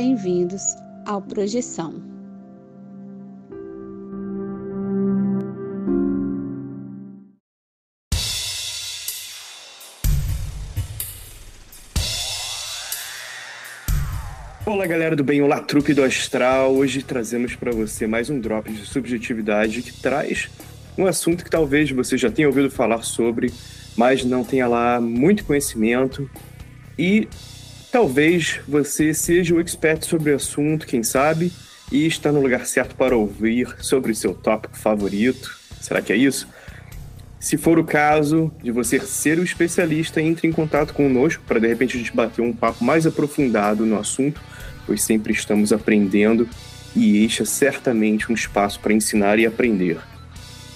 bem-vindos 0.00 0.76
ao 1.04 1.20
Projeção. 1.20 2.00
Olá, 14.64 14.86
galera 14.86 15.16
do 15.16 15.24
bem, 15.24 15.42
olá, 15.42 15.60
trupe 15.62 15.92
do 15.92 16.04
Astral. 16.04 16.76
Hoje 16.76 17.02
trazemos 17.02 17.56
para 17.56 17.72
você 17.72 18.06
mais 18.06 18.30
um 18.30 18.38
drop 18.38 18.70
de 18.72 18.86
subjetividade 18.86 19.82
que 19.82 20.00
traz 20.00 20.48
um 20.96 21.06
assunto 21.06 21.42
que 21.42 21.50
talvez 21.50 21.90
você 21.90 22.16
já 22.16 22.30
tenha 22.30 22.46
ouvido 22.46 22.70
falar 22.70 23.02
sobre, 23.02 23.52
mas 23.96 24.24
não 24.24 24.44
tenha 24.44 24.68
lá 24.68 25.00
muito 25.00 25.44
conhecimento. 25.44 26.30
E 26.96 27.26
talvez 27.90 28.60
você 28.66 29.12
seja 29.14 29.54
o 29.54 29.60
expert 29.60 30.04
sobre 30.04 30.32
o 30.32 30.36
assunto, 30.36 30.86
quem 30.86 31.02
sabe, 31.02 31.52
e 31.90 32.06
está 32.06 32.30
no 32.30 32.40
lugar 32.40 32.66
certo 32.66 32.94
para 32.94 33.16
ouvir 33.16 33.74
sobre 33.80 34.14
seu 34.14 34.34
tópico 34.34 34.76
favorito. 34.76 35.56
Será 35.80 36.02
que 36.02 36.12
é 36.12 36.16
isso? 36.16 36.48
Se 37.40 37.56
for 37.56 37.78
o 37.78 37.84
caso 37.84 38.52
de 38.62 38.70
você 38.70 38.98
ser 39.00 39.38
o 39.38 39.44
especialista, 39.44 40.20
entre 40.20 40.48
em 40.48 40.52
contato 40.52 40.92
conosco 40.92 41.42
para 41.46 41.60
de 41.60 41.68
repente 41.68 41.96
a 41.96 41.98
gente 41.98 42.14
bater 42.14 42.42
um 42.42 42.52
papo 42.52 42.84
mais 42.84 43.06
aprofundado 43.06 43.86
no 43.86 43.98
assunto 43.98 44.40
pois 44.88 45.02
sempre 45.02 45.34
estamos 45.34 45.70
aprendendo 45.70 46.48
e 46.96 47.22
este 47.22 47.42
é 47.42 47.44
certamente 47.44 48.32
um 48.32 48.34
espaço 48.34 48.80
para 48.80 48.94
ensinar 48.94 49.38
e 49.38 49.44
aprender. 49.44 49.98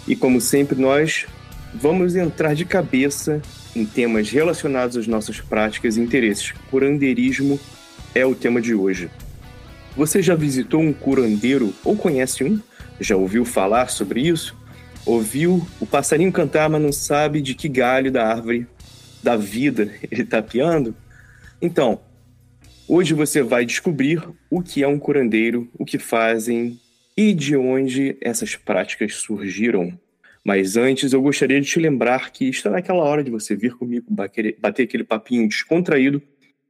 E 0.06 0.14
como 0.14 0.38
sempre, 0.38 0.78
nós 0.78 1.26
vamos 1.72 2.14
entrar 2.14 2.54
de 2.54 2.66
cabeça 2.66 3.40
em 3.74 3.84
temas 3.84 4.30
relacionados 4.30 4.96
às 4.96 5.06
nossas 5.06 5.40
práticas 5.40 5.96
e 5.96 6.00
interesses. 6.00 6.52
Curanderismo 6.70 7.58
é 8.14 8.24
o 8.26 8.34
tema 8.34 8.60
de 8.60 8.74
hoje. 8.74 9.10
Você 9.96 10.22
já 10.22 10.34
visitou 10.34 10.80
um 10.80 10.92
curandeiro 10.92 11.74
ou 11.84 11.96
conhece 11.96 12.44
um? 12.44 12.60
Já 13.00 13.16
ouviu 13.16 13.44
falar 13.44 13.88
sobre 13.88 14.20
isso? 14.20 14.56
Ouviu 15.04 15.66
o 15.80 15.86
passarinho 15.86 16.32
cantar, 16.32 16.68
mas 16.70 16.80
não 16.82 16.92
sabe 16.92 17.40
de 17.40 17.54
que 17.54 17.68
galho 17.68 18.10
da 18.10 18.26
árvore 18.26 18.66
da 19.22 19.36
vida 19.36 19.92
ele 20.10 20.22
está 20.22 20.42
piando? 20.42 20.94
Então, 21.60 22.00
Hoje 22.94 23.14
você 23.14 23.42
vai 23.42 23.64
descobrir 23.64 24.22
o 24.50 24.60
que 24.60 24.82
é 24.82 24.86
um 24.86 24.98
curandeiro, 24.98 25.66
o 25.78 25.84
que 25.84 25.98
fazem 25.98 26.78
e 27.16 27.32
de 27.32 27.56
onde 27.56 28.18
essas 28.20 28.56
práticas 28.56 29.14
surgiram. 29.14 29.98
Mas 30.44 30.76
antes 30.76 31.12
eu 31.12 31.22
gostaria 31.22 31.60
de 31.60 31.66
te 31.68 31.78
lembrar 31.78 32.32
que 32.32 32.48
está 32.48 32.70
naquela 32.70 33.02
hora 33.02 33.22
de 33.22 33.30
você 33.30 33.54
vir 33.54 33.74
comigo 33.74 34.06
bater, 34.10 34.56
aquele 34.62 35.04
papinho 35.04 35.48
descontraído 35.48 36.20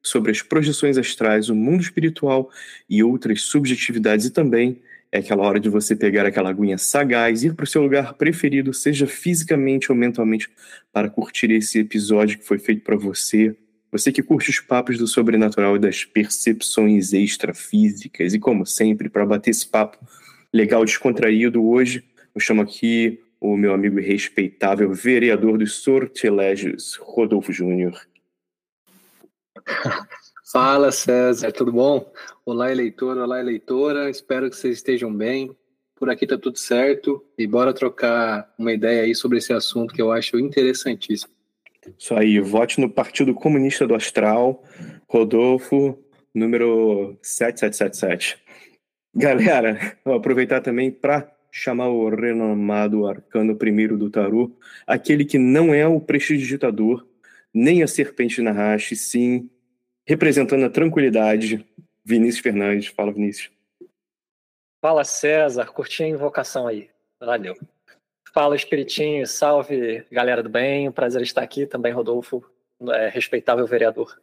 sobre 0.02 0.30
as 0.30 0.42
projeções 0.42 0.98
astrais, 0.98 1.48
o 1.48 1.54
mundo 1.54 1.80
espiritual 1.80 2.50
e 2.88 3.02
outras 3.02 3.42
subjetividades, 3.42 4.26
e 4.26 4.30
também 4.30 4.80
é 5.10 5.18
aquela 5.18 5.42
hora 5.44 5.60
de 5.60 5.68
você 5.68 5.94
pegar 5.94 6.26
aquela 6.26 6.50
aguinha 6.50 6.76
sagaz, 6.76 7.44
ir 7.44 7.54
para 7.54 7.64
o 7.64 7.66
seu 7.66 7.82
lugar 7.82 8.14
preferido, 8.14 8.74
seja 8.74 9.06
fisicamente 9.06 9.92
ou 9.92 9.96
mentalmente, 9.96 10.48
para 10.92 11.08
curtir 11.08 11.50
esse 11.50 11.78
episódio 11.78 12.38
que 12.38 12.44
foi 12.44 12.58
feito 12.58 12.82
para 12.82 12.96
você, 12.96 13.54
você 13.90 14.10
que 14.10 14.22
curte 14.22 14.48
os 14.48 14.58
papos 14.58 14.96
do 14.96 15.06
sobrenatural 15.06 15.76
e 15.76 15.78
das 15.78 16.02
percepções 16.02 17.12
extrafísicas, 17.12 18.32
e 18.32 18.38
como 18.38 18.64
sempre, 18.64 19.10
para 19.10 19.26
bater 19.26 19.50
esse 19.50 19.68
papo 19.68 19.98
legal, 20.52 20.84
descontraído, 20.84 21.62
hoje 21.62 22.02
eu 22.34 22.40
chamo 22.40 22.62
aqui 22.62 23.20
o 23.42 23.56
meu 23.56 23.74
amigo 23.74 23.98
e 23.98 24.02
respeitável 24.02 24.92
vereador 24.92 25.58
dos 25.58 25.74
sortilégios, 25.74 26.94
Rodolfo 26.94 27.52
Júnior. 27.52 28.00
Fala 30.52 30.92
César, 30.92 31.50
tudo 31.50 31.72
bom? 31.72 32.12
Olá 32.46 32.70
eleitor, 32.70 33.18
olá 33.18 33.40
eleitora, 33.40 34.08
espero 34.08 34.48
que 34.48 34.54
vocês 34.54 34.76
estejam 34.76 35.12
bem. 35.12 35.50
Por 35.96 36.08
aqui 36.08 36.24
tá 36.24 36.38
tudo 36.38 36.56
certo 36.56 37.24
e 37.36 37.44
bora 37.44 37.74
trocar 37.74 38.48
uma 38.56 38.72
ideia 38.72 39.02
aí 39.02 39.14
sobre 39.14 39.38
esse 39.38 39.52
assunto 39.52 39.92
que 39.92 40.00
eu 40.00 40.12
acho 40.12 40.38
interessantíssimo. 40.38 41.32
Isso 41.98 42.14
aí, 42.14 42.38
vote 42.38 42.80
no 42.80 42.88
Partido 42.88 43.34
Comunista 43.34 43.88
do 43.88 43.94
Astral, 43.96 44.62
Rodolfo, 45.08 45.98
número 46.32 47.18
7777. 47.22 48.40
Galera, 49.14 49.98
vou 50.04 50.14
aproveitar 50.14 50.60
também 50.60 50.92
para 50.92 51.28
chamar 51.52 51.88
o 51.88 52.08
renomado 52.08 53.06
arcano 53.06 53.54
primeiro 53.54 53.98
do 53.98 54.08
tarô, 54.08 54.50
aquele 54.86 55.22
que 55.22 55.36
não 55.36 55.74
é 55.74 55.86
o 55.86 56.00
prestidigitador, 56.00 57.06
nem 57.52 57.82
a 57.82 57.86
serpente 57.86 58.40
na 58.40 58.52
rache, 58.52 58.96
sim, 58.96 59.50
representando 60.06 60.64
a 60.64 60.70
tranquilidade, 60.70 61.64
Vinícius 62.02 62.42
Fernandes. 62.42 62.86
Fala, 62.86 63.12
Vinícius. 63.12 63.50
Fala, 64.80 65.04
César. 65.04 65.66
Curti 65.66 66.02
a 66.02 66.08
invocação 66.08 66.66
aí. 66.66 66.88
Valeu. 67.20 67.54
Fala, 68.32 68.56
Espiritinho. 68.56 69.26
Salve, 69.26 70.04
galera 70.10 70.42
do 70.42 70.48
bem. 70.48 70.90
prazer 70.90 71.20
estar 71.22 71.42
aqui 71.42 71.66
também, 71.66 71.92
Rodolfo, 71.92 72.42
é, 72.88 73.08
respeitável 73.08 73.66
vereador. 73.66 74.18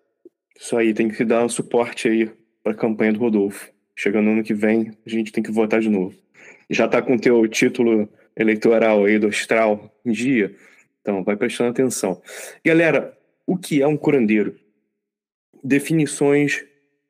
Isso 0.59 0.75
aí, 0.75 0.93
tem 0.93 1.07
que 1.07 1.23
dar 1.23 1.45
um 1.45 1.49
suporte 1.49 2.09
aí 2.09 2.31
para 2.61 2.73
a 2.73 2.75
campanha 2.75 3.13
do 3.13 3.19
Rodolfo. 3.19 3.71
Chegando 3.95 4.25
no 4.25 4.31
ano 4.31 4.43
que 4.43 4.53
vem, 4.53 4.97
a 5.05 5.09
gente 5.09 5.31
tem 5.31 5.43
que 5.43 5.51
votar 5.51 5.79
de 5.79 5.89
novo. 5.89 6.15
Já 6.69 6.85
está 6.85 7.01
com 7.01 7.15
o 7.15 7.19
teu 7.19 7.47
título 7.47 8.07
eleitoral 8.35 9.05
aí 9.05 9.17
do 9.17 9.27
Astral 9.27 9.93
em 10.05 10.11
dia, 10.11 10.55
então 11.01 11.23
vai 11.23 11.35
prestando 11.35 11.71
atenção. 11.71 12.21
Galera, 12.63 13.17
o 13.45 13.57
que 13.57 13.81
é 13.81 13.87
um 13.87 13.97
curandeiro? 13.97 14.55
Definições, 15.63 16.63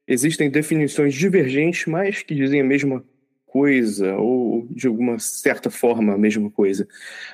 existem 0.08 0.50
definições 0.50 1.14
divergentes, 1.14 1.86
mas 1.86 2.24
que 2.24 2.34
dizem 2.34 2.62
a 2.62 2.64
mesma 2.64 3.03
coisa, 3.46 4.16
ou 4.16 4.68
de 4.70 4.88
alguma 4.88 5.20
certa 5.20 5.70
forma 5.70 6.14
a 6.14 6.18
mesma 6.18 6.50
coisa. 6.50 6.88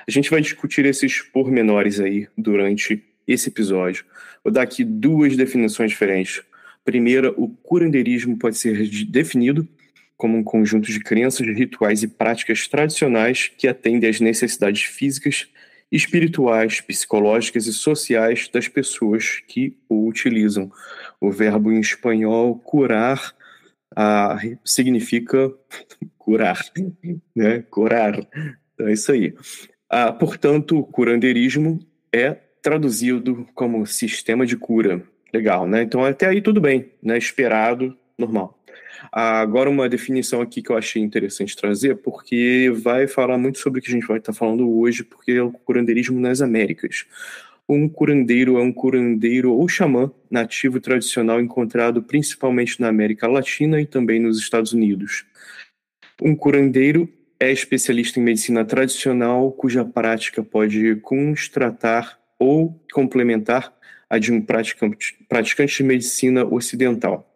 A 0.06 0.10
gente 0.10 0.30
vai 0.30 0.40
discutir 0.40 0.84
esses 0.84 1.20
pormenores 1.20 2.00
aí 2.00 2.26
durante 2.36 3.04
esse 3.26 3.48
episódio. 3.48 4.04
Vou 4.42 4.52
dar 4.52 4.62
aqui 4.62 4.82
duas 4.82 5.36
definições 5.36 5.90
diferentes. 5.90 6.42
Primeira, 6.84 7.32
o 7.36 7.48
curandeirismo 7.48 8.36
pode 8.38 8.56
ser 8.56 8.88
definido 9.06 9.68
como 10.16 10.38
um 10.38 10.44
conjunto 10.44 10.90
de 10.90 11.00
crenças, 11.00 11.46
rituais 11.46 12.02
e 12.02 12.08
práticas 12.08 12.66
tradicionais 12.66 13.48
que 13.56 13.68
atendem 13.68 14.08
às 14.08 14.20
necessidades 14.20 14.82
físicas, 14.82 15.48
espirituais, 15.90 16.80
psicológicas 16.80 17.66
e 17.66 17.72
sociais 17.72 18.48
das 18.48 18.66
pessoas 18.66 19.42
que 19.46 19.76
o 19.88 20.06
utilizam. 20.06 20.70
O 21.20 21.30
verbo 21.30 21.70
em 21.70 21.80
espanhol 21.80 22.58
curar 22.58 23.34
ah, 23.94 24.38
significa 24.64 25.52
curar, 26.18 26.60
né? 27.34 27.62
Curar. 27.70 28.18
Então 28.74 28.88
é 28.88 28.92
isso 28.92 29.12
aí. 29.12 29.34
Ah, 29.88 30.12
portanto, 30.12 30.78
o 30.78 30.84
curandeirismo 30.84 31.78
é 32.12 32.36
traduzido 32.60 33.46
como 33.54 33.86
sistema 33.86 34.44
de 34.44 34.56
cura. 34.56 35.02
Legal, 35.32 35.68
né? 35.68 35.82
Então 35.82 36.04
até 36.04 36.26
aí 36.26 36.40
tudo 36.40 36.60
bem, 36.60 36.90
né? 37.02 37.16
Esperado, 37.16 37.96
normal. 38.18 38.58
Agora 39.12 39.70
uma 39.70 39.88
definição 39.88 40.40
aqui 40.40 40.62
que 40.62 40.70
eu 40.70 40.76
achei 40.76 41.02
interessante 41.02 41.56
trazer, 41.56 41.96
porque 41.96 42.72
vai 42.74 43.06
falar 43.06 43.38
muito 43.38 43.58
sobre 43.58 43.78
o 43.78 43.82
que 43.82 43.90
a 43.90 43.94
gente 43.94 44.06
vai 44.06 44.18
estar 44.18 44.32
falando 44.32 44.68
hoje, 44.78 45.04
porque 45.04 45.32
é 45.32 45.42
o 45.42 45.52
curandeirismo 45.52 46.18
nas 46.20 46.40
Américas. 46.40 47.06
Um 47.68 47.88
curandeiro 47.88 48.58
é 48.58 48.62
um 48.62 48.72
curandeiro 48.72 49.52
ou 49.52 49.68
xamã 49.68 50.12
nativo 50.30 50.80
tradicional 50.80 51.40
encontrado 51.40 52.02
principalmente 52.02 52.80
na 52.80 52.88
América 52.88 53.26
Latina 53.26 53.80
e 53.80 53.86
também 53.86 54.20
nos 54.20 54.38
Estados 54.38 54.72
Unidos. 54.72 55.24
Um 56.22 56.34
curandeiro 56.34 57.08
é 57.40 57.50
especialista 57.50 58.18
em 58.18 58.22
medicina 58.22 58.64
tradicional 58.64 59.50
cuja 59.52 59.84
prática 59.84 60.42
pode 60.42 60.96
constratar 60.96 62.18
ou 62.38 62.80
complementar 62.92 63.74
a 64.08 64.18
de 64.18 64.32
um 64.32 64.40
praticante 64.40 65.76
de 65.78 65.82
medicina 65.82 66.44
ocidental. 66.44 67.35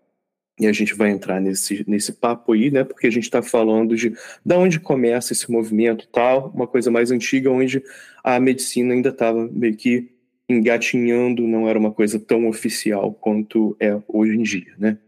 E 0.60 0.66
a 0.66 0.72
gente 0.72 0.94
vai 0.94 1.10
entrar 1.10 1.40
nesse, 1.40 1.82
nesse 1.88 2.12
papo 2.12 2.52
aí, 2.52 2.70
né? 2.70 2.84
Porque 2.84 3.06
a 3.06 3.10
gente 3.10 3.24
está 3.24 3.40
falando 3.40 3.96
de 3.96 4.12
da 4.44 4.58
onde 4.58 4.78
começa 4.78 5.32
esse 5.32 5.50
movimento 5.50 6.06
tal, 6.08 6.50
uma 6.54 6.66
coisa 6.66 6.90
mais 6.90 7.10
antiga, 7.10 7.50
onde 7.50 7.82
a 8.22 8.38
medicina 8.38 8.92
ainda 8.92 9.08
estava 9.08 9.48
meio 9.50 9.74
que 9.74 10.10
engatinhando, 10.50 11.46
não 11.46 11.66
era 11.66 11.78
uma 11.78 11.90
coisa 11.90 12.18
tão 12.18 12.46
oficial 12.46 13.14
quanto 13.14 13.74
é 13.80 13.98
hoje 14.06 14.36
em 14.36 14.42
dia, 14.42 14.74
né? 14.78 14.98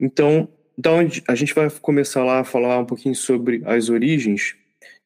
Então, 0.00 0.48
da 0.76 0.90
onde 0.92 1.22
a 1.28 1.34
gente 1.34 1.54
vai 1.54 1.68
começar 1.68 2.24
lá 2.24 2.40
a 2.40 2.44
falar 2.44 2.78
um 2.78 2.86
pouquinho 2.86 3.14
sobre 3.14 3.62
as 3.66 3.90
origens. 3.90 4.54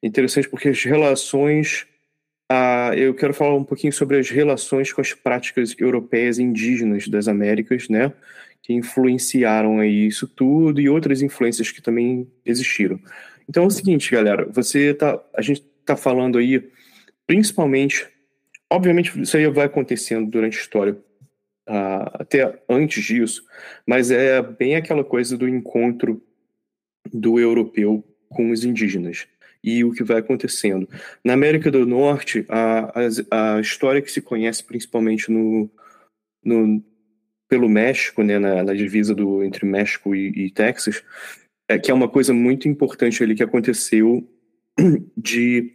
Interessante 0.02 0.48
porque 0.48 0.68
as 0.68 0.82
relações, 0.84 1.86
ah, 2.48 2.92
eu 2.94 3.14
quero 3.14 3.34
falar 3.34 3.54
um 3.54 3.64
pouquinho 3.64 3.92
sobre 3.92 4.18
as 4.18 4.30
relações 4.30 4.92
com 4.92 5.00
as 5.00 5.12
práticas 5.12 5.74
europeias 5.76 6.38
e 6.38 6.42
indígenas 6.42 7.08
das 7.08 7.26
Américas, 7.26 7.88
né? 7.88 8.12
Que 8.66 8.72
influenciaram 8.72 9.78
aí 9.78 10.08
isso 10.08 10.26
tudo 10.26 10.80
e 10.80 10.88
outras 10.88 11.22
influências 11.22 11.70
que 11.70 11.80
também 11.80 12.28
existiram. 12.44 12.98
Então 13.48 13.62
é 13.62 13.66
o 13.66 13.70
seguinte, 13.70 14.10
galera, 14.10 14.44
você 14.50 14.92
tá, 14.92 15.22
a 15.32 15.40
gente 15.40 15.64
está 15.80 15.96
falando 15.96 16.36
aí 16.36 16.68
principalmente 17.26 18.08
Obviamente, 18.70 19.20
isso 19.20 19.36
aí 19.36 19.46
vai 19.48 19.66
acontecendo 19.66 20.28
durante 20.30 20.58
a 20.58 20.60
história. 20.60 20.92
uh, 21.68 22.10
até 22.14 22.62
antes 22.68 23.02
disso, 23.04 23.44
mas 23.86 24.10
é 24.10 24.40
bem 24.42 24.76
aquela 24.76 25.04
coisa 25.04 25.36
do 25.36 25.48
encontro 25.48 26.22
do 27.12 27.38
europeu 27.40 28.04
com 28.28 28.50
os 28.50 28.64
indígenas 28.64 29.26
e 29.62 29.84
o 29.84 29.92
que 29.92 30.04
vai 30.04 30.18
acontecendo. 30.18 30.88
Na 31.24 31.32
América 31.32 31.70
do 31.70 31.86
Norte, 31.86 32.44
a, 32.48 32.92
a, 33.30 33.56
a 33.56 33.60
história 33.60 34.02
que 34.02 34.10
se 34.10 34.20
conhece 34.20 34.62
principalmente 34.64 35.30
no, 35.30 35.70
no 36.44 36.84
pelo 37.48 37.68
México, 37.68 38.22
né, 38.22 38.38
na, 38.38 38.62
na, 38.62 38.74
divisa 38.74 39.14
do, 39.14 39.42
entre 39.42 39.64
México 39.66 40.14
e, 40.14 40.46
e 40.46 40.50
Texas, 40.50 41.02
é 41.68 41.78
que 41.78 41.90
é 41.90 41.94
uma 41.94 42.08
coisa 42.08 42.32
muito 42.32 42.68
importante 42.68 43.22
ali 43.22 43.34
que 43.34 43.42
aconteceu 43.42 44.28
de 45.16 45.72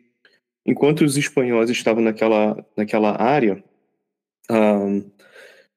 enquanto 0.65 1.01
os 1.01 1.17
espanhóis 1.17 1.69
estavam 1.69 2.03
naquela 2.03 2.65
naquela 2.77 3.21
área, 3.21 3.63
um, 4.49 5.09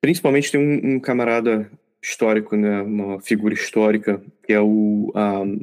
principalmente 0.00 0.50
tem 0.52 0.60
um, 0.60 0.94
um, 0.94 1.00
camarada 1.00 1.70
histórico, 2.02 2.56
né, 2.56 2.82
uma 2.82 3.20
figura 3.20 3.54
histórica 3.54 4.22
que 4.42 4.52
é 4.52 4.60
o 4.60 5.12
um, 5.14 5.60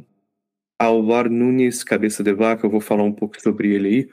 Alvar 0.78 1.30
Nunes 1.30 1.84
Cabeça 1.84 2.24
de 2.24 2.32
Vaca. 2.32 2.66
Eu 2.66 2.70
vou 2.70 2.80
falar 2.80 3.04
um 3.04 3.12
pouco 3.12 3.40
sobre 3.40 3.72
ele 3.72 3.88
aí. 3.88 4.08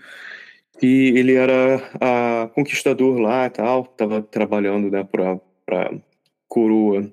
E 0.82 1.18
ele 1.18 1.34
era 1.34 1.82
a, 2.00 2.48
conquistador 2.54 3.20
lá 3.20 3.48
e 3.48 3.50
tal, 3.50 3.84
estava 3.84 4.22
trabalhando 4.22 4.90
né, 4.90 5.04
para 5.04 5.40
coroa 6.50 7.10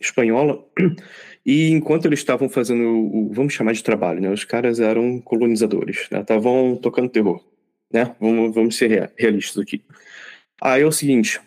espanhola. 0.00 0.62
E 1.46 1.68
enquanto 1.68 2.06
eles 2.06 2.20
estavam 2.20 2.48
fazendo 2.48 2.88
o, 2.88 3.30
vamos 3.30 3.52
chamar 3.52 3.74
de 3.74 3.84
trabalho, 3.84 4.18
né? 4.18 4.30
Os 4.30 4.44
caras 4.44 4.80
eram 4.80 5.20
colonizadores, 5.20 6.08
estavam 6.10 6.70
né, 6.70 6.78
tocando 6.80 7.10
terror, 7.10 7.44
né? 7.92 8.16
Vamos, 8.18 8.54
vamos 8.54 8.76
ser 8.76 9.12
realistas 9.14 9.62
aqui. 9.62 9.84
Aí 10.58 10.80
é 10.80 10.86
o 10.86 10.90
seguinte, 10.90 11.38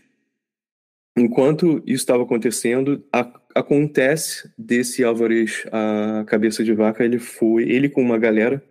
enquanto 1.17 1.81
isso 1.83 2.03
estava 2.03 2.21
acontecendo, 2.21 3.03
a, 3.11 3.27
acontece 3.55 4.51
desse 4.55 5.03
Álvares 5.03 5.65
a 5.71 6.23
cabeça 6.25 6.63
de 6.63 6.73
vaca, 6.75 7.03
ele 7.03 7.17
foi, 7.17 7.63
ele 7.63 7.89
com 7.89 8.01
uma 8.03 8.19
galera 8.19 8.63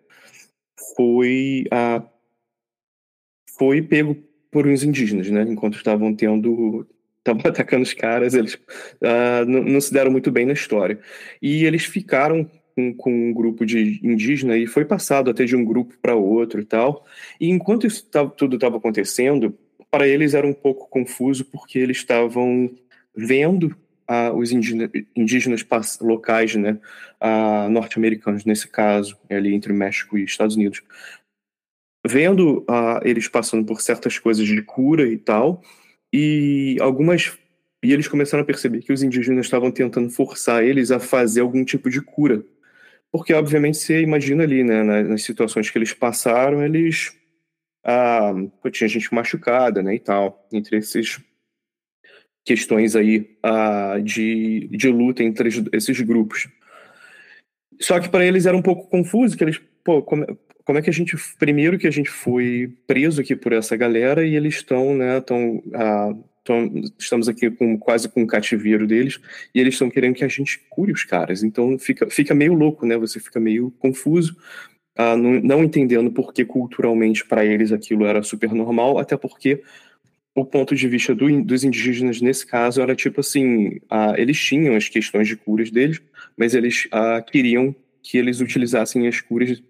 foi 0.97 1.65
a 1.73 2.05
foi 3.59 3.83
pego 3.83 4.17
por 4.49 4.67
uns 4.67 4.85
indígenas, 4.85 5.29
né? 5.29 5.43
Enquanto 5.43 5.77
estavam 5.77 6.15
tendo 6.15 6.87
estavam 7.26 7.43
atacando 7.50 7.82
os 7.82 7.94
caras, 7.94 8.34
eles 8.34 8.55
uh, 8.55 9.44
não, 9.46 9.62
não, 9.62 9.81
se 9.81 9.93
deram 9.93 10.11
muito 10.11 10.31
bem 10.31 10.46
na 10.46 10.52
história. 10.52 10.99
E 11.43 11.64
eles 11.64 11.84
ficaram 11.84 12.49
com, 12.75 12.94
com 12.94 13.31
um 13.31 13.32
grupo 13.32 13.64
de 13.64 14.00
indígena 14.02 14.56
e 14.56 14.67
foi 14.67 14.84
passado 14.84 15.31
até 15.31 15.44
de 15.44 15.56
um 15.56 15.64
grupo 15.64 15.94
para 16.00 16.14
outro 16.14 16.61
e 16.61 16.64
tal. 16.64 17.05
E 17.40 17.49
enquanto 17.50 17.87
isso 17.87 18.08
tudo 18.37 18.56
estava 18.56 18.76
acontecendo, 18.76 19.56
para 19.90 20.06
eles 20.06 20.34
era 20.34 20.46
um 20.46 20.52
pouco 20.52 20.88
confuso 20.88 21.44
porque 21.44 21.78
eles 21.78 21.99
estavam 21.99 22.70
vendo 23.14 23.75
uh, 24.11 24.37
os 24.37 24.52
indígenas, 24.52 24.90
indígenas 25.14 25.67
locais, 26.00 26.55
né, 26.55 26.78
uh, 27.20 27.70
norte-americanos 27.70 28.44
nesse 28.44 28.69
caso, 28.69 29.17
ali 29.31 29.55
entre 29.55 29.73
México 29.73 30.19
e 30.19 30.25
Estados 30.25 30.56
Unidos, 30.56 30.82
vendo 32.06 32.58
uh, 32.61 33.00
eles 33.02 33.26
passando 33.26 33.64
por 33.64 33.81
certas 33.81 34.19
coisas 34.19 34.46
de 34.46 34.62
cura 34.62 35.08
e 35.08 35.17
tal, 35.17 35.62
e 36.17 36.81
algumas 36.81 37.37
e 37.83 37.93
eles 37.93 38.09
começaram 38.09 38.43
a 38.43 38.47
perceber 38.47 38.81
que 38.81 38.93
os 38.93 39.03
indígenas 39.03 39.47
estavam 39.47 39.71
tentando 39.71 40.11
forçar 40.11 40.65
eles 40.65 40.91
a 40.91 40.99
fazer 40.99 41.43
algum 41.43 41.65
tipo 41.65 41.91
de 41.91 42.01
cura. 42.01 42.43
Porque, 43.13 43.33
obviamente, 43.35 43.77
você 43.77 44.01
imagina 44.01 44.43
ali, 44.43 44.65
né, 44.65 44.83
nas 44.83 45.23
situações 45.23 45.71
que 45.71 45.79
eles 45.79 45.93
passaram, 45.93 46.65
eles. 46.65 47.17
Ah, 47.85 48.33
tinha 48.73 48.89
gente 48.89 49.15
machucada, 49.15 49.83
né, 49.83 49.95
e 49.95 50.01
tal, 50.01 50.49
entre 50.53 50.79
esses 50.79 51.21
questões 52.45 52.97
aí 52.97 53.37
ah, 53.43 53.99
de, 54.03 54.69
de 54.73 54.89
luta 54.89 55.23
entre 55.23 55.51
esses 55.73 56.01
grupos. 56.01 56.49
Só 57.81 58.01
que 58.01 58.09
para 58.09 58.25
eles 58.25 58.47
era 58.47 58.57
um 58.57 58.62
pouco 58.62 58.89
confuso, 58.89 59.37
que 59.37 59.45
eles, 59.45 59.61
pô, 59.85 60.03
como, 60.03 60.27
como 60.67 60.79
é 60.79 60.83
que 60.83 60.91
a 60.91 60.93
gente 60.93 61.17
primeiro 61.39 61.79
que 61.79 61.87
a 61.87 61.93
gente 61.93 62.11
foi 62.11 62.75
preso 62.87 63.21
aqui 63.21 63.37
por 63.37 63.53
essa 63.53 63.77
galera 63.77 64.27
e 64.27 64.35
eles 64.35 64.57
estão 64.57 64.97
né 64.97 65.19
estão 65.19 65.63
ah, 65.73 66.13
estamos 66.99 67.29
aqui 67.29 67.51
com 67.51 67.79
quase 67.79 68.09
com 68.09 68.23
um 68.23 68.27
cativeiro 68.27 68.87
deles 68.87 69.21
e 69.55 69.61
eles 69.61 69.75
estão 69.75 69.89
querendo 69.89 70.15
que 70.15 70.25
a 70.25 70.29
gente 70.29 70.61
cure 70.69 70.93
os 70.93 71.05
caras. 71.05 71.43
Então 71.43 71.79
fica 71.79 72.11
fica 72.11 72.35
meio 72.35 72.53
louco 72.53 72.85
né? 72.85 72.97
Você 72.99 73.19
fica 73.21 73.41
meio 73.41 73.73
confuso 73.79 74.37
ah, 74.97 75.17
não, 75.17 75.41
não 75.41 75.65
entendendo 75.65 76.11
porque 76.11 76.45
culturalmente 76.45 77.25
para 77.25 77.45
eles 77.45 77.71
aquilo 77.71 78.05
era 78.05 78.23
super 78.23 78.53
normal 78.53 78.99
até 78.99 79.17
porque 79.17 79.62
o 80.35 80.45
ponto 80.45 80.75
de 80.75 80.89
vista 80.89 81.15
do, 81.15 81.43
dos 81.43 81.65
indígenas 81.65 82.21
nesse 82.21 82.47
caso 82.47 82.83
era 82.83 82.95
tipo 82.95 83.21
assim 83.21 83.81
ah, 83.89 84.15
eles 84.17 84.39
tinham 84.39 84.75
as 84.75 84.89
questões 84.89 85.29
de 85.29 85.37
curas 85.37 85.71
deles 85.71 86.01
mas 86.37 86.55
eles 86.55 86.89
ah, 86.91 87.23
queriam 87.23 87.75
que 88.03 88.19
eles 88.19 88.41
utilizassem 88.41 89.07
as 89.07 89.21
curas 89.21 89.62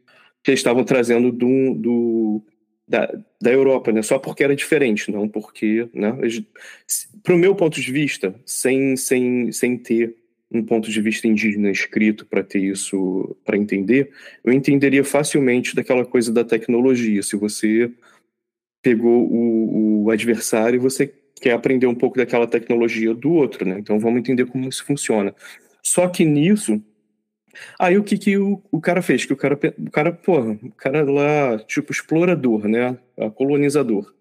que 0.46 0.52
eles 0.52 0.60
estavam 0.60 0.84
trazendo 0.84 1.32
do, 1.32 1.75
do 1.75 2.43
da, 2.87 3.12
da 3.43 3.50
Europa, 3.50 3.90
né? 3.90 4.00
Só 4.00 4.16
porque 4.16 4.44
era 4.44 4.54
diferente, 4.54 5.10
não 5.10 5.28
porque, 5.28 5.88
né? 5.93 6.16
Para 7.20 7.34
o 7.34 7.38
meu 7.38 7.56
ponto 7.56 7.81
de 7.81 7.90
vista, 7.90 8.32
sem, 8.46 8.96
sem, 8.96 9.50
sem 9.50 9.76
ter 9.76 10.14
um 10.48 10.64
ponto 10.64 10.88
de 10.88 11.00
vista 11.00 11.26
indígena 11.26 11.69
escrito 11.69 12.25
para 12.25 12.44
ter 12.44 12.60
isso, 12.60 13.37
para 13.44 13.56
entender, 13.56 14.12
eu 14.44 14.52
entenderia 14.52 15.02
facilmente 15.02 15.75
daquela 15.75 16.04
coisa 16.06 16.32
da 16.32 16.44
tecnologia. 16.44 17.25
Se 17.25 17.34
você 17.34 17.90
pegou 18.81 19.28
o, 19.28 20.04
o 20.04 20.10
adversário, 20.12 20.81
você 20.81 21.12
quer 21.40 21.54
aprender 21.54 21.88
um 21.88 21.94
pouco 21.96 22.19
daquela 22.19 22.46
tecnologia 22.46 23.12
do 23.12 23.32
outro, 23.32 23.69
né? 23.69 23.81
Então 23.81 23.99
vamos 23.99 24.20
entender 24.20 24.46
como 24.46 24.69
isso 24.69 24.84
funciona. 24.84 25.34
Só 25.82 26.06
que 26.06 26.25
nisso 26.25 26.81
Aí 27.78 27.98
o 27.98 28.04
que 28.04 28.18
que 28.18 28.36
o, 28.36 28.62
o 28.70 28.80
cara 28.80 29.02
fez? 29.02 29.24
Que 29.24 29.32
o 29.32 29.36
cara, 29.36 29.58
o 29.78 29.90
cara, 29.90 30.12
porra, 30.12 30.58
o 30.62 30.72
cara 30.72 31.04
lá, 31.04 31.58
tipo, 31.58 31.92
explorador, 31.92 32.66
né? 32.66 32.96
Colonizador. 33.34 34.12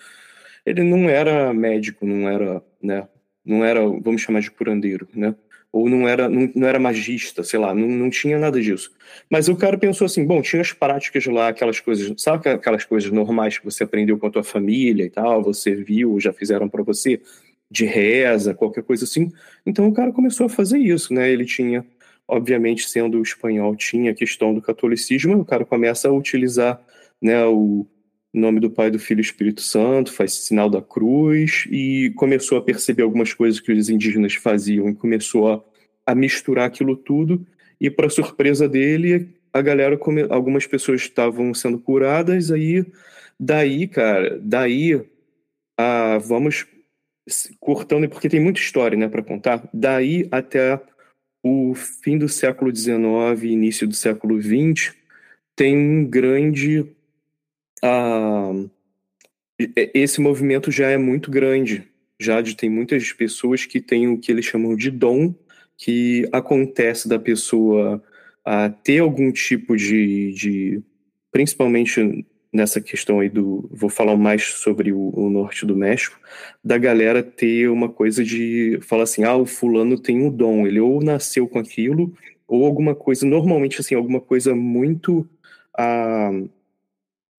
Ele 0.65 0.83
não 0.83 1.09
era 1.09 1.53
médico, 1.53 2.05
não 2.05 2.27
era, 2.27 2.61
né? 2.81 3.07
Não 3.45 3.63
era, 3.63 3.81
vamos 3.81 4.21
chamar 4.21 4.41
de 4.41 4.49
curandeiro, 4.49 5.07
né? 5.13 5.35
Ou 5.71 5.89
não 5.89 6.07
era, 6.07 6.29
não, 6.29 6.49
não 6.55 6.67
era 6.67 6.79
magista, 6.79 7.43
sei 7.43 7.59
lá, 7.59 7.75
não, 7.75 7.87
não 7.87 8.09
tinha 8.09 8.39
nada 8.39 8.61
disso. 8.61 8.91
Mas 9.29 9.49
o 9.49 9.57
cara 9.57 9.77
pensou 9.77 10.05
assim, 10.05 10.25
bom, 10.25 10.41
tinha 10.41 10.61
as 10.61 10.71
práticas 10.71 11.25
lá, 11.25 11.49
aquelas 11.49 11.81
coisas, 11.81 12.13
sabe 12.21 12.49
aquelas 12.49 12.85
coisas 12.85 13.11
normais 13.11 13.57
que 13.57 13.65
você 13.65 13.83
aprendeu 13.83 14.17
com 14.17 14.25
a 14.25 14.31
tua 14.31 14.43
família 14.43 15.03
e 15.03 15.09
tal, 15.09 15.43
você 15.43 15.75
viu, 15.75 16.17
já 16.19 16.31
fizeram 16.31 16.69
para 16.69 16.81
você, 16.81 17.21
de 17.69 17.85
reza, 17.85 18.53
qualquer 18.53 18.83
coisa 18.83 19.03
assim. 19.03 19.31
Então 19.65 19.87
o 19.87 19.93
cara 19.93 20.11
começou 20.11 20.45
a 20.45 20.49
fazer 20.49 20.77
isso, 20.77 21.13
né? 21.13 21.29
Ele 21.29 21.45
tinha 21.45 21.85
obviamente, 22.27 22.89
sendo 22.89 23.21
espanhol, 23.21 23.75
tinha 23.75 24.11
a 24.11 24.15
questão 24.15 24.53
do 24.53 24.61
catolicismo, 24.61 25.39
o 25.39 25.45
cara 25.45 25.65
começa 25.65 26.07
a 26.07 26.11
utilizar 26.11 26.81
né, 27.21 27.45
o 27.45 27.85
nome 28.33 28.59
do 28.59 28.69
Pai, 28.69 28.91
do 28.91 28.99
Filho 28.99 29.19
e 29.19 29.21
Espírito 29.21 29.61
Santo, 29.61 30.11
faz 30.11 30.33
sinal 30.33 30.69
da 30.69 30.81
cruz 30.81 31.65
e 31.71 32.11
começou 32.15 32.57
a 32.57 32.61
perceber 32.61 33.03
algumas 33.03 33.33
coisas 33.33 33.59
que 33.59 33.71
os 33.71 33.89
indígenas 33.89 34.35
faziam 34.35 34.89
e 34.89 34.95
começou 34.95 35.51
a, 35.51 35.63
a 36.05 36.13
misturar 36.13 36.65
aquilo 36.67 36.95
tudo. 36.97 37.45
E, 37.79 37.89
para 37.89 38.09
surpresa 38.09 38.67
dele, 38.67 39.29
a 39.53 39.61
galera, 39.61 39.97
algumas 40.29 40.67
pessoas 40.67 41.01
estavam 41.01 41.53
sendo 41.53 41.79
curadas, 41.79 42.51
aí, 42.51 42.85
daí, 43.39 43.87
cara, 43.87 44.39
daí, 44.41 45.01
a, 45.77 46.17
vamos 46.17 46.65
cortando, 47.59 48.07
porque 48.09 48.29
tem 48.29 48.39
muita 48.39 48.59
história 48.59 48.97
né, 48.97 49.07
para 49.07 49.23
contar, 49.23 49.67
daí 49.73 50.27
até 50.31 50.79
o 51.47 51.75
fim 51.75 52.17
do 52.17 52.27
século 52.27 52.75
XIX 52.75 53.43
e 53.43 53.49
início 53.49 53.87
do 53.87 53.93
século 53.93 54.41
XX 54.41 54.95
tem 55.55 55.77
um 55.77 56.03
grande. 56.03 56.79
Uh, 57.83 58.67
esse 59.93 60.19
movimento 60.19 60.71
já 60.71 60.89
é 60.89 60.97
muito 60.97 61.29
grande. 61.29 61.87
Já 62.19 62.41
tem 62.41 62.67
muitas 62.67 63.13
pessoas 63.13 63.63
que 63.63 63.79
têm 63.79 64.07
o 64.07 64.17
que 64.17 64.31
eles 64.31 64.45
chamam 64.45 64.75
de 64.75 64.89
dom, 64.89 65.35
que 65.77 66.27
acontece 66.31 67.07
da 67.07 67.19
pessoa 67.19 68.01
a 68.43 68.67
ter 68.69 68.97
algum 68.97 69.31
tipo 69.31 69.77
de, 69.77 70.33
de 70.33 70.81
principalmente 71.31 72.25
nessa 72.55 72.79
questão 72.79 73.19
aí 73.19 73.29
do. 73.29 73.67
Vou 73.69 73.89
falar 73.89 74.15
mais 74.15 74.45
sobre 74.45 74.93
o, 74.93 75.11
o, 75.13 75.29
norte 75.29 75.65
do 75.65 75.75
México, 75.75 76.17
da 76.63 76.77
galera 76.77 77.21
ter 77.21 77.69
uma 77.69 77.89
coisa 77.89 78.23
de 78.23 78.79
falar 78.81 79.03
assim: 79.03 79.23
ah, 79.23 79.35
o 79.35 79.45
fulano 79.45 79.99
tem 79.99 80.21
um 80.21 80.29
dom, 80.31 80.65
ele 80.65 80.79
ou 80.79 81.03
nasceu 81.03 81.47
com 81.47 81.59
aquilo, 81.59 82.13
ou 82.47 82.65
alguma 82.65 82.95
coisa, 82.95 83.25
normalmente 83.25 83.81
assim, 83.81 83.95
alguma 83.95 84.21
coisa 84.21 84.55
muito. 84.55 85.27
Ah, 85.77 86.31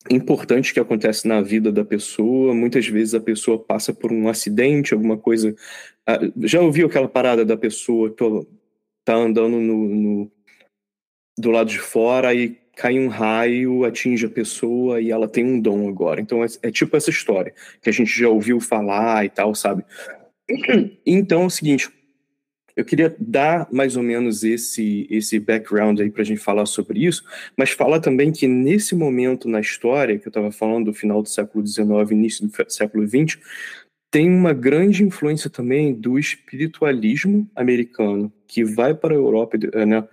importante 0.09 0.73
que 0.73 0.79
acontece 0.79 1.27
na 1.27 1.41
vida 1.41 1.73
da 1.73 1.85
pessoa. 1.85 2.55
Muitas 2.55 2.87
vezes 2.87 3.15
a 3.15 3.21
pessoa 3.21 3.59
passa 3.59 3.93
por 3.93 4.13
um 4.13 4.29
acidente, 4.29 4.95
alguma 4.95 5.17
coisa. 5.17 5.55
Ah, 6.07 6.21
já 6.43 6.61
ouviu 6.61 6.87
aquela 6.87 7.09
parada 7.09 7.45
da 7.45 7.57
pessoa 7.57 8.11
tô, 8.11 8.47
tá 9.05 9.15
andando 9.15 9.59
no, 9.59 9.89
no, 9.89 10.33
do 11.39 11.51
lado 11.51 11.71
de 11.71 11.79
fora 11.79 12.35
e 12.35 12.57
cai 12.77 12.99
um 12.99 13.09
raio, 13.09 13.85
atinge 13.85 14.27
a 14.27 14.31
pessoa 14.31 15.01
e 15.01 15.11
ela 15.11 15.27
tem 15.27 15.45
um 15.45 15.59
dom 15.59 15.89
agora. 15.89 16.21
Então 16.21 16.45
é, 16.45 16.47
é, 16.63 16.71
tipo 16.71 16.95
essa 16.95 17.09
história 17.09 17.55
que 17.81 17.89
a 17.89 17.93
gente 17.93 18.17
já 18.17 18.29
ouviu 18.29 18.61
falar 18.61 19.25
e 19.25 19.31
tal, 19.31 19.55
sabe? 19.55 19.85
Então 21.05 21.43
é 21.43 21.47
o 21.47 21.51
seguinte, 21.51 21.89
eu 22.77 22.85
queria 22.85 23.17
dar 23.19 23.67
mais 23.73 23.97
ou 23.97 24.03
menos 24.03 24.45
esse, 24.45 25.07
esse 25.11 25.41
background 25.41 25.99
aí 25.99 26.11
para 26.11 26.21
a 26.21 26.25
gente 26.25 26.41
falar 26.41 26.67
sobre 26.67 27.05
isso, 27.05 27.25
mas 27.57 27.71
falar 27.71 28.01
também 28.01 28.31
que 28.31 28.47
nesse 28.47 28.95
momento 28.95 29.49
na 29.49 29.61
história, 29.61 30.19
que 30.19 30.29
eu 30.29 30.31
estava 30.31 30.53
falando 30.53 30.87
do 30.87 30.95
final 30.95 31.23
do 31.23 31.29
século 31.29 31.67
XIX, 31.67 31.89
início 32.11 32.47
do 32.47 32.71
século 32.71 33.07
XX, 33.09 33.39
tem 34.11 34.29
uma 34.29 34.53
grande 34.53 35.03
influência 35.03 35.49
também 35.49 35.95
do 35.95 36.19
espiritualismo 36.19 37.49
americano, 37.57 38.31
que 38.47 38.63
vai 38.63 38.95
para 38.95 39.15
a 39.15 39.17
Europa 39.17 39.57
né, 39.87 40.07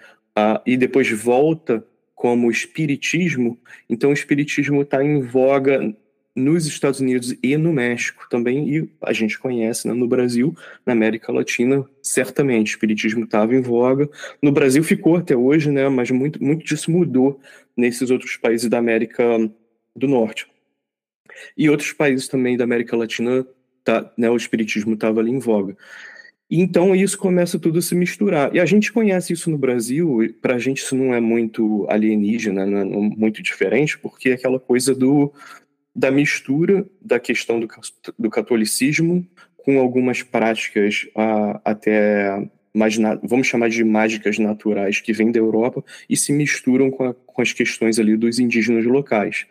e 0.65 0.77
depois 0.77 1.11
volta 1.11 1.85
como 2.23 2.49
espiritismo. 2.49 3.59
Então, 3.89 4.11
o 4.11 4.13
espiritismo 4.13 4.81
está 4.81 5.03
em 5.03 5.19
voga 5.19 5.93
nos 6.33 6.65
Estados 6.65 7.01
Unidos 7.01 7.35
e 7.43 7.57
no 7.57 7.73
México 7.73 8.25
também, 8.29 8.73
e 8.73 8.89
a 9.01 9.11
gente 9.11 9.37
conhece 9.37 9.89
né, 9.89 9.93
no 9.93 10.07
Brasil, 10.07 10.55
na 10.85 10.93
América 10.93 11.33
Latina, 11.33 11.85
certamente, 12.01 12.69
o 12.69 12.75
espiritismo 12.75 13.25
estava 13.25 13.53
em 13.53 13.59
voga. 13.59 14.09
No 14.41 14.53
Brasil 14.53 14.81
ficou 14.85 15.17
até 15.17 15.35
hoje, 15.35 15.69
né, 15.69 15.89
mas 15.89 16.11
muito, 16.11 16.41
muito 16.41 16.63
disso 16.63 16.89
mudou 16.89 17.41
nesses 17.75 18.09
outros 18.09 18.37
países 18.37 18.69
da 18.69 18.77
América 18.77 19.25
do 19.93 20.07
Norte. 20.07 20.47
E 21.57 21.69
outros 21.69 21.91
países 21.91 22.29
também 22.29 22.55
da 22.55 22.63
América 22.63 22.95
Latina, 22.95 23.45
tá, 23.83 24.09
né, 24.17 24.29
o 24.29 24.37
espiritismo 24.37 24.93
estava 24.93 25.19
ali 25.19 25.31
em 25.31 25.39
voga. 25.39 25.75
Então 26.49 26.95
isso 26.95 27.17
começa 27.17 27.57
tudo 27.57 27.79
a 27.79 27.81
se 27.81 27.95
misturar. 27.95 28.53
E 28.55 28.59
a 28.59 28.65
gente 28.65 28.91
conhece 28.91 29.33
isso 29.33 29.49
no 29.49 29.57
Brasil, 29.57 30.19
para 30.41 30.55
a 30.55 30.59
gente 30.59 30.79
isso 30.79 30.95
não 30.95 31.13
é 31.13 31.19
muito 31.19 31.85
alienígena, 31.89 32.65
não 32.65 32.79
é 32.79 32.85
muito 32.85 33.41
diferente, 33.41 33.97
porque 33.97 34.29
é 34.29 34.33
aquela 34.33 34.59
coisa 34.59 34.93
do 34.93 35.31
da 35.95 36.09
mistura 36.09 36.87
da 36.99 37.19
questão 37.19 37.59
do, 37.59 37.67
do 38.17 38.29
catolicismo 38.29 39.27
com 39.57 39.79
algumas 39.79 40.23
práticas 40.23 41.07
ah, 41.15 41.61
até 41.63 42.49
mais 42.73 42.97
vamos 43.21 43.45
chamar 43.45 43.69
de 43.69 43.83
mágicas 43.83 44.39
naturais 44.39 44.99
que 44.99 45.13
vêm 45.13 45.31
da 45.31 45.39
Europa 45.39 45.83
e 46.09 46.17
se 46.17 46.33
misturam 46.33 46.89
com, 46.89 47.05
a, 47.05 47.13
com 47.13 47.41
as 47.41 47.53
questões 47.53 47.99
ali 47.99 48.17
dos 48.17 48.39
indígenas 48.39 48.85
locais. 48.85 49.45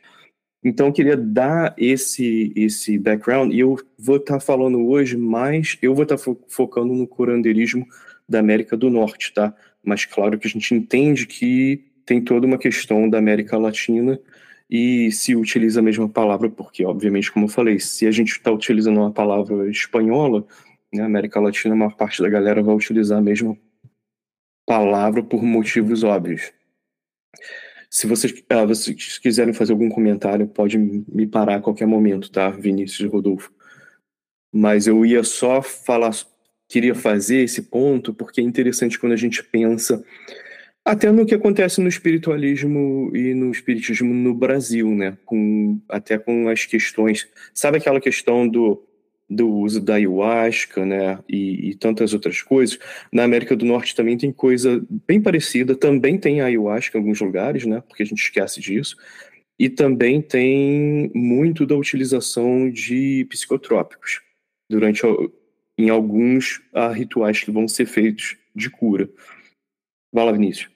Então 0.64 0.86
eu 0.86 0.92
queria 0.92 1.16
dar 1.16 1.74
esse 1.76 2.52
esse 2.54 2.98
background 2.98 3.52
e 3.52 3.60
eu 3.60 3.76
vou 3.98 4.16
estar 4.16 4.34
tá 4.34 4.40
falando 4.40 4.86
hoje 4.86 5.16
mais, 5.16 5.76
eu 5.82 5.94
vou 5.94 6.04
estar 6.04 6.16
tá 6.16 6.22
fo 6.22 6.38
focando 6.48 6.94
no 6.94 7.06
curandeirismo 7.06 7.86
da 8.28 8.38
América 8.38 8.76
do 8.76 8.88
Norte, 8.88 9.32
tá? 9.34 9.54
Mas 9.82 10.04
claro 10.04 10.38
que 10.38 10.46
a 10.46 10.50
gente 10.50 10.74
entende 10.74 11.26
que 11.26 11.84
tem 12.06 12.20
toda 12.20 12.46
uma 12.46 12.58
questão 12.58 13.08
da 13.08 13.18
América 13.18 13.58
Latina 13.58 14.20
e 14.70 15.12
se 15.12 15.36
utiliza 15.36 15.80
a 15.80 15.82
mesma 15.82 16.08
palavra, 16.08 16.48
porque, 16.48 16.84
obviamente, 16.84 17.30
como 17.30 17.44
eu 17.44 17.48
falei, 17.50 17.78
se 17.78 18.06
a 18.06 18.10
gente 18.10 18.32
está 18.32 18.50
utilizando 18.50 18.98
uma 19.00 19.12
palavra 19.12 19.68
espanhola, 19.68 20.46
né, 20.92 21.02
América 21.02 21.40
Latina, 21.40 21.74
a 21.74 21.76
maior 21.76 21.94
parte 21.94 22.22
da 22.22 22.28
galera 22.28 22.62
vai 22.62 22.74
utilizar 22.74 23.18
a 23.18 23.22
mesma 23.22 23.56
palavra 24.66 25.22
por 25.22 25.42
motivos 25.42 26.02
óbvios. 26.02 26.52
Se 27.92 28.06
vocês, 28.06 28.32
ah, 28.48 28.64
vocês 28.64 29.18
quiserem 29.18 29.52
fazer 29.52 29.72
algum 29.72 29.90
comentário, 29.90 30.48
pode 30.48 30.78
me 30.78 31.26
parar 31.26 31.56
a 31.56 31.60
qualquer 31.60 31.86
momento, 31.86 32.30
tá, 32.30 32.48
Vinícius 32.48 33.10
Rodolfo? 33.10 33.52
Mas 34.50 34.86
eu 34.86 35.04
ia 35.04 35.22
só 35.22 35.60
falar, 35.60 36.10
queria 36.66 36.94
fazer 36.94 37.42
esse 37.42 37.60
ponto, 37.60 38.14
porque 38.14 38.40
é 38.40 38.44
interessante 38.44 38.98
quando 38.98 39.12
a 39.12 39.16
gente 39.16 39.44
pensa 39.44 40.02
até 40.82 41.12
no 41.12 41.26
que 41.26 41.34
acontece 41.34 41.82
no 41.82 41.88
espiritualismo 41.88 43.14
e 43.14 43.34
no 43.34 43.50
espiritismo 43.50 44.14
no 44.14 44.34
Brasil, 44.34 44.88
né? 44.94 45.18
Com, 45.26 45.78
até 45.86 46.16
com 46.16 46.48
as 46.48 46.64
questões. 46.64 47.28
Sabe 47.52 47.76
aquela 47.76 48.00
questão 48.00 48.48
do, 48.48 48.82
do 49.34 49.48
uso 49.48 49.80
da 49.80 49.94
ayahuasca, 49.94 50.84
né? 50.84 51.18
E, 51.28 51.70
e, 51.70 51.74
tantas 51.74 52.12
outras 52.12 52.42
coisas. 52.42 52.78
Na 53.12 53.24
América 53.24 53.56
do 53.56 53.64
Norte 53.64 53.94
também 53.94 54.16
tem 54.16 54.32
coisa 54.32 54.84
bem 55.06 55.20
parecida. 55.20 55.74
Também 55.74 56.18
tem 56.18 56.40
ayahuasca 56.40 56.96
em 56.96 57.00
alguns 57.00 57.20
lugares, 57.20 57.64
né? 57.64 57.82
Porque 57.86 58.02
a 58.02 58.06
gente 58.06 58.22
esquece 58.22 58.60
disso. 58.60 58.96
E 59.58 59.68
também 59.68 60.20
tem 60.20 61.10
muito 61.14 61.66
da 61.66 61.76
utilização 61.76 62.70
de 62.70 63.26
psicotrópicos 63.30 64.20
durante 64.68 65.02
em 65.78 65.90
alguns 65.90 66.62
ah, 66.72 66.92
rituais 66.92 67.40
que 67.40 67.50
vão 67.50 67.66
ser 67.68 67.86
feitos 67.86 68.36
de 68.54 68.68
cura. 68.70 69.08
Vai 70.12 70.24
lá, 70.24 70.32
Vinícius. 70.32 70.70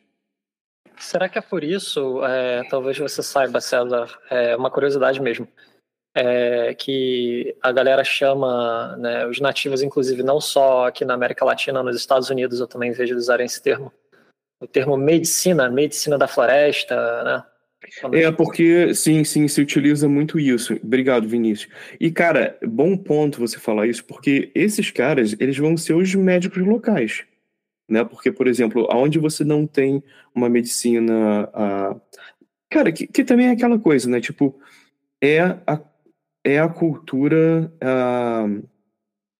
Será 0.98 1.28
que 1.28 1.38
é 1.38 1.42
por 1.42 1.62
isso, 1.62 2.25
é, 2.25 2.64
talvez 2.70 2.98
você 2.98 3.22
saiba, 3.22 3.60
César, 3.60 4.08
é 4.30 4.56
uma 4.56 4.70
curiosidade 4.70 5.20
mesmo, 5.20 5.46
é, 6.16 6.75
que 6.75 7.54
a 7.62 7.70
galera 7.70 8.02
chama, 8.02 8.96
né, 8.96 9.26
os 9.26 9.38
nativos, 9.38 9.82
inclusive, 9.82 10.23
não 10.23 10.40
só 10.40 10.87
aqui 10.87 11.04
na 11.04 11.14
América 11.14 11.44
Latina, 11.44 11.82
nos 11.82 11.96
Estados 11.96 12.30
Unidos, 12.30 12.58
eu 12.58 12.66
também 12.66 12.90
vejo 12.90 13.14
usarem 13.14 13.44
esse 13.44 13.62
termo, 13.62 13.92
o 14.58 14.66
termo 14.66 14.96
medicina, 14.96 15.70
medicina 15.70 16.16
da 16.16 16.26
floresta, 16.26 17.23
né? 17.23 17.44
É, 18.14 18.32
porque 18.32 18.94
sim, 18.94 19.23
sim, 19.23 19.46
se 19.46 19.61
utiliza 19.61 20.08
muito 20.08 20.40
isso. 20.40 20.75
Obrigado, 20.82 21.28
Vinícius. 21.28 21.70
E, 22.00 22.11
cara, 22.11 22.58
bom 22.66 22.96
ponto 22.96 23.38
você 23.38 23.58
falar 23.58 23.87
isso, 23.87 24.02
porque 24.04 24.50
esses 24.54 24.90
caras, 24.90 25.37
eles 25.38 25.56
vão 25.58 25.76
ser 25.76 25.92
os 25.92 26.12
médicos 26.14 26.66
locais 26.66 27.25
né? 27.88 28.04
Porque, 28.04 28.32
por 28.32 28.46
exemplo, 28.46 28.87
aonde 28.90 29.18
você 29.18 29.44
não 29.44 29.66
tem 29.66 30.02
uma 30.35 30.49
medicina, 30.49 31.49
uh, 31.49 32.00
cara, 32.68 32.90
que, 32.90 33.06
que, 33.06 33.25
também 33.25 33.49
é 33.49 33.50
aquela 33.52 33.78
coisa, 33.78 34.08
né? 34.08 34.20
Tipo, 34.20 34.58
é 35.20 35.40
a, 35.66 35.80
é 36.46 36.60
a 36.60 36.68
cultura 36.68 37.72
uh, 37.82 38.68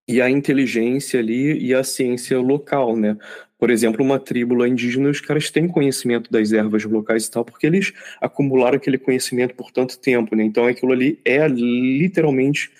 e 0.09 0.21
a 0.21 0.29
inteligência 0.29 1.21
ali 1.21 1.57
e 1.65 1.73
a 1.73 1.85
ciência 1.85 2.37
local, 2.41 2.97
né? 2.97 3.17
Por 3.57 3.71
exemplo, 3.71 4.05
uma 4.05 4.19
tribo 4.19 4.67
indígena, 4.67 5.09
os 5.09 5.21
caras 5.21 5.49
têm 5.49 5.69
conhecimento 5.69 6.31
das 6.33 6.53
ervas 6.53 6.85
locais 6.85 7.27
e 7.27 7.31
tal, 7.31 7.45
porque 7.45 7.65
eles 7.65 7.93
acumularam 8.21 8.77
aquele 8.77 8.99
conhecimento 8.99 9.55
por 9.55 9.71
tanto 9.71 9.99
tempo, 10.01 10.35
né? 10.35 10.43
Então 10.43 10.67
aquilo 10.67 10.93
ali 10.93 11.21
é 11.25 11.47
literalmente 11.47 12.73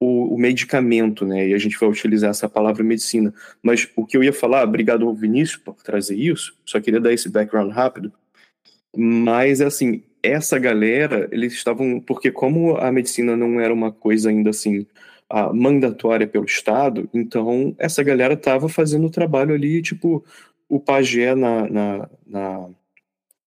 o, 0.00 0.34
o, 0.34 0.38
medicamento, 0.38 1.24
né? 1.24 1.48
E 1.48 1.54
a 1.54 1.58
gente 1.58 1.78
vai 1.78 1.88
utilizar 1.88 2.30
essa 2.30 2.48
palavra 2.48 2.82
medicina. 2.82 3.32
Mas 3.62 3.88
o 3.94 4.04
que 4.04 4.16
eu 4.16 4.24
ia 4.24 4.32
falar, 4.32 4.64
obrigado 4.64 5.06
ao 5.06 5.14
Vinícius 5.14 5.56
por 5.56 5.76
trazer 5.76 6.16
isso, 6.16 6.56
só 6.66 6.80
queria 6.80 7.00
dar 7.00 7.12
esse 7.12 7.28
background 7.28 7.70
rápido. 7.72 8.12
Mas, 8.96 9.60
assim, 9.60 10.02
essa 10.28 10.58
galera, 10.58 11.28
eles 11.32 11.52
estavam. 11.54 12.00
Porque, 12.00 12.30
como 12.30 12.76
a 12.76 12.90
medicina 12.92 13.36
não 13.36 13.60
era 13.60 13.72
uma 13.72 13.92
coisa 13.92 14.30
ainda 14.30 14.50
assim. 14.50 14.86
a 15.30 15.52
mandatória 15.52 16.26
pelo 16.26 16.46
Estado, 16.46 17.08
então 17.14 17.74
essa 17.78 18.02
galera 18.02 18.34
estava 18.34 18.68
fazendo 18.68 19.06
o 19.06 19.10
trabalho 19.10 19.54
ali, 19.54 19.82
tipo, 19.82 20.24
o 20.68 20.80
pajé 20.80 21.34
na, 21.34 21.68
na, 21.68 22.10
na 22.26 22.68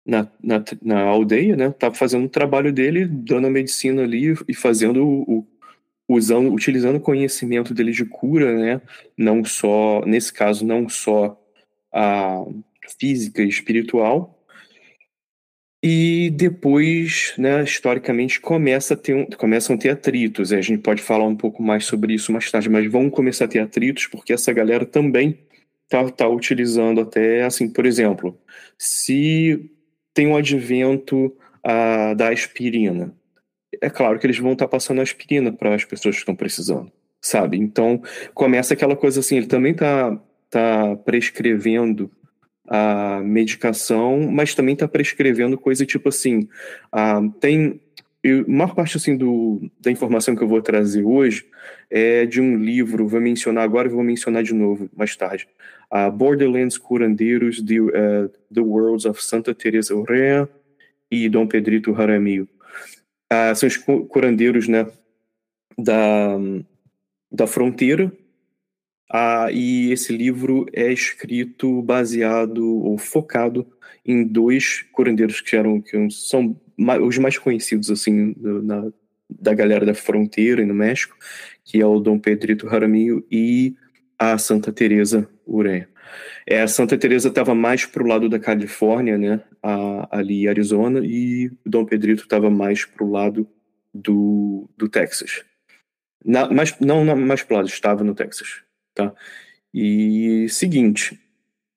na, 0.06 0.28
na, 0.44 0.64
na, 0.82 1.02
aldeia, 1.04 1.56
né? 1.56 1.72
Tava 1.72 1.96
fazendo 1.96 2.26
o 2.26 2.30
trabalho 2.30 2.74
dele, 2.74 3.06
dando 3.06 3.48
a 3.48 3.50
medicina 3.52 4.04
ali 4.04 4.34
e 4.48 4.54
fazendo 4.54 5.06
o, 5.06 5.48
usando, 6.08 6.52
utilizando 6.54 6.98
o 6.98 7.02
conhecimento 7.02 7.74
dele 7.74 7.92
de 7.92 8.06
cura, 8.06 8.54
né? 8.58 8.82
Não 9.18 9.44
só, 9.46 10.04
nesse 10.06 10.34
caso, 10.34 10.66
não 10.66 10.90
só 10.90 11.40
a 11.94 12.44
física 13.00 13.42
e 13.42 13.48
espiritual. 13.48 14.41
E 15.84 16.30
depois, 16.36 17.34
né, 17.38 17.64
historicamente, 17.64 18.40
começa 18.40 18.94
a 18.94 18.98
ter 18.98 19.16
um, 19.16 19.26
começam 19.26 19.76
a 19.76 19.80
ter 19.80 19.90
atritos. 19.90 20.54
A 20.54 20.62
gente 20.62 20.82
pode 20.82 21.02
falar 21.02 21.26
um 21.26 21.36
pouco 21.36 21.64
mais 21.64 21.86
sobre 21.86 22.14
isso 22.14 22.32
mais 22.32 22.52
tarde, 22.52 22.70
mas 22.70 22.90
vão 22.92 23.10
começar 23.10 23.46
a 23.46 23.48
ter 23.48 23.60
atritos 23.60 24.06
porque 24.06 24.32
essa 24.32 24.54
galera 24.54 24.86
também 24.86 25.40
tá, 25.90 26.08
tá 26.10 26.28
utilizando 26.28 27.02
até, 27.02 27.44
assim, 27.44 27.68
por 27.68 27.86
exemplo, 27.86 28.40
se 28.78 29.72
tem 30.14 30.28
um 30.28 30.38
advento 30.38 31.36
a, 31.64 32.14
da 32.14 32.30
aspirina, 32.30 33.14
é 33.82 33.90
claro 33.90 34.20
que 34.20 34.26
eles 34.26 34.38
vão 34.38 34.54
estar 34.54 34.66
tá 34.66 34.72
passando 34.72 35.02
aspirina 35.02 35.52
para 35.52 35.76
as 35.76 35.86
pessoas 35.86 36.16
que 36.16 36.22
estão 36.22 36.36
precisando, 36.36 36.92
sabe? 37.22 37.58
Então 37.58 38.02
começa 38.34 38.74
aquela 38.74 38.96
coisa 38.96 39.20
assim, 39.20 39.38
ele 39.38 39.48
também 39.48 39.72
está 39.72 40.20
tá 40.50 40.96
prescrevendo 40.98 42.12
a 42.74 43.22
medicação, 43.24 44.32
mas 44.32 44.56
também 44.56 44.74
está 44.74 44.88
prescrevendo 44.88 45.58
coisa 45.58 45.86
tipo 45.86 46.10
assim, 46.10 46.48
ah, 46.92 47.22
tem 47.40 47.82
a 48.24 48.50
maior 48.50 48.74
parte 48.74 48.96
assim 48.98 49.18
do, 49.18 49.70
da 49.80 49.92
informação 49.92 50.36
que 50.36 50.44
eu 50.44 50.48
vou 50.48 50.62
trazer 50.62 51.04
hoje 51.04 51.46
é 51.90 52.26
de 52.26 52.40
um 52.40 52.56
livro, 52.56 53.08
vou 53.08 53.20
mencionar 53.20 53.64
agora 53.64 53.88
e 53.88 53.92
vou 53.92 54.04
mencionar 54.04 54.44
de 54.44 54.54
novo 54.54 54.90
mais 54.96 55.16
tarde. 55.16 55.48
Uh, 55.92 56.10
Borderlands 56.12 56.78
Curandeiros, 56.78 57.62
The, 57.62 57.82
uh, 57.82 58.30
The 58.54 58.62
Worlds 58.62 59.06
of 59.06 59.22
Santa 59.22 59.54
Teresa 59.54 59.94
Urrea 59.94 60.48
e 61.10 61.28
Dom 61.28 61.48
Pedrito 61.48 61.94
Jaramillo 61.94 62.48
ah, 63.32 63.56
são 63.56 63.68
os 63.68 63.78
curandeiros 63.78 64.68
né, 64.68 64.86
da, 65.78 66.38
da 67.32 67.48
fronteira. 67.48 68.12
Ah, 69.14 69.50
e 69.52 69.92
esse 69.92 70.16
livro 70.16 70.66
é 70.72 70.92
escrito 70.92 71.82
baseado 71.82 72.66
ou 72.66 72.98
focado 72.98 73.68
em 74.06 74.26
dois 74.26 74.84
curandeiros 74.94 75.42
que 75.42 75.56
eram 75.56 75.82
que 75.82 76.10
são 76.10 76.58
os 77.02 77.18
mais 77.18 77.38
conhecidos 77.38 77.92
assim 77.92 78.34
na, 78.38 78.90
da 79.30 79.54
galera 79.54 79.86
da 79.86 79.94
fronteira 79.94 80.66
no 80.66 80.74
México, 80.74 81.18
que 81.66 81.82
é 81.82 81.86
o 81.86 82.00
Dom 82.00 82.18
Pedrito 82.18 82.70
Jaramillo 82.70 83.26
e 83.30 83.76
a 84.18 84.38
Santa 84.38 84.72
Teresa 84.72 85.28
Ureia. 85.46 85.90
É, 86.48 86.62
a 86.62 86.68
Santa 86.68 86.98
Teresa 86.98 87.28
estava 87.28 87.54
mais 87.54 87.86
para 87.86 88.04
o 88.04 88.08
lado 88.08 88.30
da 88.30 88.40
Califórnia, 88.40 89.18
né, 89.18 89.42
a, 89.62 90.20
ali 90.20 90.48
Arizona, 90.48 91.02
e 91.04 91.52
Dom 91.66 91.86
Pedrito 91.86 92.24
estava 92.24 92.50
mais 92.50 92.86
para 92.86 93.04
o 93.04 93.12
lado 93.12 93.48
do, 93.94 94.70
do 94.78 94.88
Texas. 94.88 95.44
Na, 96.24 96.50
mas, 96.50 96.78
não, 96.80 97.04
não 97.04 97.16
mais 97.16 97.44
para 97.44 97.56
o 97.56 97.58
lado, 97.58 97.68
estava 97.68 98.04
no 98.04 98.16
Texas. 98.16 98.64
Tá? 98.94 99.14
E 99.74 100.48
seguinte, 100.50 101.20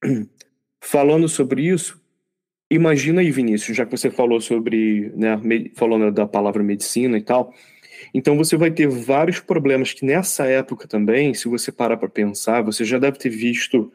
falando 0.82 1.28
sobre 1.28 1.62
isso, 1.68 2.00
imagina 2.70 3.20
aí, 3.20 3.30
Vinícius, 3.30 3.76
já 3.76 3.84
que 3.84 3.96
você 3.96 4.10
falou 4.10 4.40
sobre, 4.40 5.12
né, 5.14 5.40
falando 5.74 6.10
da 6.12 6.26
palavra 6.26 6.62
medicina 6.62 7.16
e 7.16 7.22
tal, 7.22 7.54
então 8.12 8.36
você 8.36 8.56
vai 8.56 8.70
ter 8.70 8.88
vários 8.88 9.40
problemas 9.40 9.92
que 9.92 10.04
nessa 10.04 10.46
época 10.46 10.86
também, 10.88 11.34
se 11.34 11.48
você 11.48 11.70
parar 11.70 11.96
para 11.96 12.08
pensar, 12.08 12.62
você 12.62 12.84
já 12.84 12.98
deve 12.98 13.18
ter 13.18 13.30
visto 13.30 13.92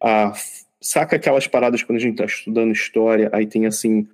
a 0.00 0.32
saca 0.80 1.16
aquelas 1.16 1.46
paradas 1.46 1.82
quando 1.82 1.98
a 1.98 2.00
gente 2.00 2.14
está 2.14 2.24
estudando 2.24 2.72
história, 2.72 3.30
aí 3.32 3.46
tem 3.46 3.66
assim 3.66 4.08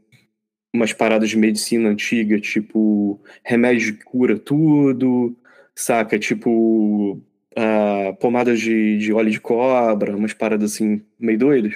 umas 0.75 0.93
paradas 0.93 1.31
de 1.31 1.37
medicina 1.37 1.89
antiga, 1.89 2.39
tipo 2.39 3.21
remédio 3.43 3.97
que 3.97 4.05
cura 4.05 4.39
tudo, 4.39 5.37
saca? 5.75 6.19
Tipo 6.19 7.21
uh, 7.59 8.15
pomadas 8.17 8.61
de, 8.61 8.99
de 8.99 9.13
óleo 9.13 9.31
de 9.31 9.41
cobra, 9.41 10.17
umas 10.17 10.33
paradas 10.33 10.73
assim 10.75 11.03
meio 11.19 11.39
doidas. 11.39 11.75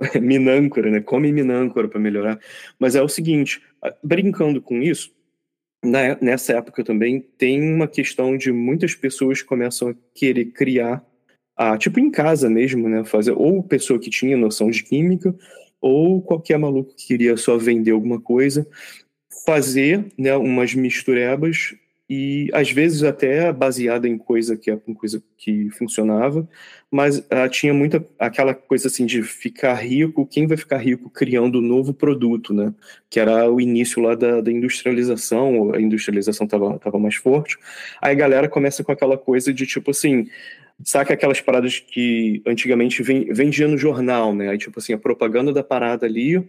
minâncora, 0.20 0.90
né? 0.90 1.00
Come 1.00 1.32
minâncora 1.32 1.88
para 1.88 2.00
melhorar. 2.00 2.38
Mas 2.78 2.94
é 2.94 3.02
o 3.02 3.08
seguinte, 3.08 3.60
brincando 4.02 4.62
com 4.62 4.80
isso, 4.80 5.12
na, 5.84 6.16
nessa 6.20 6.54
época 6.54 6.84
também 6.84 7.20
tem 7.20 7.62
uma 7.62 7.88
questão 7.88 8.36
de 8.36 8.52
muitas 8.52 8.94
pessoas 8.94 9.42
começam 9.42 9.88
a 9.90 9.94
querer 10.14 10.46
criar, 10.46 11.04
ah, 11.56 11.76
tipo 11.76 11.98
em 11.98 12.10
casa 12.10 12.48
mesmo, 12.48 12.88
né? 12.88 13.04
Fazer, 13.04 13.32
ou 13.32 13.62
pessoa 13.62 13.98
que 13.98 14.10
tinha 14.10 14.36
noção 14.36 14.70
de 14.70 14.82
química, 14.84 15.34
ou 15.80 16.22
qualquer 16.22 16.58
maluco 16.58 16.94
que 16.94 17.06
queria 17.06 17.36
só 17.36 17.56
vender 17.56 17.92
alguma 17.92 18.20
coisa, 18.20 18.66
fazer 19.44 20.06
né, 20.18 20.36
umas 20.36 20.74
misturebas 20.74 21.74
e 22.08 22.48
às 22.54 22.70
vezes 22.70 23.02
até 23.02 23.52
baseada 23.52 24.08
em 24.08 24.16
coisa 24.16 24.56
que 24.56 24.70
é 24.70 24.78
coisa 24.94 25.22
que 25.36 25.68
funcionava, 25.70 26.48
mas 26.90 27.18
uh, 27.18 27.48
tinha 27.50 27.74
muita 27.74 28.04
aquela 28.18 28.54
coisa 28.54 28.88
assim 28.88 29.04
de 29.04 29.22
ficar 29.22 29.74
rico, 29.74 30.26
quem 30.26 30.46
vai 30.46 30.56
ficar 30.56 30.78
rico 30.78 31.10
criando 31.10 31.58
um 31.58 31.62
novo 31.62 31.92
produto, 31.92 32.54
né? 32.54 32.72
Que 33.10 33.20
era 33.20 33.50
o 33.50 33.60
início 33.60 34.02
lá 34.02 34.14
da, 34.14 34.40
da 34.40 34.50
industrialização, 34.50 35.74
a 35.74 35.80
industrialização 35.80 36.46
estava 36.46 36.78
tava 36.78 36.98
mais 36.98 37.16
forte. 37.16 37.58
Aí 38.00 38.12
a 38.12 38.18
galera 38.18 38.48
começa 38.48 38.82
com 38.82 38.92
aquela 38.92 39.18
coisa 39.18 39.52
de 39.52 39.66
tipo 39.66 39.90
assim, 39.90 40.28
saca 40.82 41.12
aquelas 41.12 41.42
paradas 41.42 41.78
que 41.78 42.42
antigamente 42.46 43.02
vendia 43.02 43.68
no 43.68 43.76
jornal, 43.76 44.34
né? 44.34 44.48
Aí 44.48 44.58
tipo 44.58 44.78
assim, 44.78 44.94
a 44.94 44.98
propaganda 44.98 45.52
da 45.52 45.62
parada 45.62 46.06
ali 46.06 46.42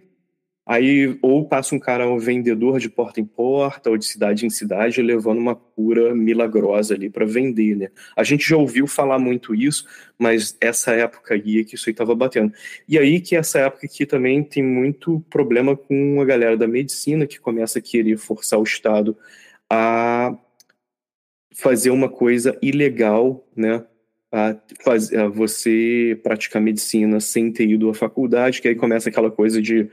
Aí, 0.70 1.18
ou 1.24 1.48
passa 1.48 1.74
um 1.74 1.80
cara, 1.80 2.08
um 2.08 2.20
vendedor 2.20 2.78
de 2.78 2.88
porta 2.88 3.20
em 3.20 3.26
porta, 3.26 3.90
ou 3.90 3.98
de 3.98 4.06
cidade 4.06 4.46
em 4.46 4.52
cidade, 4.52 5.02
levando 5.02 5.40
uma 5.40 5.56
cura 5.56 6.14
milagrosa 6.14 6.94
ali 6.94 7.10
para 7.10 7.26
vender, 7.26 7.76
né? 7.76 7.90
A 8.16 8.24
gente 8.24 8.48
já 8.48 8.56
ouviu 8.56 8.86
falar 8.86 9.18
muito 9.18 9.56
isso, 9.56 9.88
mas 10.16 10.56
essa 10.62 10.92
época 10.92 11.34
aí 11.34 11.62
é 11.62 11.64
que 11.64 11.74
isso 11.74 11.90
aí 11.90 11.92
estava 11.92 12.14
batendo. 12.14 12.54
E 12.88 13.00
aí 13.00 13.20
que 13.20 13.36
essa 13.36 13.58
época 13.62 13.88
aqui 13.88 14.06
também 14.06 14.44
tem 14.44 14.62
muito 14.62 15.20
problema 15.28 15.76
com 15.76 16.22
a 16.22 16.26
galera 16.26 16.56
da 16.56 16.68
medicina 16.68 17.26
que 17.26 17.40
começa 17.40 17.80
a 17.80 17.82
querer 17.82 18.18
forçar 18.18 18.60
o 18.60 18.64
Estado 18.64 19.18
a 19.68 20.38
fazer 21.52 21.90
uma 21.90 22.10
coisa 22.10 22.56
ilegal, 22.62 23.44
né? 23.56 23.84
A, 24.32 24.56
fazer, 24.84 25.18
a 25.18 25.28
você 25.28 26.20
praticar 26.22 26.62
medicina 26.62 27.20
sem 27.20 27.52
ter 27.52 27.68
ido 27.68 27.90
à 27.90 27.94
faculdade, 27.96 28.62
que 28.62 28.68
aí 28.68 28.76
começa 28.76 29.10
aquela 29.10 29.32
coisa 29.32 29.60
de 29.60 29.90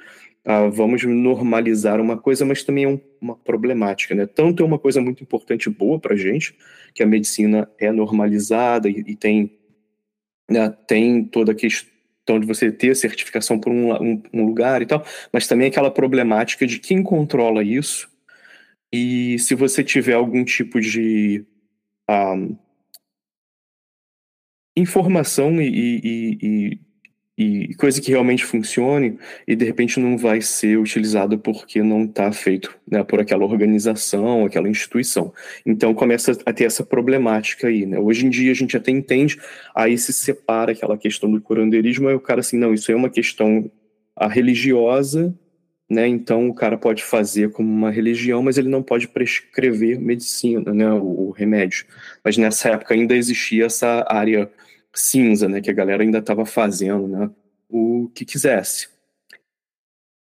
ah, 0.46 0.68
vamos 0.68 1.02
normalizar 1.02 2.00
uma 2.00 2.16
coisa, 2.16 2.44
mas 2.44 2.62
também 2.62 2.84
é 2.84 2.88
um, 2.88 3.00
uma 3.20 3.34
problemática, 3.36 4.14
né? 4.14 4.26
Tanto 4.26 4.62
é 4.62 4.66
uma 4.66 4.78
coisa 4.78 5.00
muito 5.00 5.20
importante 5.20 5.66
e 5.66 5.70
boa 5.70 5.98
para 5.98 6.14
gente, 6.14 6.56
que 6.94 7.02
a 7.02 7.06
medicina 7.06 7.68
é 7.80 7.90
normalizada 7.90 8.88
e, 8.88 9.02
e 9.08 9.16
tem, 9.16 9.58
né, 10.48 10.70
tem 10.86 11.24
toda 11.24 11.50
a 11.50 11.54
questão 11.54 12.38
de 12.38 12.46
você 12.46 12.70
ter 12.70 12.94
certificação 12.94 13.58
por 13.58 13.72
um, 13.72 13.92
um, 13.94 14.22
um, 14.32 14.46
lugar 14.46 14.82
e 14.82 14.86
tal, 14.86 15.04
mas 15.32 15.48
também 15.48 15.66
aquela 15.66 15.90
problemática 15.90 16.64
de 16.64 16.78
quem 16.78 17.02
controla 17.02 17.64
isso 17.64 18.08
e 18.92 19.38
se 19.40 19.54
você 19.54 19.82
tiver 19.82 20.14
algum 20.14 20.44
tipo 20.44 20.80
de 20.80 21.44
ah, 22.08 22.36
informação 24.76 25.60
e, 25.60 25.68
e, 25.68 26.38
e 26.42 26.85
e 27.38 27.74
coisa 27.74 28.00
que 28.00 28.10
realmente 28.10 28.44
funcione 28.44 29.18
e 29.46 29.54
de 29.54 29.64
repente 29.64 30.00
não 30.00 30.16
vai 30.16 30.40
ser 30.40 30.78
utilizado 30.78 31.38
porque 31.38 31.82
não 31.82 32.04
está 32.04 32.32
feito 32.32 32.74
né, 32.90 33.04
por 33.04 33.20
aquela 33.20 33.44
organização, 33.44 34.46
aquela 34.46 34.68
instituição. 34.68 35.32
Então 35.64 35.92
começa 35.92 36.32
a 36.46 36.52
ter 36.52 36.64
essa 36.64 36.84
problemática 36.84 37.68
aí. 37.68 37.84
Né? 37.84 37.98
Hoje 37.98 38.26
em 38.26 38.30
dia 38.30 38.52
a 38.52 38.54
gente 38.54 38.76
até 38.76 38.90
entende, 38.90 39.38
aí 39.74 39.98
se 39.98 40.12
separa 40.12 40.72
aquela 40.72 40.96
questão 40.96 41.30
do 41.30 41.40
curandeirismo, 41.40 42.08
aí 42.08 42.14
o 42.14 42.20
cara 42.20 42.40
assim, 42.40 42.56
não, 42.56 42.72
isso 42.72 42.90
é 42.90 42.96
uma 42.96 43.10
questão 43.10 43.70
religiosa, 44.30 45.34
né? 45.88 46.08
Então 46.08 46.48
o 46.48 46.54
cara 46.54 46.76
pode 46.76 47.04
fazer 47.04 47.50
como 47.50 47.68
uma 47.68 47.90
religião, 47.90 48.42
mas 48.42 48.58
ele 48.58 48.68
não 48.68 48.82
pode 48.82 49.06
prescrever 49.08 50.00
medicina, 50.00 50.72
né, 50.72 50.90
o, 50.92 51.28
o 51.28 51.30
remédio. 51.30 51.86
Mas 52.24 52.36
nessa 52.36 52.70
época 52.70 52.94
ainda 52.94 53.14
existia 53.14 53.66
essa 53.66 54.04
área 54.08 54.50
cinza, 54.96 55.48
né, 55.48 55.60
que 55.60 55.70
a 55.70 55.74
galera 55.74 56.02
ainda 56.02 56.18
estava 56.18 56.46
fazendo, 56.46 57.06
né, 57.06 57.30
o 57.68 58.10
que 58.14 58.24
quisesse. 58.24 58.88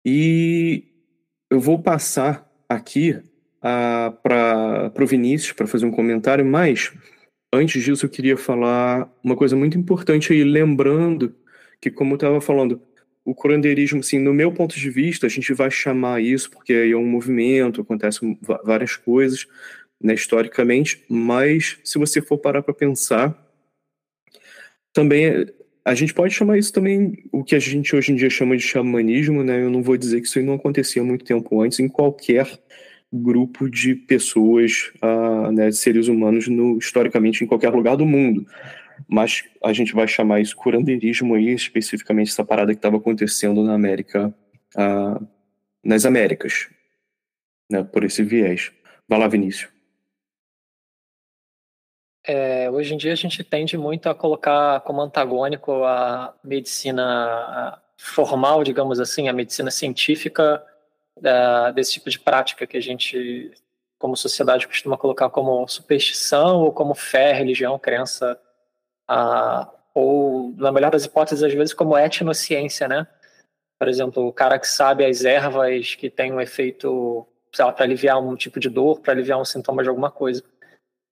E 0.04 0.84
eu 1.50 1.60
vou 1.60 1.82
passar 1.82 2.52
aqui 2.68 3.22
para 4.22 4.92
o 5.00 5.08
Vinícius 5.08 5.54
para 5.54 5.68
fazer 5.68 5.86
um 5.86 5.92
comentário, 5.92 6.46
mas 6.46 6.92
antes 7.54 7.84
disso 7.84 8.06
eu 8.06 8.10
queria 8.10 8.38
falar 8.38 9.10
uma 9.24 9.36
coisa 9.36 9.56
muito 9.56 9.78
importante 9.78 10.34
aí, 10.34 10.44
lembrando 10.44 11.36
que, 11.82 11.90
como 11.90 12.14
eu 12.14 12.16
estava 12.16 12.42
falando, 12.42 12.82
o 13.24 13.34
curandeirismo, 13.34 14.02
assim, 14.02 14.20
no 14.20 14.34
meu 14.34 14.52
ponto 14.52 14.76
de 14.76 14.90
vista, 14.90 15.26
a 15.26 15.30
gente 15.30 15.52
vai 15.54 15.72
chamar 15.72 16.22
isso 16.22 16.52
porque 16.52 16.74
é 16.74 16.96
um 16.96 17.08
movimento, 17.08 17.82
acontecem 17.82 18.38
várias 18.64 18.96
coisas, 18.96 19.48
né, 20.02 20.14
historicamente, 20.14 21.04
mas 21.10 21.80
se 21.84 21.98
você 21.98 22.22
for 22.22 22.38
parar 22.38 22.62
para 22.62 22.74
pensar, 22.74 23.45
também 24.96 25.46
a 25.84 25.94
gente 25.94 26.14
pode 26.14 26.34
chamar 26.34 26.58
isso 26.58 26.74
também 26.74 27.14
o 27.32 27.44
que 27.44 27.54
a 27.54 27.60
gente 27.60 27.96
hoje 27.96 28.12
em 28.12 28.16
dia 28.16 28.30
chama 28.30 28.58
de 28.58 28.64
xamanismo, 28.64 29.44
né? 29.44 29.62
Eu 29.62 29.70
não 29.70 29.84
vou 29.84 29.98
dizer 29.98 30.22
que 30.22 30.28
isso 30.28 30.42
não 30.42 30.56
acontecia 30.56 31.04
muito 31.04 31.24
tempo 31.24 31.62
antes 31.62 31.80
em 31.80 31.88
qualquer 31.88 32.48
grupo 33.14 33.70
de 33.70 33.94
pessoas, 33.94 34.92
uh, 35.04 35.52
né, 35.52 35.70
de 35.70 35.78
seres 35.78 36.08
humanos, 36.08 36.48
no, 36.48 36.78
historicamente 36.78 37.44
em 37.44 37.48
qualquer 37.48 37.72
lugar 37.72 37.96
do 37.96 38.06
mundo. 38.06 38.48
Mas 39.08 39.44
a 39.64 39.74
gente 39.74 39.94
vai 39.94 40.08
chamar 40.08 40.40
isso 40.40 40.56
curandeirismo 40.56 41.36
aí, 41.36 41.54
especificamente 41.54 42.32
essa 42.32 42.44
parada 42.44 42.72
que 42.72 42.80
estava 42.80 42.98
acontecendo 42.98 43.64
na 43.64 43.74
América, 43.74 44.34
uh, 44.76 45.28
nas 45.84 46.06
Américas, 46.06 46.68
né, 47.70 47.84
por 47.84 48.04
esse 48.04 48.24
viés. 48.24 48.72
Vai 49.08 49.20
lá, 49.20 49.28
Vinícius. 49.28 49.75
É, 52.28 52.72
hoje 52.72 52.94
em 52.94 52.98
dia 52.98 53.14
a 53.14 53.16
gente 53.16 53.44
tende 53.44 53.78
muito 53.78 54.10
a 54.10 54.16
colocar 54.16 54.82
como 54.82 55.00
antagônico 55.00 55.84
a 55.84 56.34
medicina 56.44 57.80
formal, 57.98 58.64
digamos 58.64 59.00
assim, 59.00 59.30
a 59.30 59.34
medicina 59.34 59.70
científica 59.70 60.64
é, 61.24 61.72
desse 61.74 61.94
tipo 61.94 62.10
de 62.10 62.20
prática 62.20 62.66
que 62.66 62.78
a 62.78 62.82
gente, 62.82 63.52
como 64.00 64.18
sociedade, 64.18 64.68
costuma 64.68 64.98
colocar 64.98 65.30
como 65.30 65.68
superstição 65.68 66.62
ou 66.62 66.74
como 66.74 66.96
fé, 66.96 67.32
religião, 67.32 67.78
crença, 67.78 68.40
a, 69.08 69.70
ou, 69.94 70.52
na 70.58 70.72
melhor 70.72 70.92
das 70.92 71.06
hipóteses, 71.06 71.44
às 71.44 71.54
vezes 71.54 71.74
como 71.76 71.96
etnociência, 71.96 72.88
né? 72.88 73.08
Por 73.78 73.88
exemplo, 73.88 74.28
o 74.28 74.34
cara 74.34 74.58
que 74.58 74.68
sabe 74.68 75.06
as 75.06 75.24
ervas 75.24 75.94
que 75.94 76.10
têm 76.10 76.34
um 76.34 76.42
efeito, 76.42 77.28
sei 77.54 77.66
lá, 77.66 77.72
para 77.72 77.86
aliviar 77.86 78.20
um 78.20 78.36
tipo 78.36 78.60
de 78.60 78.70
dor, 78.70 79.00
para 79.02 79.14
aliviar 79.14 79.40
um 79.40 79.46
sintoma 79.46 79.84
de 79.84 79.90
alguma 79.90 80.10
coisa 80.10 80.44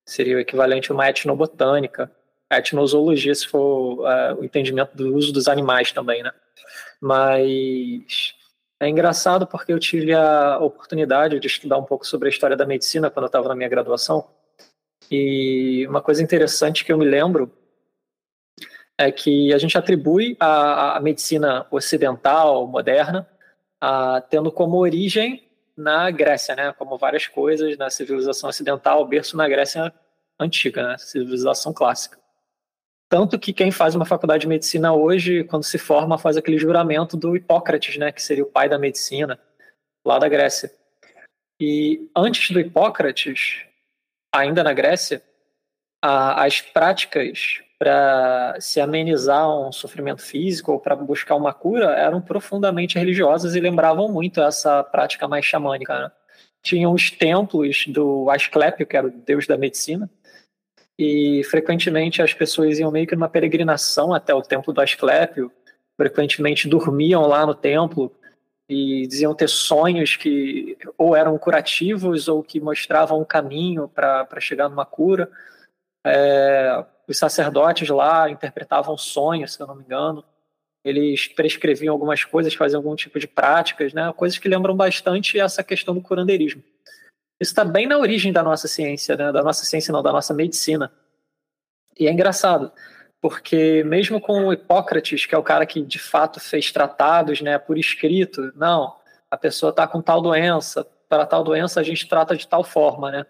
seria 0.06 0.38
o 0.38 0.40
equivalente 0.40 0.92
a 0.92 0.94
uma 0.94 1.10
etnobotânica, 1.10 2.12
a 2.50 2.58
etnozoologia, 2.58 3.34
se 3.34 3.48
for 3.48 4.02
uh, 4.02 4.40
o 4.40 4.44
entendimento 4.44 4.96
do 4.96 5.16
uso 5.16 5.32
dos 5.32 5.48
animais 5.48 5.92
também, 5.92 6.22
né? 6.22 6.32
Mas 7.02 8.36
é 8.80 8.88
engraçado 8.88 9.48
porque 9.48 9.72
eu 9.72 9.80
tive 9.80 10.14
a 10.14 10.58
oportunidade 10.60 11.40
de 11.40 11.48
estudar 11.48 11.78
um 11.78 11.84
pouco 11.84 12.06
sobre 12.06 12.28
a 12.28 12.32
história 12.32 12.56
da 12.56 12.66
medicina 12.66 13.10
quando 13.10 13.26
eu 13.26 13.28
estava 13.28 13.48
na 13.48 13.56
minha 13.56 13.70
graduação. 13.70 14.28
E 15.10 15.86
uma 15.88 16.02
coisa 16.02 16.24
interessante 16.24 16.84
que 16.84 16.92
eu 16.92 16.98
me 16.98 17.06
lembro 17.06 17.52
é 18.98 19.12
que 19.12 19.54
a 19.54 19.58
gente 19.58 19.78
atribui 19.78 20.36
a, 20.40 20.98
a 20.98 21.00
medicina 21.00 21.66
ocidental, 21.72 22.68
moderna, 22.68 23.28
a, 23.82 24.22
tendo 24.22 24.52
como 24.52 24.78
origem 24.78 25.44
na 25.78 26.10
Grécia, 26.12 26.56
né? 26.56 26.74
Como 26.74 26.98
várias 26.98 27.28
coisas 27.28 27.78
na 27.78 27.90
civilização 27.90 28.50
ocidental, 28.50 29.06
berço 29.08 29.36
na 29.36 29.48
Grécia 29.48 29.94
antiga, 30.40 30.88
né? 30.88 30.98
Civilização 30.98 31.74
clássica. 31.74 32.18
Tanto 33.10 33.38
que 33.38 33.54
quem 33.54 33.72
faz 33.72 33.94
uma 33.94 34.06
faculdade 34.06 34.42
de 34.42 34.48
medicina 34.48 34.94
hoje, 34.94 35.44
quando 35.44 35.64
se 35.64 35.78
forma, 35.78 36.18
faz 36.18 36.36
aquele 36.36 36.58
juramento 36.58 37.16
do 37.16 37.36
Hipócrates, 37.36 37.98
né? 37.98 38.12
Que 38.12 38.22
seria 38.22 38.44
o 38.44 38.52
pai 38.52 38.68
da 38.68 38.80
medicina, 38.80 39.40
lá 40.06 40.18
da 40.18 40.28
Grécia. 40.28 40.72
E 41.60 42.10
antes 42.16 42.52
do 42.52 42.60
Hipócrates, 42.60 43.66
ainda 44.34 44.64
na 44.64 44.74
Grécia, 44.74 45.22
a, 46.02 46.44
as 46.44 46.60
práticas 46.60 47.62
para 47.84 48.56
se 48.62 48.80
amenizar 48.80 49.46
um 49.50 49.70
sofrimento 49.70 50.22
físico 50.22 50.72
ou 50.72 50.80
para 50.80 50.96
buscar 50.96 51.36
uma 51.36 51.54
cura 51.54 51.88
eram 51.88 52.22
profundamente 52.22 52.98
religiosas 52.98 53.56
e 53.56 53.60
lembravam 53.60 54.08
muito 54.08 54.42
essa 54.42 54.82
prática 54.86 55.28
mais 55.28 55.46
xamânica. 55.46 56.00
Né? 56.00 56.12
Tinham 56.62 56.94
os 56.94 57.12
templos 57.12 57.86
do 57.88 58.30
Asclepio, 58.30 58.88
que 58.88 58.96
era 58.96 59.08
o 59.08 59.12
deus 59.12 59.46
da 59.46 59.58
medicina, 59.58 60.10
e 60.98 61.42
frequentemente 61.44 62.22
as 62.22 62.34
pessoas 62.34 62.80
iam 62.80 62.90
meio 62.90 63.06
que 63.06 63.16
numa 63.16 63.28
peregrinação 63.28 64.14
até 64.14 64.34
o 64.34 64.42
templo 64.42 64.72
do 64.72 64.80
Asclepio, 64.80 65.52
frequentemente 65.98 66.70
dormiam 66.70 67.28
lá 67.28 67.46
no 67.46 67.54
templo 67.54 68.16
e 68.70 69.06
diziam 69.08 69.36
ter 69.36 69.50
sonhos 69.50 70.16
que 70.16 70.78
ou 70.98 71.18
eram 71.18 71.38
curativos 71.38 72.30
ou 72.30 72.42
que 72.42 72.62
mostravam 72.62 73.20
um 73.20 73.26
caminho 73.26 73.90
para 73.90 74.40
chegar 74.40 74.70
numa 74.70 74.86
cura. 74.86 75.30
É, 76.06 76.86
os 77.08 77.18
sacerdotes 77.18 77.90
lá 77.90 78.30
interpretavam 78.30 78.98
sonhos, 78.98 79.54
se 79.54 79.62
eu 79.62 79.68
não 79.68 79.76
me 79.76 79.84
engano. 79.84 80.24
Eles 80.84 81.28
prescreviam 81.28 81.94
algumas 81.94 82.24
coisas, 82.24 82.54
faziam 82.54 82.80
algum 82.80 82.96
tipo 82.96 83.20
de 83.20 83.28
práticas, 83.28 83.94
né? 83.94 84.12
coisas 84.14 84.38
que 84.38 84.50
lembram 84.50 84.76
bastante 84.76 85.40
essa 85.40 85.64
questão 85.64 85.94
do 85.94 86.02
curandeirismo. 86.02 86.62
Isso 87.40 87.52
está 87.52 87.64
bem 87.64 87.88
na 87.88 87.98
origem 87.98 88.34
da 88.34 88.44
nossa 88.44 88.68
ciência, 88.68 89.16
né? 89.16 89.32
da 89.32 89.42
nossa 89.42 89.66
ciência 89.66 89.92
não, 89.92 90.04
da 90.04 90.12
nossa 90.12 90.34
medicina. 90.34 90.92
E 91.98 92.08
é 92.08 92.12
engraçado, 92.12 92.72
porque 93.22 93.84
mesmo 93.84 94.20
com 94.20 94.52
Hipócrates, 94.52 95.26
que 95.26 95.34
é 95.34 95.38
o 95.38 95.44
cara 95.44 95.66
que 95.66 95.82
de 95.82 96.00
fato 96.00 96.40
fez 96.40 96.72
tratados 96.72 97.40
né, 97.40 97.58
por 97.58 97.78
escrito, 97.78 98.52
não, 98.56 98.98
a 99.32 99.38
pessoa 99.38 99.70
está 99.70 99.88
com 99.88 100.02
tal 100.02 100.22
doença, 100.22 100.86
para 101.08 101.26
tal 101.26 101.44
doença 101.44 101.80
a 101.80 101.84
gente 101.84 102.08
trata 102.08 102.36
de 102.36 102.48
tal 102.48 102.64
forma, 102.64 103.12
né? 103.12 103.26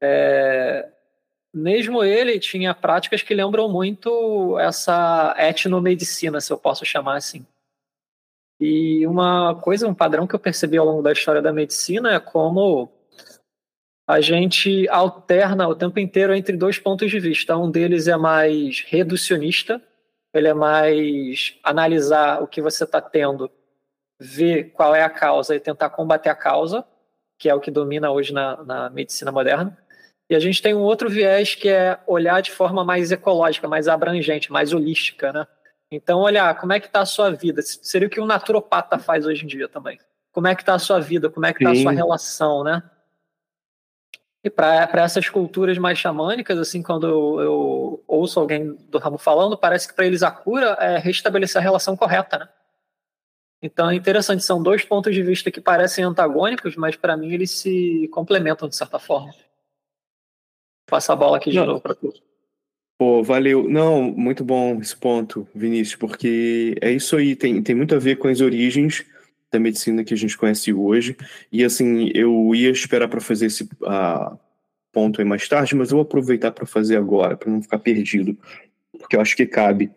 É, 0.00 0.88
mesmo 1.54 2.04
ele 2.04 2.38
tinha 2.38 2.74
práticas 2.74 3.22
que 3.22 3.34
lembram 3.34 3.68
muito 3.68 4.58
essa 4.58 5.34
etnomedicina, 5.38 6.40
se 6.40 6.52
eu 6.52 6.58
posso 6.58 6.84
chamar 6.84 7.16
assim. 7.16 7.46
E 8.60 9.06
uma 9.06 9.54
coisa, 9.54 9.86
um 9.86 9.94
padrão 9.94 10.26
que 10.26 10.34
eu 10.34 10.38
percebi 10.38 10.76
ao 10.76 10.86
longo 10.86 11.02
da 11.02 11.12
história 11.12 11.40
da 11.40 11.52
medicina 11.52 12.12
é 12.12 12.20
como 12.20 12.90
a 14.06 14.20
gente 14.20 14.88
alterna 14.88 15.68
o 15.68 15.74
tempo 15.74 16.00
inteiro 16.00 16.34
entre 16.34 16.56
dois 16.56 16.78
pontos 16.78 17.10
de 17.10 17.20
vista. 17.20 17.56
Um 17.56 17.70
deles 17.70 18.08
é 18.08 18.16
mais 18.16 18.80
reducionista, 18.88 19.80
ele 20.34 20.48
é 20.48 20.54
mais 20.54 21.58
analisar 21.62 22.42
o 22.42 22.48
que 22.48 22.60
você 22.60 22.84
está 22.84 23.00
tendo, 23.00 23.50
ver 24.18 24.72
qual 24.72 24.94
é 24.94 25.02
a 25.02 25.10
causa 25.10 25.54
e 25.54 25.60
tentar 25.60 25.90
combater 25.90 26.30
a 26.30 26.34
causa, 26.34 26.84
que 27.38 27.48
é 27.48 27.54
o 27.54 27.60
que 27.60 27.70
domina 27.70 28.10
hoje 28.10 28.32
na, 28.32 28.64
na 28.64 28.90
medicina 28.90 29.30
moderna. 29.30 29.76
E 30.30 30.34
a 30.34 30.38
gente 30.38 30.60
tem 30.60 30.74
um 30.74 30.82
outro 30.82 31.08
viés 31.08 31.54
que 31.54 31.68
é 31.68 31.98
olhar 32.06 32.42
de 32.42 32.50
forma 32.50 32.84
mais 32.84 33.10
ecológica, 33.10 33.66
mais 33.66 33.88
abrangente, 33.88 34.52
mais 34.52 34.72
holística, 34.72 35.32
né? 35.32 35.46
Então, 35.90 36.20
olhar 36.20 36.54
como 36.60 36.72
é 36.74 36.80
que 36.80 36.86
está 36.86 37.00
a 37.00 37.06
sua 37.06 37.30
vida. 37.30 37.62
Seria 37.62 38.06
o 38.06 38.10
que 38.10 38.20
um 38.20 38.26
naturopata 38.26 38.98
faz 38.98 39.24
hoje 39.24 39.44
em 39.44 39.48
dia 39.48 39.68
também. 39.68 39.98
Como 40.30 40.46
é 40.46 40.54
que 40.54 40.60
está 40.60 40.74
a 40.74 40.78
sua 40.78 41.00
vida, 41.00 41.30
como 41.30 41.46
é 41.46 41.52
que 41.52 41.64
está 41.64 41.70
a 41.70 41.82
sua 41.82 41.92
relação, 41.92 42.62
né? 42.62 42.82
E 44.44 44.50
para 44.50 45.02
essas 45.02 45.28
culturas 45.28 45.78
mais 45.78 45.98
xamânicas, 45.98 46.58
assim, 46.58 46.82
quando 46.82 47.06
eu, 47.06 47.40
eu 47.40 48.04
ouço 48.06 48.38
alguém 48.38 48.74
do 48.88 48.98
ramo 48.98 49.18
falando, 49.18 49.58
parece 49.58 49.88
que 49.88 49.94
para 49.94 50.06
eles 50.06 50.22
a 50.22 50.30
cura 50.30 50.76
é 50.78 50.98
restabelecer 50.98 51.60
a 51.60 51.62
relação 51.62 51.96
correta, 51.96 52.38
né? 52.38 52.48
Então 53.60 53.90
é 53.90 53.94
interessante, 53.96 54.44
são 54.44 54.62
dois 54.62 54.84
pontos 54.84 55.12
de 55.12 55.22
vista 55.22 55.50
que 55.50 55.60
parecem 55.60 56.04
antagônicos, 56.04 56.76
mas 56.76 56.94
para 56.94 57.16
mim 57.16 57.32
eles 57.32 57.50
se 57.50 58.08
complementam 58.12 58.68
de 58.68 58.76
certa 58.76 58.98
forma. 58.98 59.32
Passa 60.88 61.12
a 61.12 61.16
bola 61.16 61.36
aqui 61.36 61.50
de 61.50 61.58
novo 61.58 61.80
para 61.80 61.94
tu. 61.94 62.12
Pô, 62.98 63.22
valeu. 63.22 63.68
Não, 63.68 64.02
muito 64.02 64.42
bom 64.42 64.80
esse 64.80 64.96
ponto, 64.96 65.46
Vinícius, 65.54 65.94
porque 65.94 66.74
é 66.80 66.90
isso 66.90 67.16
aí, 67.16 67.36
tem, 67.36 67.62
tem 67.62 67.74
muito 67.74 67.94
a 67.94 67.98
ver 67.98 68.16
com 68.16 68.26
as 68.26 68.40
origens 68.40 69.04
da 69.52 69.60
medicina 69.60 70.02
que 70.02 70.14
a 70.14 70.16
gente 70.16 70.36
conhece 70.36 70.72
hoje. 70.72 71.16
E 71.52 71.62
assim, 71.62 72.10
eu 72.14 72.54
ia 72.54 72.70
esperar 72.70 73.06
para 73.06 73.20
fazer 73.20 73.46
esse 73.46 73.64
uh, 73.64 74.38
ponto 74.92 75.20
aí 75.20 75.24
mais 75.24 75.46
tarde, 75.46 75.76
mas 75.76 75.90
eu 75.90 75.98
vou 75.98 76.02
aproveitar 76.02 76.50
para 76.50 76.66
fazer 76.66 76.96
agora, 76.96 77.36
para 77.36 77.50
não 77.50 77.62
ficar 77.62 77.78
perdido, 77.78 78.36
porque 78.98 79.14
eu 79.14 79.20
acho 79.20 79.36
que 79.36 79.46
cabe. 79.46 79.92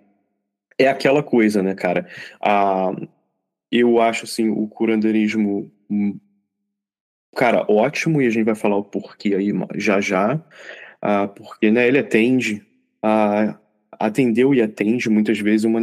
É 0.78 0.88
aquela 0.88 1.24
coisa, 1.24 1.64
né, 1.64 1.74
cara? 1.74 2.08
Uh, 2.38 3.08
eu 3.72 4.02
acho 4.02 4.26
assim, 4.26 4.50
o 4.50 4.68
curanderismo 4.68 5.72
hum, 5.90 6.20
cara, 7.36 7.66
ótimo, 7.70 8.22
e 8.22 8.28
a 8.28 8.30
gente 8.30 8.46
vai 8.46 8.56
falar 8.56 8.78
o 8.78 8.84
porquê 8.84 9.34
aí 9.36 9.52
já 9.76 10.02
já, 10.02 10.40
uh, 11.04 11.28
porque 11.36 11.72
né, 11.72 11.88
ele 11.88 12.00
atende, 12.00 12.64
atendeu 13.92 14.54
e 14.54 14.62
atende 14.62 15.10
muitas 15.10 15.40
vezes 15.40 15.64
uma 15.64 15.82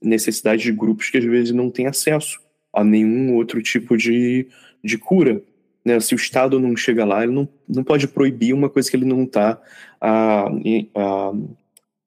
necessidade 0.00 0.62
de 0.62 0.72
grupos 0.72 1.10
que 1.10 1.18
às 1.18 1.24
vezes 1.24 1.52
não 1.52 1.70
têm 1.70 1.86
acesso 1.86 2.40
a 2.72 2.82
nenhum 2.82 3.34
outro 3.34 3.62
tipo 3.62 3.96
de, 3.96 4.48
de 4.82 4.96
cura. 4.98 5.42
Né? 5.84 5.98
Se 6.00 6.14
o 6.14 6.16
Estado 6.16 6.58
não 6.58 6.76
chega 6.76 7.04
lá, 7.04 7.22
ele 7.22 7.32
não, 7.32 7.48
não 7.68 7.84
pode 7.84 8.08
proibir 8.08 8.54
uma 8.54 8.70
coisa 8.70 8.90
que 8.90 8.96
ele 8.96 9.04
não 9.04 9.24
está 9.24 9.60
uh, 10.02 10.90
uh, 10.98 11.56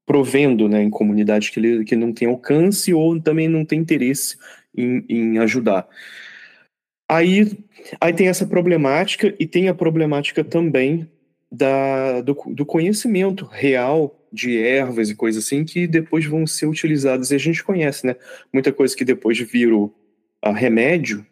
provendo 0.05 0.67
né, 0.67 0.81
em 0.81 0.89
comunidades 0.89 1.49
que 1.49 1.59
ele 1.59 1.83
que 1.83 1.95
não 1.95 2.13
tem 2.13 2.27
alcance 2.27 2.93
ou 2.93 3.19
também 3.19 3.47
não 3.47 3.65
tem 3.65 3.79
interesse 3.79 4.37
em, 4.75 5.03
em 5.09 5.37
ajudar. 5.39 5.87
Aí, 7.07 7.51
aí 8.01 8.13
tem 8.13 8.27
essa 8.27 8.47
problemática 8.47 9.33
e 9.39 9.45
tem 9.45 9.67
a 9.67 9.75
problemática 9.75 10.43
também 10.43 11.07
da, 11.55 12.21
do, 12.21 12.33
do 12.47 12.65
conhecimento 12.65 13.45
real 13.45 14.19
de 14.31 14.57
ervas 14.57 15.09
e 15.09 15.15
coisas 15.15 15.45
assim 15.45 15.63
que 15.63 15.87
depois 15.87 16.25
vão 16.25 16.45
ser 16.45 16.65
utilizadas. 16.65 17.31
E 17.31 17.35
a 17.35 17.39
gente 17.39 17.63
conhece, 17.63 18.05
né? 18.05 18.15
Muita 18.51 18.71
coisa 18.71 18.95
que 18.95 19.05
depois 19.05 19.39
virou 19.39 19.93
a 20.41 20.51
remédio, 20.51 21.25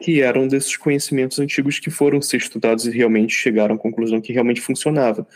que 0.00 0.20
eram 0.20 0.46
desses 0.46 0.76
conhecimentos 0.76 1.38
antigos 1.38 1.78
que 1.78 1.90
foram 1.90 2.22
ser 2.22 2.36
estudados 2.36 2.86
e 2.86 2.90
realmente 2.90 3.34
chegaram 3.34 3.74
à 3.74 3.78
conclusão 3.78 4.20
que 4.20 4.32
realmente 4.32 4.60
funcionava. 4.60 5.26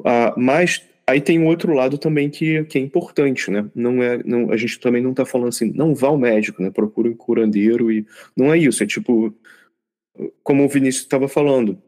Uh, 0.00 0.38
mas 0.38 0.82
Aí 1.10 1.20
tem 1.20 1.40
um 1.40 1.46
outro 1.46 1.72
lado 1.72 1.98
também 1.98 2.30
que, 2.30 2.62
que 2.66 2.78
é 2.78 2.80
importante, 2.80 3.50
né? 3.50 3.68
Não 3.74 4.00
é, 4.00 4.22
não, 4.22 4.52
a 4.52 4.56
gente 4.56 4.78
também 4.78 5.02
não 5.02 5.10
está 5.10 5.26
falando 5.26 5.48
assim, 5.48 5.72
não 5.74 5.92
vá 5.92 6.06
ao 6.06 6.16
médico, 6.16 6.62
né? 6.62 6.70
Procure 6.70 7.08
um 7.08 7.16
curandeiro 7.16 7.90
e 7.90 8.06
não 8.36 8.52
é 8.52 8.58
isso. 8.58 8.80
É 8.84 8.86
tipo, 8.86 9.34
como 10.44 10.64
o 10.64 10.68
Vinícius 10.68 11.02
estava 11.02 11.26
falando, 11.26 11.82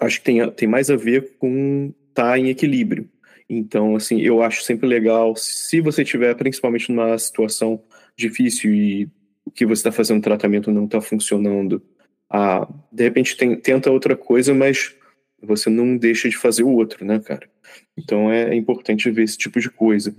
acho 0.00 0.18
que 0.18 0.24
tem, 0.24 0.50
tem 0.52 0.68
mais 0.68 0.90
a 0.90 0.96
ver 0.96 1.36
com 1.38 1.92
estar 2.08 2.32
tá 2.32 2.38
em 2.38 2.48
equilíbrio. 2.48 3.08
Então, 3.48 3.96
assim, 3.96 4.20
eu 4.20 4.42
acho 4.42 4.62
sempre 4.62 4.86
legal, 4.86 5.34
se 5.34 5.80
você 5.80 6.04
tiver, 6.04 6.34
principalmente 6.34 6.90
numa 6.92 7.16
situação 7.18 7.82
difícil 8.16 8.74
e 8.74 9.08
o 9.44 9.50
que 9.50 9.64
você 9.64 9.80
está 9.80 9.92
fazendo 9.92 10.22
tratamento 10.22 10.70
não 10.70 10.84
está 10.84 11.00
funcionando, 11.00 11.82
ah, 12.28 12.68
de 12.92 13.04
repente 13.04 13.36
tem, 13.36 13.56
tenta 13.56 13.90
outra 13.90 14.14
coisa, 14.14 14.52
mas 14.52 14.94
você 15.42 15.70
não 15.70 15.96
deixa 15.96 16.28
de 16.28 16.36
fazer 16.36 16.62
o 16.62 16.70
outro, 16.70 17.04
né, 17.04 17.18
cara? 17.20 17.48
Então 17.96 18.30
é, 18.30 18.50
é 18.50 18.54
importante 18.54 19.10
ver 19.10 19.22
esse 19.22 19.38
tipo 19.38 19.58
de 19.60 19.70
coisa. 19.70 20.14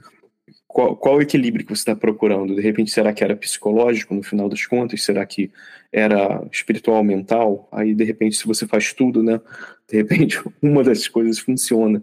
Qual, 0.80 0.96
qual 0.96 1.16
o 1.18 1.22
equilíbrio 1.22 1.66
que 1.66 1.76
você 1.76 1.82
está 1.82 1.94
procurando? 1.94 2.56
De 2.56 2.62
repente, 2.62 2.90
será 2.90 3.12
que 3.12 3.22
era 3.22 3.36
psicológico 3.36 4.16
no 4.16 4.24
final 4.24 4.48
das 4.48 4.66
contas? 4.66 5.04
Será 5.04 5.26
que 5.26 5.52
era 5.92 6.42
espiritual, 6.50 7.04
mental? 7.04 7.68
Aí, 7.70 7.94
de 7.94 8.06
repente, 8.06 8.38
se 8.38 8.48
você 8.48 8.66
faz 8.66 8.94
tudo, 8.94 9.22
né? 9.22 9.42
De 9.90 9.98
repente, 9.98 10.42
uma 10.64 10.82
das 10.82 11.06
coisas 11.06 11.38
funciona. 11.38 12.02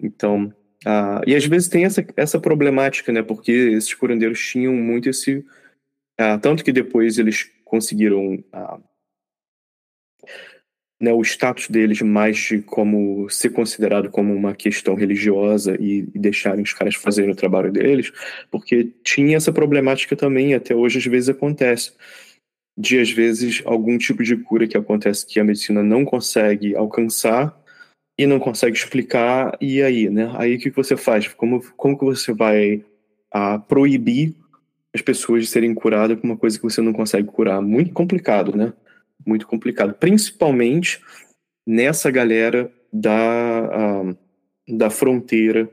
Então, 0.00 0.50
ah, 0.86 1.20
e 1.26 1.34
às 1.34 1.44
vezes 1.44 1.68
tem 1.68 1.84
essa, 1.84 2.02
essa 2.16 2.40
problemática, 2.40 3.12
né? 3.12 3.22
Porque 3.22 3.52
esses 3.52 3.92
curandeiros 3.92 4.40
tinham 4.40 4.72
muito 4.72 5.10
esse. 5.10 5.44
Ah, 6.18 6.38
tanto 6.38 6.64
que 6.64 6.72
depois 6.72 7.18
eles 7.18 7.50
conseguiram 7.62 8.42
ah, 8.54 8.78
né, 11.04 11.12
o 11.12 11.22
status 11.22 11.68
deles 11.68 12.00
mais 12.00 12.38
de 12.38 12.62
como 12.62 13.28
ser 13.28 13.50
considerado 13.50 14.10
como 14.10 14.34
uma 14.34 14.54
questão 14.54 14.94
religiosa 14.94 15.76
e, 15.78 16.08
e 16.14 16.18
deixarem 16.18 16.64
os 16.64 16.72
caras 16.72 16.94
fazerem 16.94 17.30
o 17.30 17.36
trabalho 17.36 17.70
deles, 17.70 18.10
porque 18.50 18.90
tinha 19.04 19.36
essa 19.36 19.52
problemática 19.52 20.16
também, 20.16 20.54
até 20.54 20.74
hoje 20.74 20.98
às 20.98 21.04
vezes 21.04 21.28
acontece, 21.28 21.92
de 22.76 22.98
às 22.98 23.10
vezes 23.10 23.62
algum 23.66 23.98
tipo 23.98 24.22
de 24.22 24.34
cura 24.36 24.66
que 24.66 24.78
acontece 24.78 25.26
que 25.26 25.38
a 25.38 25.44
medicina 25.44 25.82
não 25.82 26.04
consegue 26.04 26.74
alcançar 26.74 27.54
e 28.18 28.26
não 28.26 28.40
consegue 28.40 28.76
explicar, 28.76 29.56
e 29.60 29.82
aí, 29.82 30.08
né? 30.08 30.32
Aí 30.36 30.54
o 30.54 30.58
que 30.58 30.70
você 30.70 30.96
faz? 30.96 31.28
Como, 31.28 31.60
como 31.76 31.98
que 31.98 32.04
você 32.04 32.32
vai 32.32 32.82
a, 33.30 33.54
ah, 33.54 33.58
proibir 33.58 34.34
as 34.94 35.02
pessoas 35.02 35.42
de 35.42 35.48
serem 35.50 35.74
curadas 35.74 36.18
com 36.18 36.26
uma 36.28 36.36
coisa 36.36 36.56
que 36.56 36.62
você 36.62 36.80
não 36.80 36.92
consegue 36.92 37.26
curar? 37.28 37.60
Muito 37.60 37.92
complicado, 37.92 38.56
né? 38.56 38.72
Muito 39.26 39.46
complicado, 39.46 39.94
principalmente 39.94 41.00
nessa 41.66 42.10
galera 42.10 42.70
da, 42.92 44.02
uh, 44.02 44.76
da 44.76 44.90
fronteira 44.90 45.68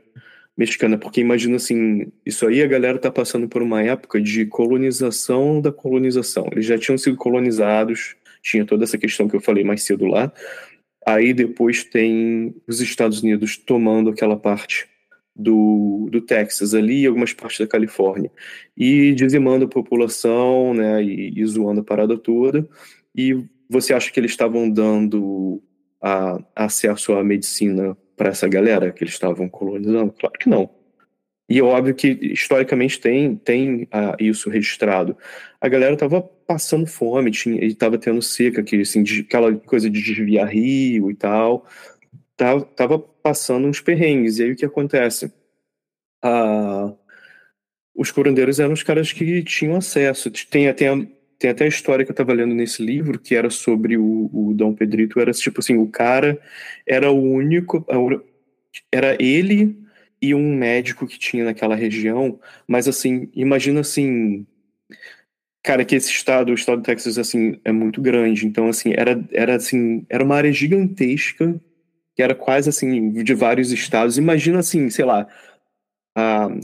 mexicana, 0.56 0.98
porque 0.98 1.20
imagina 1.20 1.56
assim, 1.56 2.12
isso 2.26 2.46
aí 2.46 2.62
a 2.62 2.66
galera 2.66 2.98
tá 2.98 3.10
passando 3.10 3.48
por 3.48 3.62
uma 3.62 3.82
época 3.82 4.20
de 4.20 4.46
colonização 4.46 5.60
da 5.60 5.72
colonização. 5.72 6.48
Eles 6.52 6.66
já 6.66 6.78
tinham 6.78 6.98
sido 6.98 7.16
colonizados, 7.16 8.16
tinha 8.42 8.64
toda 8.64 8.84
essa 8.84 8.98
questão 8.98 9.28
que 9.28 9.36
eu 9.36 9.40
falei 9.40 9.64
mais 9.64 9.82
cedo 9.82 10.04
lá. 10.06 10.32
Aí 11.06 11.32
depois 11.32 11.84
tem 11.84 12.54
os 12.66 12.80
Estados 12.80 13.22
Unidos 13.22 13.56
tomando 13.56 14.10
aquela 14.10 14.36
parte 14.36 14.86
do, 15.34 16.08
do 16.10 16.20
Texas 16.20 16.74
ali 16.74 17.02
e 17.02 17.06
algumas 17.06 17.32
partes 17.32 17.60
da 17.60 17.66
Califórnia 17.66 18.30
e 18.76 19.12
dizimando 19.14 19.64
a 19.64 19.68
população, 19.68 20.74
né, 20.74 21.02
e, 21.02 21.32
e 21.34 21.46
zoando 21.46 21.80
a 21.80 21.84
parada 21.84 22.16
toda. 22.16 22.68
E 23.14 23.44
você 23.68 23.94
acha 23.94 24.10
que 24.10 24.20
eles 24.20 24.32
estavam 24.32 24.70
dando 24.70 25.62
a, 26.00 26.38
acesso 26.54 27.12
à 27.14 27.24
medicina 27.24 27.96
para 28.16 28.30
essa 28.30 28.48
galera 28.48 28.92
que 28.92 29.04
eles 29.04 29.14
estavam 29.14 29.48
colonizando? 29.48 30.12
Claro 30.12 30.38
que 30.38 30.48
não. 30.48 30.70
E 31.48 31.58
é 31.58 31.62
óbvio 31.62 31.94
que 31.94 32.08
historicamente 32.08 32.98
tem, 32.98 33.36
tem 33.36 33.82
uh, 33.84 34.16
isso 34.18 34.48
registrado. 34.48 35.16
A 35.60 35.68
galera 35.68 35.94
estava 35.94 36.22
passando 36.22 36.86
fome, 36.86 37.30
tinha, 37.30 37.62
estava 37.64 37.98
tendo 37.98 38.22
seca, 38.22 38.62
que, 38.62 38.80
assim, 38.80 39.02
de, 39.02 39.20
aquela 39.20 39.54
coisa 39.56 39.90
de 39.90 40.02
desviar 40.02 40.48
rio 40.48 41.10
e 41.10 41.14
tal. 41.14 41.66
Tava, 42.36 42.98
passando 42.98 43.68
uns 43.68 43.80
perrengues. 43.80 44.38
E 44.38 44.44
aí 44.44 44.52
o 44.52 44.56
que 44.56 44.64
acontece? 44.64 45.26
Uh, 46.24 46.96
os 47.94 48.10
curandeiros 48.10 48.58
eram 48.58 48.72
os 48.72 48.82
caras 48.82 49.12
que 49.12 49.42
tinham 49.42 49.76
acesso. 49.76 50.30
Tem, 50.30 50.72
tem, 50.72 51.14
tem 51.42 51.50
até 51.50 51.64
a 51.64 51.68
história 51.68 52.04
que 52.04 52.10
eu 52.10 52.14
estava 52.14 52.32
lendo 52.32 52.54
nesse 52.54 52.84
livro, 52.84 53.18
que 53.18 53.34
era 53.34 53.50
sobre 53.50 53.96
o, 53.96 54.30
o 54.32 54.54
Dom 54.54 54.72
Pedrito. 54.72 55.18
Era 55.18 55.32
tipo 55.32 55.58
assim: 55.58 55.76
o 55.76 55.88
cara 55.88 56.40
era 56.86 57.10
o 57.10 57.20
único. 57.20 57.84
Era 58.92 59.20
ele 59.20 59.76
e 60.20 60.34
um 60.36 60.54
médico 60.54 61.04
que 61.04 61.18
tinha 61.18 61.44
naquela 61.44 61.74
região, 61.74 62.38
mas 62.66 62.86
assim, 62.86 63.28
imagina 63.34 63.80
assim, 63.80 64.46
cara, 65.64 65.84
que 65.84 65.96
esse 65.96 66.10
estado, 66.12 66.52
o 66.52 66.54
estado 66.54 66.80
do 66.80 66.84
Texas 66.84 67.18
assim, 67.18 67.60
é 67.64 67.72
muito 67.72 68.00
grande, 68.00 68.46
então 68.46 68.68
assim, 68.68 68.92
era 68.96 69.20
era 69.32 69.56
assim, 69.56 70.06
era 70.08 70.22
uma 70.24 70.36
área 70.36 70.52
gigantesca, 70.52 71.60
que 72.14 72.22
era 72.22 72.36
quase 72.36 72.68
assim 72.68 73.10
de 73.24 73.34
vários 73.34 73.72
estados. 73.72 74.16
Imagina 74.16 74.60
assim, 74.60 74.88
sei 74.90 75.04
lá, 75.04 75.26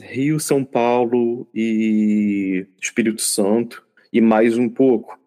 Rio, 0.04 0.38
São 0.38 0.64
Paulo 0.64 1.48
e 1.52 2.64
Espírito 2.80 3.20
Santo 3.22 3.87
e 4.12 4.20
mais 4.20 4.56
um 4.58 4.68
pouco. 4.68 5.18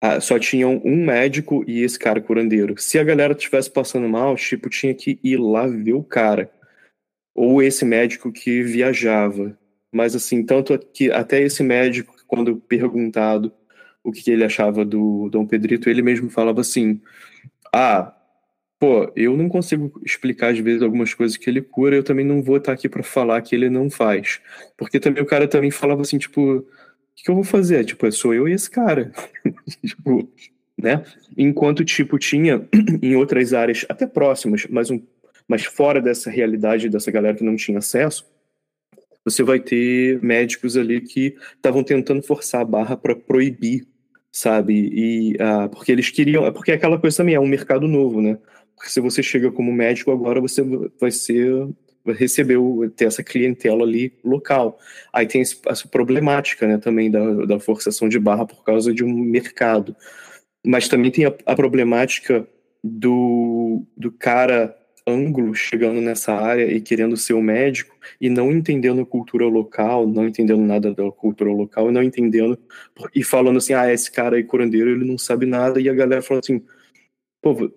Ah, 0.00 0.20
só 0.20 0.38
tinham 0.38 0.82
um 0.84 1.04
médico 1.04 1.64
e 1.66 1.82
esse 1.82 1.98
cara 1.98 2.20
curandeiro. 2.20 2.76
Se 2.76 2.98
a 2.98 3.04
galera 3.04 3.34
estivesse 3.34 3.70
passando 3.70 4.08
mal, 4.08 4.34
tipo, 4.36 4.68
tinha 4.68 4.92
que 4.94 5.20
ir 5.22 5.36
lá 5.38 5.66
ver 5.66 5.92
o 5.92 6.02
cara 6.02 6.50
ou 7.34 7.62
esse 7.62 7.84
médico 7.84 8.32
que 8.32 8.62
viajava. 8.62 9.56
Mas 9.92 10.14
assim, 10.16 10.44
tanto 10.44 10.78
que 10.78 11.10
até 11.10 11.42
esse 11.42 11.62
médico, 11.62 12.16
quando 12.26 12.56
perguntado 12.56 13.52
o 14.02 14.10
que 14.10 14.30
ele 14.30 14.44
achava 14.44 14.84
do 14.84 15.28
Dom 15.30 15.46
Pedrito, 15.46 15.88
ele 15.88 16.02
mesmo 16.02 16.30
falava 16.30 16.60
assim: 16.60 17.00
"Ah, 17.74 18.14
pô, 18.80 19.12
eu 19.16 19.36
não 19.36 19.48
consigo 19.48 20.00
explicar 20.04 20.52
às 20.52 20.58
vezes 20.58 20.82
algumas 20.82 21.14
coisas 21.14 21.36
que 21.36 21.48
ele 21.48 21.62
cura, 21.62 21.96
eu 21.96 22.04
também 22.04 22.24
não 22.26 22.42
vou 22.42 22.56
estar 22.58 22.72
aqui 22.72 22.88
para 22.88 23.02
falar 23.02 23.42
que 23.42 23.54
ele 23.54 23.70
não 23.70 23.90
faz". 23.90 24.40
Porque 24.76 25.00
também 25.00 25.22
o 25.22 25.26
cara 25.26 25.48
também 25.48 25.70
falava 25.70 26.02
assim, 26.02 26.18
tipo, 26.18 26.66
que, 27.16 27.24
que 27.24 27.30
eu 27.30 27.34
vou 27.34 27.44
fazer? 27.44 27.84
Tipo, 27.84 28.10
sou 28.12 28.34
eu 28.34 28.48
e 28.48 28.52
esse 28.52 28.70
cara. 28.70 29.12
tipo, 29.84 30.28
né? 30.78 31.04
Enquanto 31.36 31.84
tipo 31.84 32.18
tinha 32.18 32.66
em 33.02 33.14
outras 33.16 33.52
áreas 33.52 33.84
até 33.88 34.06
próximas, 34.06 34.66
mas 34.68 34.90
um 34.90 35.00
mas 35.46 35.64
fora 35.64 36.00
dessa 36.00 36.30
realidade 36.30 36.88
dessa 36.88 37.10
galera 37.10 37.36
que 37.36 37.44
não 37.44 37.56
tinha 37.56 37.78
acesso, 37.78 38.24
você 39.24 39.42
vai 39.42 39.60
ter 39.60 40.22
médicos 40.22 40.76
ali 40.76 41.00
que 41.00 41.36
estavam 41.54 41.82
tentando 41.84 42.22
forçar 42.22 42.62
a 42.62 42.64
barra 42.64 42.96
para 42.96 43.14
proibir, 43.14 43.86
sabe? 44.30 44.90
E 44.92 45.34
uh, 45.34 45.68
porque 45.68 45.92
eles 45.92 46.10
queriam, 46.10 46.50
porque 46.52 46.72
aquela 46.72 46.98
coisa 46.98 47.18
também 47.18 47.34
é 47.34 47.40
um 47.40 47.46
mercado 47.46 47.86
novo, 47.86 48.20
né? 48.20 48.38
Porque 48.74 48.90
se 48.90 49.00
você 49.00 49.22
chega 49.22 49.50
como 49.52 49.72
médico 49.72 50.10
agora, 50.10 50.40
você 50.40 50.62
vai 50.98 51.10
ser 51.10 51.68
receber 52.06 52.58
ter 52.96 53.06
essa 53.06 53.22
clientela 53.22 53.84
ali 53.84 54.12
local. 54.24 54.78
Aí 55.12 55.26
tem 55.26 55.42
essa 55.42 55.88
problemática, 55.88 56.66
né, 56.66 56.78
também 56.78 57.10
da, 57.10 57.46
da 57.46 57.60
forçação 57.60 58.08
de 58.08 58.18
barra 58.18 58.46
por 58.46 58.64
causa 58.64 58.92
de 58.92 59.04
um 59.04 59.12
mercado. 59.12 59.94
Mas 60.64 60.88
também 60.88 61.10
tem 61.10 61.26
a, 61.26 61.34
a 61.46 61.54
problemática 61.54 62.46
do, 62.82 63.84
do 63.96 64.10
cara 64.10 64.76
ângulo 65.06 65.54
chegando 65.54 66.00
nessa 66.00 66.32
área 66.32 66.64
e 66.64 66.80
querendo 66.80 67.16
ser 67.16 67.34
um 67.34 67.42
médico 67.42 67.94
e 68.20 68.28
não 68.28 68.52
entendendo 68.52 69.00
a 69.00 69.06
cultura 69.06 69.46
local, 69.46 70.06
não 70.06 70.26
entendendo 70.26 70.62
nada 70.62 70.94
da 70.94 71.10
cultura 71.10 71.50
local 71.50 71.88
e 71.88 71.92
não 71.92 72.02
entendendo 72.02 72.58
e 73.14 73.24
falando 73.24 73.58
assim, 73.58 73.74
ah, 73.74 73.92
esse 73.92 74.10
cara 74.10 74.36
aí 74.36 74.44
curandeiro, 74.44 74.90
ele 74.90 75.04
não 75.04 75.18
sabe 75.18 75.46
nada 75.46 75.80
e 75.80 75.88
a 75.88 75.94
galera 75.94 76.22
falando 76.22 76.44
assim, 76.44 76.64
pô, 77.42 77.72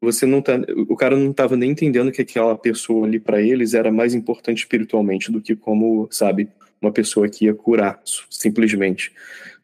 você 0.00 0.26
não 0.26 0.40
tá, 0.40 0.58
o 0.88 0.96
cara 0.96 1.16
não 1.16 1.30
estava 1.30 1.56
nem 1.56 1.70
entendendo 1.72 2.12
que 2.12 2.22
aquela 2.22 2.56
pessoa 2.56 3.06
ali 3.06 3.18
para 3.18 3.40
eles 3.40 3.74
era 3.74 3.90
mais 3.90 4.14
importante 4.14 4.58
espiritualmente 4.58 5.30
do 5.30 5.40
que 5.40 5.56
como, 5.56 6.08
sabe, 6.10 6.48
uma 6.80 6.92
pessoa 6.92 7.28
que 7.28 7.46
ia 7.46 7.54
curar, 7.54 8.00
simplesmente. 8.30 9.12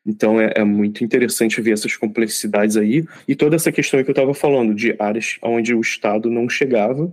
Então 0.05 0.41
é, 0.41 0.53
é, 0.57 0.65
muito 0.65 1.03
interessante 1.03 1.61
ver 1.61 1.73
essas 1.73 1.97
complexidades 1.97 2.77
aí 2.77 3.05
e 3.27 3.35
toda 3.35 3.57
essa 3.57 3.73
questão 3.73 4.03
que 4.03 4.11
eu 4.11 4.13
estava 4.13 4.35
falando 4.35 4.75
de 4.75 4.95
áreas 4.99 5.39
onde 5.43 5.75
o 5.75 5.81
Estado 5.81 6.31
não 6.31 6.49
chegava. 6.49 7.13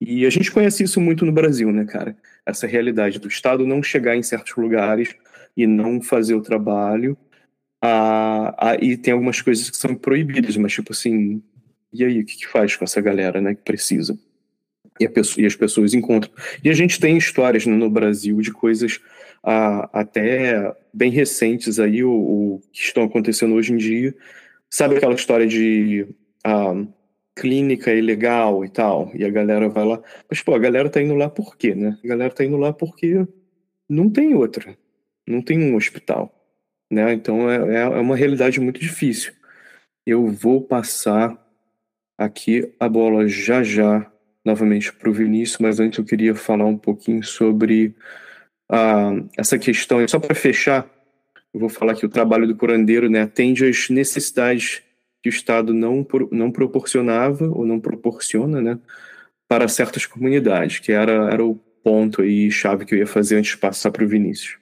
E 0.00 0.26
a 0.26 0.30
gente 0.30 0.50
conhece 0.50 0.82
isso 0.82 1.00
muito 1.00 1.24
no 1.24 1.32
Brasil, 1.32 1.70
né, 1.70 1.84
cara? 1.84 2.16
Essa 2.44 2.66
realidade 2.66 3.20
do 3.20 3.28
Estado 3.28 3.64
não 3.64 3.82
chegar 3.82 4.16
em 4.16 4.22
certos 4.22 4.56
lugares 4.56 5.14
e 5.56 5.66
não 5.66 6.02
fazer 6.02 6.34
o 6.34 6.42
trabalho. 6.42 7.16
Ah, 7.80 8.54
ah, 8.58 8.76
e 8.80 8.96
tem 8.96 9.12
algumas 9.12 9.40
coisas 9.40 9.70
que 9.70 9.76
são 9.76 9.94
proibidas, 9.94 10.56
mas 10.56 10.72
tipo 10.72 10.92
assim, 10.92 11.42
e 11.92 12.04
aí, 12.04 12.20
o 12.20 12.24
que, 12.24 12.36
que 12.38 12.48
faz 12.48 12.74
com 12.74 12.84
essa 12.84 13.00
galera, 13.00 13.40
né, 13.40 13.54
que 13.54 13.62
precisa? 13.62 14.18
E, 14.98 15.08
pessoa, 15.08 15.42
e 15.42 15.46
as 15.46 15.56
pessoas 15.56 15.94
encontram. 15.94 16.32
E 16.62 16.70
a 16.70 16.72
gente 16.72 17.00
tem 17.00 17.16
histórias 17.16 17.66
né, 17.66 17.74
no 17.74 17.90
Brasil 17.90 18.40
de 18.40 18.52
coisas 18.52 19.00
ah, 19.42 19.88
até 19.92 20.74
bem 20.92 21.10
recentes 21.10 21.78
aí, 21.80 22.04
o, 22.04 22.60
que 22.72 22.80
estão 22.80 23.04
acontecendo 23.04 23.54
hoje 23.54 23.72
em 23.72 23.76
dia. 23.76 24.14
Sabe 24.70 24.96
aquela 24.96 25.14
história 25.14 25.46
de 25.46 26.06
ah, 26.44 26.84
clínica 27.36 27.92
ilegal 27.92 28.64
e 28.64 28.68
tal? 28.68 29.10
E 29.14 29.24
a 29.24 29.30
galera 29.30 29.68
vai 29.68 29.84
lá. 29.84 30.02
Mas, 30.30 30.40
pô, 30.42 30.54
a 30.54 30.58
galera 30.58 30.88
tá 30.88 31.02
indo 31.02 31.14
lá 31.14 31.28
por 31.28 31.56
quê, 31.56 31.74
né? 31.74 31.98
A 32.04 32.08
galera 32.08 32.32
tá 32.32 32.44
indo 32.44 32.56
lá 32.56 32.72
porque 32.72 33.26
não 33.88 34.08
tem 34.08 34.34
outra. 34.34 34.76
Não 35.26 35.42
tem 35.42 35.58
um 35.58 35.76
hospital. 35.76 36.38
Né? 36.90 37.12
Então 37.14 37.50
é, 37.50 37.76
é, 37.76 37.80
é 37.80 38.00
uma 38.00 38.16
realidade 38.16 38.60
muito 38.60 38.78
difícil. 38.78 39.32
Eu 40.06 40.26
vou 40.26 40.60
passar 40.60 41.41
aqui 42.24 42.72
a 42.78 42.88
bola 42.88 43.26
já 43.26 43.62
já 43.62 44.10
novamente 44.44 44.92
para 44.92 45.08
o 45.08 45.12
Vinícius, 45.12 45.58
mas 45.58 45.80
antes 45.80 45.98
eu 45.98 46.04
queria 46.04 46.34
falar 46.34 46.66
um 46.66 46.76
pouquinho 46.76 47.22
sobre 47.22 47.94
uh, 48.70 49.28
essa 49.38 49.58
questão. 49.58 50.06
Só 50.08 50.18
para 50.18 50.34
fechar, 50.34 50.88
eu 51.54 51.60
vou 51.60 51.68
falar 51.68 51.94
que 51.94 52.04
o 52.04 52.08
trabalho 52.08 52.46
do 52.46 52.56
curandeiro 52.56 53.08
né, 53.08 53.22
atende 53.22 53.64
às 53.64 53.88
necessidades 53.88 54.82
que 55.22 55.28
o 55.28 55.30
Estado 55.30 55.72
não, 55.72 56.06
não 56.32 56.50
proporcionava 56.50 57.46
ou 57.46 57.64
não 57.64 57.78
proporciona 57.78 58.60
né, 58.60 58.78
para 59.48 59.68
certas 59.68 60.06
comunidades, 60.06 60.80
que 60.80 60.90
era, 60.90 61.30
era 61.30 61.44
o 61.44 61.54
ponto 61.84 62.22
aí 62.22 62.50
chave 62.50 62.84
que 62.84 62.94
eu 62.94 62.98
ia 62.98 63.06
fazer 63.06 63.36
antes 63.36 63.52
de 63.52 63.58
passar 63.58 63.90
para 63.92 64.04
o 64.04 64.08
Vinícius. 64.08 64.61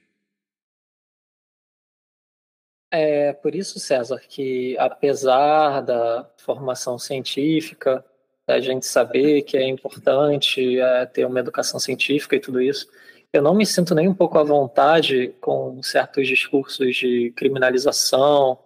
É 2.90 3.32
por 3.34 3.54
isso, 3.54 3.78
César, 3.78 4.20
que 4.28 4.76
apesar 4.78 5.80
da 5.80 6.28
formação 6.38 6.98
científica, 6.98 8.04
da 8.46 8.58
gente 8.60 8.84
saber 8.84 9.42
que 9.42 9.56
é 9.56 9.68
importante 9.68 10.80
é, 10.80 11.06
ter 11.06 11.24
uma 11.24 11.38
educação 11.38 11.78
científica 11.78 12.34
e 12.34 12.40
tudo 12.40 12.60
isso, 12.60 12.88
eu 13.32 13.40
não 13.40 13.54
me 13.54 13.64
sinto 13.64 13.94
nem 13.94 14.08
um 14.08 14.14
pouco 14.14 14.38
à 14.38 14.42
vontade 14.42 15.28
com 15.40 15.80
certos 15.84 16.26
discursos 16.26 16.96
de 16.96 17.32
criminalização 17.36 18.58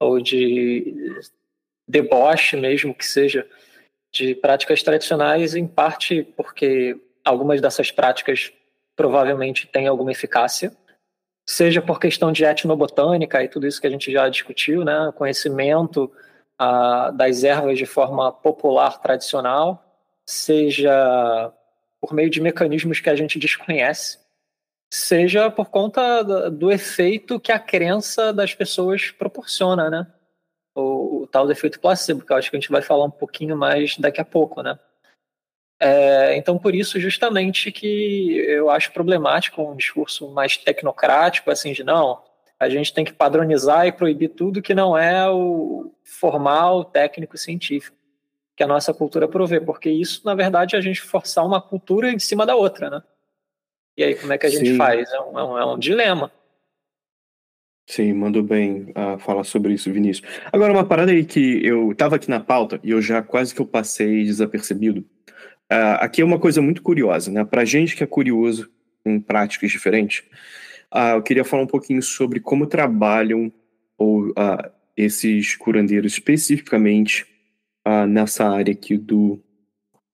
ou 0.00 0.20
de 0.20 1.20
deboche 1.88 2.56
mesmo 2.56 2.92
que 2.92 3.06
seja 3.06 3.46
de 4.12 4.34
práticas 4.34 4.82
tradicionais, 4.82 5.54
em 5.54 5.66
parte 5.66 6.24
porque 6.36 7.00
algumas 7.24 7.60
dessas 7.60 7.92
práticas 7.92 8.52
provavelmente 8.96 9.68
têm 9.68 9.86
alguma 9.86 10.10
eficácia, 10.10 10.76
seja 11.50 11.82
por 11.82 11.98
questão 11.98 12.30
de 12.30 12.44
etnobotânica 12.44 13.42
e 13.42 13.48
tudo 13.48 13.66
isso 13.66 13.80
que 13.80 13.86
a 13.88 13.90
gente 13.90 14.12
já 14.12 14.28
discutiu, 14.28 14.84
né, 14.84 15.12
conhecimento 15.16 16.08
ah, 16.56 17.10
das 17.10 17.42
ervas 17.42 17.76
de 17.76 17.86
forma 17.86 18.30
popular 18.30 19.00
tradicional, 19.00 19.84
seja 20.24 21.52
por 22.00 22.14
meio 22.14 22.30
de 22.30 22.40
mecanismos 22.40 23.00
que 23.00 23.10
a 23.10 23.16
gente 23.16 23.36
desconhece, 23.36 24.18
seja 24.94 25.50
por 25.50 25.70
conta 25.70 26.22
do 26.22 26.70
efeito 26.70 27.40
que 27.40 27.50
a 27.50 27.58
crença 27.58 28.32
das 28.32 28.54
pessoas 28.54 29.10
proporciona, 29.10 29.90
né? 29.90 30.06
O, 30.72 31.22
o, 31.22 31.26
tal 31.26 31.46
do 31.46 31.52
efeito 31.52 31.80
placebo, 31.80 32.24
que 32.24 32.32
eu 32.32 32.36
acho 32.36 32.48
que 32.48 32.56
a 32.56 32.60
gente 32.60 32.70
vai 32.70 32.80
falar 32.80 33.06
um 33.06 33.10
pouquinho 33.10 33.56
mais 33.56 33.98
daqui 33.98 34.20
a 34.20 34.24
pouco, 34.24 34.62
né? 34.62 34.78
É, 35.82 36.36
então, 36.36 36.58
por 36.58 36.74
isso, 36.74 37.00
justamente, 37.00 37.72
que 37.72 38.36
eu 38.46 38.68
acho 38.68 38.92
problemático 38.92 39.62
um 39.62 39.74
discurso 39.74 40.28
mais 40.28 40.58
tecnocrático, 40.58 41.50
assim, 41.50 41.72
de 41.72 41.82
não, 41.82 42.22
a 42.58 42.68
gente 42.68 42.92
tem 42.92 43.02
que 43.02 43.14
padronizar 43.14 43.86
e 43.86 43.92
proibir 43.92 44.28
tudo 44.28 44.60
que 44.60 44.74
não 44.74 44.96
é 44.96 45.28
o 45.30 45.90
formal, 46.04 46.84
técnico, 46.84 47.38
científico, 47.38 47.96
que 48.54 48.62
a 48.62 48.66
nossa 48.66 48.92
cultura 48.92 49.26
provê, 49.26 49.58
porque 49.58 49.88
isso, 49.88 50.20
na 50.26 50.34
verdade, 50.34 50.76
é 50.76 50.78
a 50.78 50.82
gente 50.82 51.00
forçar 51.00 51.46
uma 51.46 51.62
cultura 51.62 52.12
em 52.12 52.18
cima 52.18 52.44
da 52.44 52.54
outra, 52.54 52.90
né? 52.90 53.02
E 53.96 54.04
aí, 54.04 54.14
como 54.14 54.34
é 54.34 54.38
que 54.38 54.46
a 54.46 54.50
gente 54.50 54.72
Sim. 54.72 54.76
faz? 54.76 55.10
É 55.10 55.20
um, 55.20 55.38
é 55.38 55.44
um, 55.44 55.58
é 55.58 55.64
um 55.64 55.78
dilema. 55.78 56.30
Sim, 57.90 58.12
mandou 58.12 58.42
bem 58.42 58.92
uh, 58.96 59.18
falar 59.18 59.42
sobre 59.42 59.72
isso, 59.72 59.92
Vinícius. 59.92 60.28
Agora, 60.52 60.72
uma 60.72 60.84
parada 60.84 61.10
aí 61.10 61.24
que 61.24 61.64
eu 61.66 61.92
tava 61.96 62.16
aqui 62.16 62.30
na 62.30 62.38
pauta 62.38 62.78
e 62.84 62.90
eu 62.90 63.02
já 63.02 63.20
quase 63.20 63.54
que 63.54 63.60
eu 63.60 63.66
passei 63.66 64.22
desapercebido. 64.22 65.04
Uh, 65.70 66.00
aqui 66.00 66.20
é 66.20 66.24
uma 66.24 66.38
coisa 66.38 66.60
muito 66.60 66.82
curiosa, 66.82 67.30
né? 67.30 67.44
Pra 67.44 67.64
gente 67.64 67.94
que 67.94 68.02
é 68.02 68.06
curioso 68.06 68.68
em 69.04 69.20
práticas 69.20 69.70
diferentes, 69.70 70.24
uh, 70.92 71.16
eu 71.16 71.22
queria 71.22 71.44
falar 71.44 71.62
um 71.62 71.68
pouquinho 71.68 72.02
sobre 72.02 72.40
como 72.40 72.66
trabalham 72.66 73.52
ou, 73.96 74.34
esses 74.96 75.56
curandeiros 75.56 76.12
especificamente 76.12 77.26
nessa 78.08 78.48
área 78.48 78.72
aqui 78.72 78.96
do, 78.96 79.42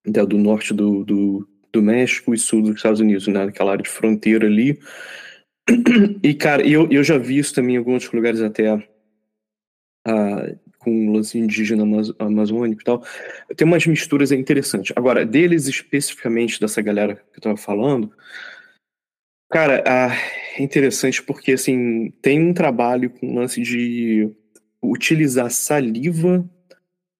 do 0.04 0.38
norte 0.38 0.72
do, 0.72 1.04
do, 1.04 1.48
do 1.72 1.82
México 1.82 2.32
e 2.32 2.38
sul 2.38 2.62
dos 2.62 2.76
Estados 2.76 3.00
Unidos, 3.00 3.26
né? 3.26 3.46
Naquela 3.46 3.72
área 3.72 3.82
de 3.82 3.88
fronteira 3.88 4.46
ali. 4.46 4.78
E, 6.22 6.34
cara, 6.34 6.66
eu, 6.66 6.88
eu 6.90 7.02
já 7.02 7.18
vi 7.18 7.38
isso 7.38 7.54
também 7.54 7.74
em 7.74 7.78
alguns 7.78 8.10
lugares 8.12 8.40
até 8.40 8.80
com 10.86 11.10
lance 11.10 11.36
indígena 11.36 11.82
amazônico 12.16 12.80
e 12.80 12.84
tal. 12.84 13.04
Tem 13.56 13.66
umas 13.66 13.84
misturas 13.84 14.30
interessantes. 14.30 14.92
Agora, 14.94 15.26
deles 15.26 15.66
especificamente, 15.66 16.60
dessa 16.60 16.80
galera 16.80 17.16
que 17.16 17.38
eu 17.38 17.42
tava 17.42 17.56
falando, 17.56 18.12
cara, 19.50 19.82
é 19.84 20.62
interessante 20.62 21.20
porque, 21.20 21.54
assim, 21.54 22.12
tem 22.22 22.40
um 22.40 22.54
trabalho 22.54 23.10
com 23.10 23.34
lance 23.34 23.60
de 23.60 24.30
utilizar 24.80 25.50
saliva 25.50 26.48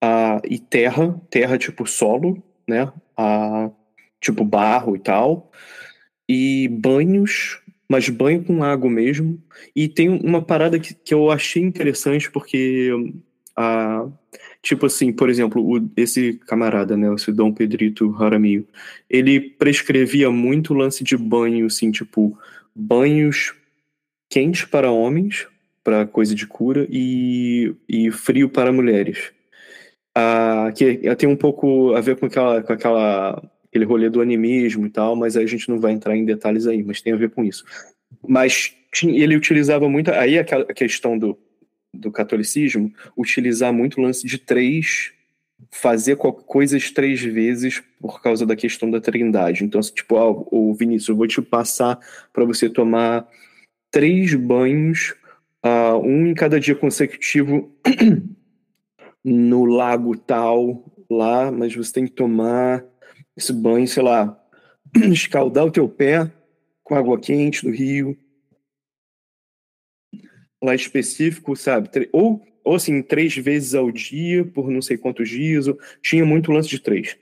uh, 0.05 0.41
e 0.49 0.61
terra, 0.61 1.21
terra 1.29 1.59
tipo 1.59 1.85
solo, 1.87 2.41
né? 2.69 2.85
Uh, 3.19 3.75
tipo 4.21 4.45
barro 4.45 4.95
e 4.95 5.01
tal, 5.01 5.51
e 6.29 6.69
banhos 6.69 7.61
mas 7.89 8.09
banho 8.09 8.43
com 8.43 8.63
água 8.63 8.91
mesmo. 8.91 9.41
E 9.75 9.89
tem 9.89 10.09
uma 10.09 10.43
parada 10.43 10.79
que, 10.79 10.95
que 10.95 11.15
eu 11.15 11.31
achei 11.31 11.63
interessante, 11.63 12.31
porque, 12.31 12.91
ah, 13.57 14.07
tipo 14.63 14.87
assim, 14.87 15.13
por 15.13 15.31
exemplo, 15.31 15.63
o, 15.63 15.91
esse 15.97 16.35
camarada, 16.47 16.97
né, 16.97 17.13
esse 17.15 17.33
Dom 17.33 17.53
Pedrito 17.53 18.15
Jaramillo, 18.19 18.67
ele 19.09 19.41
prescrevia 19.41 20.31
muito 20.31 20.75
lance 20.75 21.03
de 21.03 21.17
banho, 21.17 21.67
assim, 21.67 21.91
tipo, 21.91 22.39
banhos 22.75 23.55
quentes 24.29 24.65
para 24.65 24.91
homens, 24.91 25.47
para 25.83 26.07
coisa 26.07 26.35
de 26.35 26.47
cura, 26.47 26.87
e, 26.91 27.75
e 27.89 28.11
frio 28.11 28.49
para 28.49 28.73
mulheres. 28.73 29.33
Ah, 30.15 30.73
que 30.75 31.15
tem 31.17 31.29
um 31.29 31.37
pouco 31.37 31.95
a 31.95 32.01
ver 32.01 32.17
com 32.17 32.27
aquela, 32.27 32.63
com 32.63 32.73
aquela 32.73 33.43
aquele 33.77 33.85
rolê 33.85 34.09
do 34.09 34.23
animismo 34.23 34.87
e 34.87 34.91
tal, 34.91 35.15
mas 35.15 35.37
a 35.37 35.45
gente 35.45 35.69
não 35.69 35.79
vai 35.79 35.93
entrar 35.93 36.17
em 36.17 36.25
detalhes 36.25 36.67
aí, 36.67 36.83
mas 36.83 37.03
tem 37.03 37.13
a 37.13 37.17
ver 37.17 37.31
com 37.31 37.45
isso. 37.45 37.65
Mas 38.27 38.75
ele 39.03 39.37
utilizava 39.37 39.89
muito, 39.89 40.11
aí 40.11 40.39
a 40.39 40.45
questão 40.45 41.19
do, 41.19 41.39
do 41.97 42.11
catolicismo, 42.11 42.93
utilizar 43.17 43.73
muito 43.73 43.99
o 43.99 44.03
lance 44.03 44.27
de 44.27 44.39
três, 44.39 45.13
fazer 45.71 46.17
coisas 46.17 46.91
três 46.91 47.21
vezes 47.21 47.83
por 48.01 48.23
causa 48.23 48.45
da 48.45 48.55
questão 48.55 48.91
da 48.91 49.01
trindade. 49.01 49.65
Então, 49.65 49.81
tipo, 49.81 50.17
ah, 50.17 50.31
o 50.51 50.75
Vinícius, 50.75 51.09
eu 51.09 51.17
vou 51.17 51.27
te 51.27 51.41
passar 51.43 51.99
para 52.33 52.45
você 52.45 52.69
tomar 52.69 53.27
três 53.91 54.35
banhos, 54.35 55.15
uh, 55.65 55.99
um 55.99 56.27
em 56.27 56.35
cada 56.35 56.61
dia 56.61 56.75
consecutivo 56.75 57.73
no 59.25 59.65
lago 59.65 60.17
tal, 60.17 60.85
lá, 61.11 61.51
mas 61.51 61.75
você 61.75 61.93
tem 61.93 62.05
que 62.05 62.13
tomar 62.13 62.85
esse 63.37 63.53
banho, 63.53 63.87
sei 63.87 64.03
lá, 64.03 64.39
escaldar 65.13 65.65
o 65.65 65.71
teu 65.71 65.89
pé 65.89 66.31
com 66.83 66.95
água 66.95 67.19
quente 67.19 67.65
do 67.65 67.71
rio, 67.71 68.17
lá 70.63 70.75
específico, 70.75 71.55
sabe? 71.57 71.91
Ou, 72.13 72.43
ou 72.65 72.75
assim, 72.75 73.03
três 73.03 73.37
vezes 73.37 73.75
ao 73.75 73.91
dia, 73.91 74.45
por 74.45 74.71
não 74.71 74.83
sei 74.83 74.97
quantos 74.97 75.29
dias. 75.29 75.67
Tinha 76.03 76.25
muito 76.25 76.53
lance 76.53 76.69
de 76.69 76.81
três. 76.81 77.17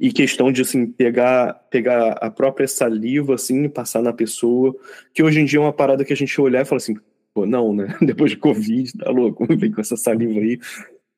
E 0.00 0.10
questão 0.10 0.50
de, 0.50 0.62
assim, 0.62 0.86
pegar, 0.86 1.52
pegar 1.70 2.12
a 2.12 2.30
própria 2.30 2.66
saliva, 2.66 3.34
assim, 3.34 3.64
e 3.64 3.68
passar 3.68 4.02
na 4.02 4.12
pessoa, 4.12 4.74
que 5.12 5.22
hoje 5.22 5.40
em 5.40 5.44
dia 5.44 5.58
é 5.58 5.62
uma 5.62 5.72
parada 5.72 6.04
que 6.04 6.12
a 6.12 6.16
gente 6.16 6.40
olhar 6.40 6.62
e 6.62 6.64
fala 6.64 6.78
assim, 6.78 6.96
pô, 7.34 7.44
não, 7.44 7.74
né? 7.74 7.94
Depois 8.00 8.30
de 8.30 8.38
Covid, 8.38 8.92
tá 8.96 9.10
louco? 9.10 9.46
Vem 9.54 9.70
com 9.70 9.80
essa 9.80 9.96
saliva 9.96 10.40
aí. 10.40 10.58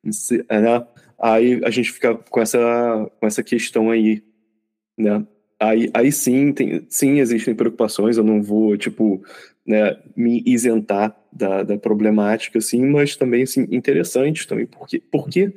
Né? 0.03 0.87
Aí 1.21 1.61
a 1.65 1.71
gente 1.71 1.93
fica 1.93 2.15
com 2.15 2.41
essa, 2.41 3.11
com 3.21 3.27
essa 3.27 3.43
questão 3.43 3.91
aí, 3.91 4.23
né? 4.97 5.25
Aí, 5.61 5.91
aí 5.93 6.13
sim, 6.13 6.53
tem, 6.53 6.87
sim 6.89 7.19
existem 7.19 7.55
preocupações, 7.55 8.17
eu 8.17 8.23
não 8.23 8.41
vou, 8.41 8.77
tipo, 8.77 9.21
né, 9.69 9.99
me 10.17 10.43
isentar 10.47 11.15
da, 11.31 11.63
da 11.63 11.79
problemática, 11.79 12.59
assim, 12.59 12.85
mas 12.87 13.15
também, 13.15 13.43
assim, 13.43 13.69
interessante 13.71 14.49
também, 14.49 14.67
porque, 14.67 15.03
porque 15.13 15.53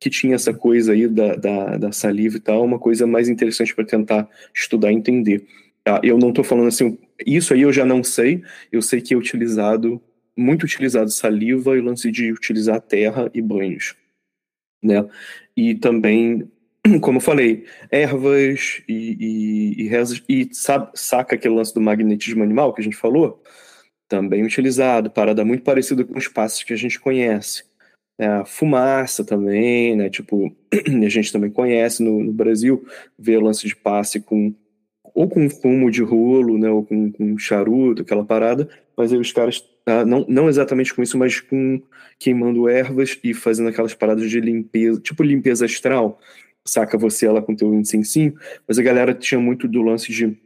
que 0.00 0.08
tinha 0.08 0.34
essa 0.34 0.54
coisa 0.54 0.92
aí 0.92 1.06
da, 1.06 1.34
da, 1.36 1.76
da 1.76 1.92
saliva 1.92 2.38
e 2.38 2.40
tal, 2.40 2.64
uma 2.64 2.78
coisa 2.78 3.06
mais 3.06 3.28
interessante 3.28 3.74
para 3.74 3.84
tentar 3.84 4.26
estudar 4.54 4.90
e 4.90 4.94
entender. 4.94 5.46
Tá? 5.84 6.00
Eu 6.02 6.16
não 6.16 6.30
estou 6.30 6.42
falando 6.42 6.68
assim, 6.68 6.98
isso 7.26 7.52
aí 7.52 7.60
eu 7.60 7.72
já 7.72 7.84
não 7.84 8.02
sei, 8.02 8.42
eu 8.72 8.80
sei 8.80 9.02
que 9.02 9.12
é 9.12 9.16
utilizado, 9.16 10.00
muito 10.34 10.62
utilizado 10.62 11.10
saliva 11.10 11.76
e 11.76 11.82
lance 11.82 12.10
de 12.10 12.32
utilizar 12.32 12.80
terra 12.80 13.30
e 13.34 13.42
banhos 13.42 13.94
né? 14.82 15.06
E 15.56 15.74
também, 15.74 16.50
como 17.00 17.20
falei, 17.20 17.64
ervas 17.90 18.82
e, 18.88 19.16
e, 19.78 19.82
e 19.82 19.88
rezas, 19.88 20.22
e 20.28 20.48
sabe, 20.52 20.90
saca 20.94 21.34
aquele 21.34 21.54
lance 21.54 21.74
do 21.74 21.80
magnetismo 21.80 22.42
animal 22.42 22.72
que 22.72 22.80
a 22.80 22.84
gente 22.84 22.96
falou? 22.96 23.42
Também 24.08 24.44
utilizado, 24.44 25.10
parada 25.10 25.44
muito 25.44 25.62
parecida 25.62 26.04
com 26.04 26.18
os 26.18 26.28
passos 26.28 26.62
que 26.64 26.72
a 26.72 26.76
gente 26.76 26.98
conhece. 26.98 27.64
É, 28.18 28.44
fumaça 28.44 29.24
também, 29.24 29.96
né? 29.96 30.10
Tipo, 30.10 30.54
a 31.04 31.08
gente 31.08 31.32
também 31.32 31.50
conhece 31.50 32.02
no, 32.02 32.22
no 32.22 32.32
Brasil, 32.32 32.84
vê 33.18 33.36
o 33.36 33.40
lance 33.40 33.66
de 33.66 33.76
passe 33.76 34.20
com 34.20 34.54
ou 35.14 35.28
com 35.28 35.50
fumo 35.50 35.90
de 35.90 36.02
rolo, 36.02 36.58
né, 36.58 36.70
ou 36.70 36.84
com, 36.84 37.10
com 37.12 37.36
charuto, 37.38 38.02
aquela 38.02 38.24
parada, 38.24 38.68
mas 38.96 39.12
aí 39.12 39.18
os 39.18 39.32
caras, 39.32 39.62
ah, 39.86 40.04
não, 40.04 40.24
não 40.28 40.48
exatamente 40.48 40.94
com 40.94 41.02
isso, 41.02 41.18
mas 41.18 41.40
com 41.40 41.82
queimando 42.18 42.68
ervas 42.68 43.18
e 43.22 43.34
fazendo 43.34 43.68
aquelas 43.68 43.94
paradas 43.94 44.30
de 44.30 44.40
limpeza, 44.40 45.00
tipo 45.00 45.22
limpeza 45.22 45.64
astral, 45.64 46.18
saca 46.70 46.96
você 46.96 47.26
ela 47.26 47.42
com 47.42 47.54
teu 47.54 47.74
incensinho, 47.74 48.34
mas 48.66 48.78
a 48.78 48.82
galera 48.82 49.14
tinha 49.14 49.40
muito 49.40 49.66
do 49.66 49.82
lance 49.82 50.12
de 50.12 50.36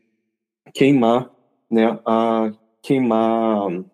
queimar, 0.72 1.30
né, 1.70 1.98
a 2.06 2.52
queimar 2.82 3.84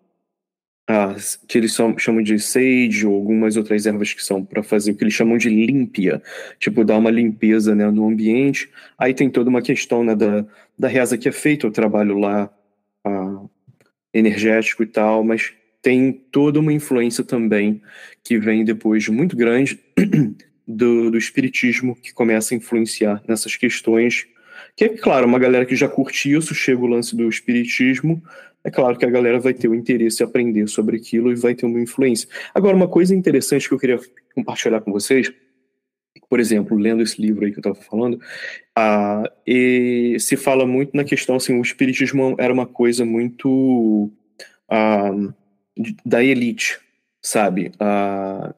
as, 0.87 1.35
que 1.47 1.57
eles 1.57 1.73
são, 1.73 1.97
chamam 1.97 2.21
de 2.21 2.37
sage 2.39 3.05
ou 3.05 3.15
algumas 3.15 3.55
outras 3.55 3.85
ervas 3.85 4.13
que 4.13 4.23
são 4.23 4.43
para 4.43 4.63
fazer 4.63 4.91
o 4.91 4.95
que 4.95 5.03
eles 5.03 5.13
chamam 5.13 5.37
de 5.37 5.49
límpia, 5.49 6.21
tipo 6.59 6.83
dar 6.83 6.97
uma 6.97 7.11
limpeza 7.11 7.73
né, 7.75 7.89
no 7.89 8.07
ambiente. 8.07 8.69
Aí 8.97 9.13
tem 9.13 9.29
toda 9.29 9.49
uma 9.49 9.61
questão 9.61 10.03
né, 10.03 10.15
da, 10.15 10.45
da 10.77 10.87
reza 10.87 11.17
que 11.17 11.29
é 11.29 11.31
feita, 11.31 11.67
o 11.67 11.71
trabalho 11.71 12.17
lá 12.17 12.49
energético 14.13 14.83
e 14.83 14.85
tal, 14.85 15.23
mas 15.23 15.53
tem 15.81 16.11
toda 16.11 16.59
uma 16.59 16.73
influência 16.73 17.23
também 17.23 17.81
que 18.23 18.37
vem 18.37 18.63
depois 18.63 19.07
muito 19.07 19.35
grande 19.35 19.79
do, 20.75 21.11
do 21.11 21.17
espiritismo 21.17 21.95
que 21.95 22.13
começa 22.13 22.53
a 22.53 22.57
influenciar 22.57 23.23
nessas 23.27 23.55
questões. 23.55 24.25
Que 24.75 24.85
é 24.85 24.89
claro, 24.89 25.27
uma 25.27 25.39
galera 25.39 25.65
que 25.65 25.75
já 25.75 25.87
curte 25.87 26.31
isso, 26.31 26.55
chega 26.55 26.81
o 26.81 26.87
lance 26.87 27.15
do 27.15 27.27
espiritismo, 27.27 28.21
é 28.63 28.69
claro 28.69 28.97
que 28.97 29.05
a 29.05 29.09
galera 29.09 29.39
vai 29.39 29.53
ter 29.53 29.67
o 29.67 29.75
interesse 29.75 30.21
em 30.21 30.25
aprender 30.25 30.67
sobre 30.67 30.97
aquilo 30.97 31.31
e 31.31 31.35
vai 31.35 31.55
ter 31.55 31.65
uma 31.65 31.79
influência. 31.79 32.29
Agora, 32.53 32.75
uma 32.75 32.87
coisa 32.87 33.15
interessante 33.15 33.67
que 33.67 33.73
eu 33.73 33.79
queria 33.79 33.99
compartilhar 34.35 34.81
com 34.81 34.91
vocês, 34.91 35.31
por 36.29 36.39
exemplo, 36.39 36.77
lendo 36.77 37.01
esse 37.01 37.21
livro 37.21 37.43
aí 37.43 37.51
que 37.51 37.57
eu 37.57 37.61
estava 37.61 37.75
falando, 37.75 38.19
ah, 38.75 39.23
se 40.19 40.37
fala 40.37 40.65
muito 40.65 40.95
na 40.95 41.03
questão 41.03 41.35
assim, 41.35 41.57
o 41.57 41.61
espiritismo 41.61 42.35
era 42.37 42.53
uma 42.53 42.67
coisa 42.67 43.03
muito 43.03 44.11
ah, 44.69 45.11
da 46.05 46.23
elite, 46.23 46.79
sabe? 47.21 47.71
Ah, 47.79 48.53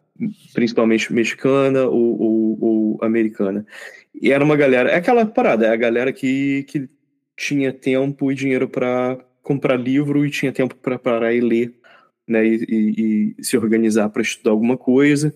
principalmente 0.54 1.12
mexicana 1.12 1.84
ou, 1.84 2.22
ou, 2.22 2.58
ou, 2.62 3.00
americana. 3.02 3.66
E 4.14 4.32
era 4.32 4.44
uma 4.44 4.56
galera, 4.56 4.90
é 4.90 4.96
aquela 4.96 5.26
parada, 5.26 5.66
é 5.66 5.70
a 5.70 5.76
galera 5.76 6.14
que, 6.14 6.64
que 6.64 6.88
tinha 7.36 7.74
tempo 7.74 8.32
e 8.32 8.36
dinheiro 8.36 8.70
para 8.70 9.18
comprar 9.42 9.76
livro 9.76 10.26
e 10.26 10.30
tinha 10.30 10.52
tempo 10.52 10.76
para 10.76 11.00
parar 11.00 11.34
e 11.34 11.42
ler 11.42 11.74
né, 12.28 12.46
e, 12.46 12.66
e, 12.70 13.36
e 13.38 13.44
se 13.44 13.58
organizar 13.58 14.10
para 14.10 14.22
estudar 14.22 14.52
alguma 14.52 14.78
coisa. 14.78 15.34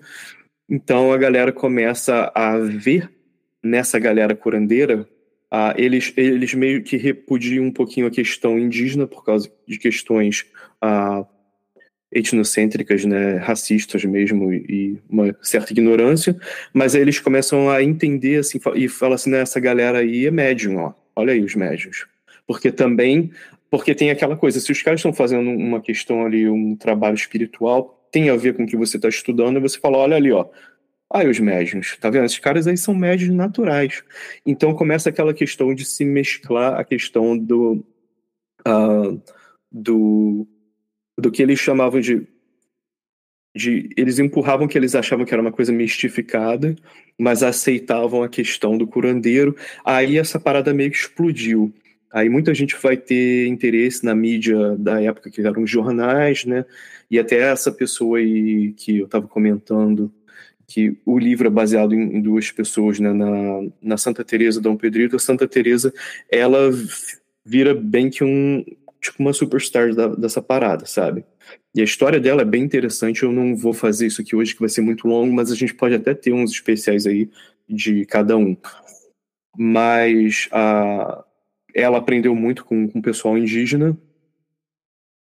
Então 0.69 1.11
a 1.11 1.17
galera 1.17 1.51
começa 1.51 2.32
a 2.34 2.57
ver 2.57 3.11
nessa 3.63 3.99
galera 3.99 4.36
curandeira, 4.36 5.07
ah, 5.49 5.73
eles, 5.78 6.13
eles 6.17 6.53
meio 6.53 6.84
que 6.84 6.97
repudiam 6.97 7.65
um 7.65 7.71
pouquinho 7.71 8.07
a 8.07 8.11
questão 8.11 8.59
indígena 8.59 9.07
por 9.07 9.23
causa 9.23 9.51
de 9.65 9.78
questões 9.78 10.45
ah, 10.82 11.25
etnocêntricas, 12.12 13.03
né, 13.05 13.38
racistas 13.38 14.03
mesmo, 14.05 14.53
e 14.53 14.97
uma 15.10 15.36
certa 15.41 15.74
ignorância, 15.74 16.36
mas 16.74 16.95
aí 16.95 17.01
eles 17.01 17.20
começam 17.20 17.70
a 17.70 17.84
entender 17.84 18.38
assim, 18.38 18.60
e 18.76 18.88
falam 18.88 19.16
assim, 19.16 19.30
né, 19.30 19.41
essa 19.41 19.60
galera 19.60 19.99
aí 19.99 20.26
é 20.26 20.32
médium, 20.32 20.78
ó, 20.78 20.93
olha 21.16 21.34
aí 21.34 21.43
os 21.43 21.55
médiums. 21.55 22.05
Porque 22.45 22.72
também, 22.72 23.32
porque 23.70 23.93
tem 23.93 24.10
aquela 24.10 24.38
coisa, 24.38 24.60
se 24.60 24.72
os 24.72 24.82
caras 24.82 24.99
estão 24.99 25.14
fazendo 25.14 25.49
uma 25.49 25.82
questão 25.82 26.26
ali, 26.26 26.47
um 26.49 26.76
trabalho 26.76 27.16
espiritual, 27.16 28.08
tem 28.10 28.30
a 28.30 28.38
ver 28.38 28.55
com 28.55 28.64
o 28.64 28.68
que 28.68 28.78
você 28.78 28.95
está 28.97 29.10
estudando, 29.10 29.58
e 29.58 29.62
você 29.62 29.78
fala, 29.78 29.97
olha 29.97 30.16
ali, 30.16 30.32
ó, 30.32 30.47
Aí 31.10 31.26
os 31.30 31.39
médiums, 31.39 31.95
tá 32.01 32.10
vendo? 32.10 32.26
Esses 32.26 32.39
caras 32.39 32.68
aí 32.68 32.76
são 32.76 32.93
médios 32.93 33.34
naturais. 33.34 34.03
Então 34.45 34.74
começa 34.74 35.08
aquela 35.08 35.34
questão 35.34 35.74
de 35.74 35.86
se 35.86 36.03
mesclar 36.03 36.78
a 36.78 36.84
questão 36.84 37.38
do, 37.38 37.82
uh, 38.68 39.22
do 39.72 40.45
do 41.18 41.32
que 41.32 41.41
eles 41.41 41.59
chamavam 41.59 41.99
de, 41.99 42.28
de. 43.55 43.89
Eles 43.97 44.20
empurravam 44.20 44.68
que 44.68 44.78
eles 44.78 44.93
achavam 44.95 45.26
que 45.26 45.34
era 45.34 45.41
uma 45.41 45.51
coisa 45.51 45.72
mistificada, 45.72 46.76
mas 47.18 47.41
aceitavam 47.41 48.24
a 48.24 48.30
questão 48.30 48.78
do 48.78 48.88
curandeiro. 48.88 49.55
Aí 49.84 50.18
essa 50.18 50.39
parada 50.39 50.74
meio 50.74 50.91
que 50.91 50.97
explodiu. 50.97 51.74
Aí 52.11 52.30
muita 52.30 52.53
gente 52.53 52.76
vai 52.82 52.95
ter 52.95 53.47
interesse 53.47 54.05
na 54.05 54.15
mídia 54.15 54.78
da 54.78 55.01
época, 55.01 55.30
que 55.30 55.41
eram 55.41 55.68
jornais, 55.68 56.45
né? 56.45 56.65
E 57.09 57.20
até 57.20 57.39
essa 57.39 57.72
pessoa 57.72 58.20
aí 58.20 58.74
que 58.74 58.99
eu 58.99 59.05
estava 59.05 59.28
comentando, 59.28 60.11
que 60.68 60.97
o 61.05 61.18
livro 61.18 61.47
é 61.47 61.49
baseado 61.49 61.93
em, 61.93 62.18
em 62.18 62.22
duas 62.22 62.51
pessoas, 62.51 62.99
né? 62.99 63.11
Na, 63.11 63.61
na 63.82 63.97
Santa 63.97 64.24
Teresa 64.24 64.61
Dom 64.61 64.78
Pedrito, 64.78 65.15
a 65.15 65.20
Santa 65.20 65.47
Teresa, 65.47 65.93
ela 66.32 66.70
vira 67.45 67.74
bem 67.74 68.09
que 68.09 68.24
um, 68.24 68.63
tipo 69.08 69.24
uma 69.24 69.34
superstar 69.34 69.93
da, 69.93 70.08
dessa 70.08 70.41
parada, 70.41 70.86
sabe? 70.86 71.26
E 71.74 71.82
a 71.82 71.84
história 71.84 72.20
dela 72.20 72.41
é 72.41 72.45
bem 72.45 72.64
interessante. 72.64 73.24
Eu 73.24 73.32
não 73.32 73.55
vou 73.55 73.74
fazer 73.74 74.08
isso 74.08 74.22
aqui 74.22 74.36
hoje, 74.36 74.53
que 74.53 74.60
vai 74.60 74.70
ser 74.70 74.82
muito 74.82 75.08
longo, 75.08 75.34
mas 75.34 75.51
a 75.51 75.55
gente 75.55 75.74
pode 75.74 75.95
até 75.95 76.14
ter 76.14 76.34
uns 76.34 76.51
especiais 76.51 77.08
aí 77.08 77.30
de 77.68 78.05
cada 78.05 78.38
um. 78.38 78.55
Mas 79.58 80.49
a, 80.51 81.24
ela 81.74 81.97
aprendeu 81.97 82.36
muito 82.36 82.66
com, 82.66 82.86
o 82.86 83.01
pessoal 83.01 83.38
indígena 83.38 83.97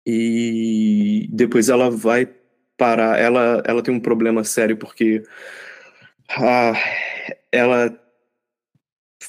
e 0.05 1.27
depois 1.31 1.69
ela 1.69 1.89
vai 1.89 2.27
parar. 2.77 3.19
Ela, 3.19 3.63
ela 3.65 3.83
tem 3.83 3.93
um 3.93 3.99
problema 3.99 4.43
sério 4.43 4.77
porque 4.77 5.23
a, 6.29 6.73
ela 7.51 7.99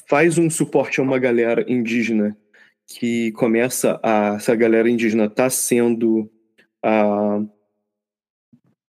faz 0.09 0.37
um 0.37 0.49
suporte 0.49 0.99
a 0.99 1.03
uma 1.03 1.19
galera 1.19 1.65
indígena 1.67 2.37
que 2.87 3.31
começa 3.33 3.99
a 4.01 4.35
essa 4.35 4.55
galera 4.55 4.89
indígena 4.89 5.29
tá 5.29 5.49
sendo 5.49 6.31
a 6.83 7.41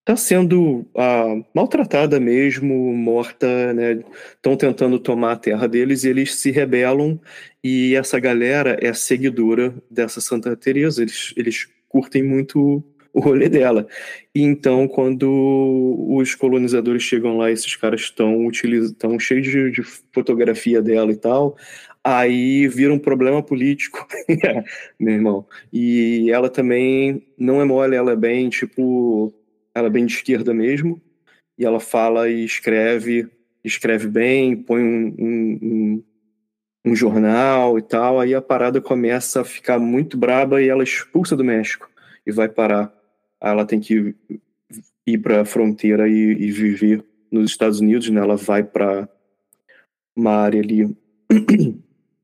tá 0.04 0.16
sendo 0.16 0.86
uh, 0.96 1.44
maltratada 1.54 2.18
mesmo, 2.18 2.94
morta, 2.94 3.74
né? 3.74 4.02
Estão 4.34 4.56
tentando 4.56 4.98
tomar 4.98 5.32
a 5.32 5.36
terra 5.36 5.68
deles 5.68 6.02
e 6.02 6.08
eles 6.08 6.34
se 6.36 6.50
rebelam 6.50 7.20
e 7.62 7.94
essa 7.94 8.18
galera 8.18 8.78
é 8.80 8.90
seguidora 8.94 9.74
dessa 9.90 10.18
Santa 10.22 10.56
Teresa. 10.56 11.02
Eles, 11.02 11.34
eles 11.36 11.68
curtem 11.90 12.22
muito 12.22 12.82
o 13.12 13.20
rolê 13.20 13.48
dela. 13.48 13.86
E 14.34 14.40
então, 14.40 14.86
quando 14.86 16.06
os 16.08 16.34
colonizadores 16.34 17.02
chegam 17.02 17.36
lá, 17.36 17.50
esses 17.50 17.74
caras 17.76 18.02
estão 18.02 18.48
estão 18.50 19.18
cheios 19.18 19.46
de, 19.46 19.70
de, 19.70 19.82
fotografia 19.82 20.80
dela 20.80 21.10
e 21.12 21.16
tal, 21.16 21.56
aí 22.02 22.66
vira 22.68 22.92
um 22.92 22.98
problema 22.98 23.42
político, 23.42 24.06
meu 24.98 25.14
irmão. 25.14 25.46
E 25.72 26.30
ela 26.30 26.48
também 26.48 27.26
não 27.36 27.60
é 27.60 27.64
mole, 27.64 27.96
ela 27.96 28.12
é 28.12 28.16
bem, 28.16 28.48
tipo, 28.48 29.32
ela 29.74 29.88
é 29.88 29.90
bem 29.90 30.06
de 30.06 30.14
esquerda 30.14 30.54
mesmo, 30.54 31.00
e 31.58 31.64
ela 31.64 31.80
fala 31.80 32.28
e 32.28 32.44
escreve, 32.44 33.28
escreve 33.64 34.08
bem, 34.08 34.56
põe 34.56 34.82
um, 34.82 35.14
um, 35.18 35.58
um, 35.62 36.04
um 36.86 36.94
jornal 36.96 37.78
e 37.78 37.82
tal, 37.82 38.20
aí 38.20 38.34
a 38.34 38.42
parada 38.42 38.80
começa 38.80 39.40
a 39.40 39.44
ficar 39.44 39.78
muito 39.78 40.16
braba 40.16 40.62
e 40.62 40.68
ela 40.68 40.84
expulsa 40.84 41.36
do 41.36 41.44
México 41.44 41.90
e 42.26 42.32
vai 42.32 42.48
parar. 42.48 42.92
Ela 43.40 43.64
tem 43.64 43.80
que 43.80 44.14
ir 45.06 45.18
para 45.18 45.42
a 45.42 45.44
fronteira 45.44 46.08
e, 46.08 46.12
e, 46.12 46.50
viver 46.50 47.04
nos 47.30 47.50
Estados 47.50 47.80
Unidos, 47.80 48.10
né? 48.10 48.20
Ela 48.20 48.36
vai 48.36 48.62
para 48.62 49.08
uma 50.16 50.32
área 50.32 50.60
ali 50.60 50.94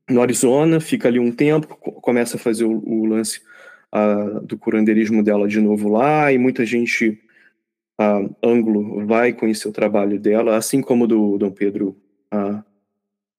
no 0.09 0.21
Arizona, 0.21 0.79
fica 0.79 1.07
ali 1.07 1.19
um 1.19 1.31
tempo, 1.31 1.67
começa 1.77 2.37
a 2.37 2.39
fazer 2.39 2.65
o, 2.65 2.83
o 2.85 3.05
lance 3.05 3.41
uh, 3.93 4.41
do 4.41 4.57
curandeirismo 4.57 5.23
dela 5.23 5.47
de 5.47 5.59
novo 5.59 5.89
lá, 5.89 6.31
e 6.31 6.37
muita 6.37 6.65
gente 6.65 7.19
uh, 7.99 8.35
anglo 8.43 9.05
vai 9.05 9.33
conhecer 9.33 9.67
o 9.67 9.73
trabalho 9.73 10.19
dela, 10.19 10.55
assim 10.55 10.81
como 10.81 11.07
do 11.07 11.37
Dom 11.37 11.51
Pedro, 11.51 11.97
uh, 12.33 12.63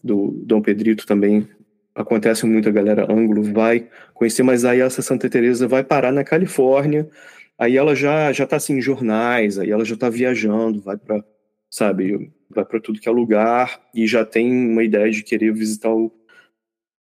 do 0.03 0.33
Dom 0.45 0.61
Pedrito 0.61 1.07
também 1.07 1.49
acontece 1.97 2.45
muita 2.45 2.71
galera 2.71 3.11
anglo 3.11 3.43
vai 3.43 3.89
conhecer, 4.13 4.43
mas 4.43 4.65
aí 4.65 4.81
essa 4.81 5.01
Santa 5.01 5.31
Teresa 5.31 5.67
vai 5.67 5.83
parar 5.83 6.13
na 6.13 6.23
Califórnia, 6.23 7.09
aí 7.59 7.77
ela 7.77 7.95
já 7.95 8.31
já 8.33 8.47
tá 8.47 8.57
assim 8.57 8.75
em 8.75 8.83
jornais, 8.83 9.59
aí 9.59 9.71
ela 9.71 9.85
já 9.85 9.95
está 9.95 10.11
viajando, 10.11 10.81
vai 10.83 10.99
para 10.99 11.25
sabe, 11.71 12.31
vai 12.51 12.65
para 12.65 12.81
tudo 12.81 13.01
que 13.01 13.09
é 13.09 13.13
lugar 13.13 13.81
e 13.95 14.07
já 14.07 14.25
tem 14.25 14.53
uma 14.53 14.85
ideia 14.85 15.11
de 15.11 15.23
querer 15.23 15.53
visitar 15.53 15.91
o 15.91 16.13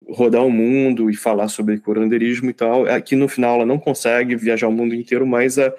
rodar 0.07 0.45
o 0.45 0.51
mundo 0.51 1.09
e 1.09 1.15
falar 1.15 1.47
sobre 1.47 1.79
curandeirismo 1.79 2.49
e 2.49 2.53
tal. 2.53 2.85
Aqui 2.87 3.15
no 3.15 3.27
final 3.27 3.55
ela 3.55 3.65
não 3.65 3.79
consegue 3.79 4.35
viajar 4.35 4.67
o 4.67 4.71
mundo 4.71 4.95
inteiro, 4.95 5.25
mas 5.25 5.59
a, 5.59 5.73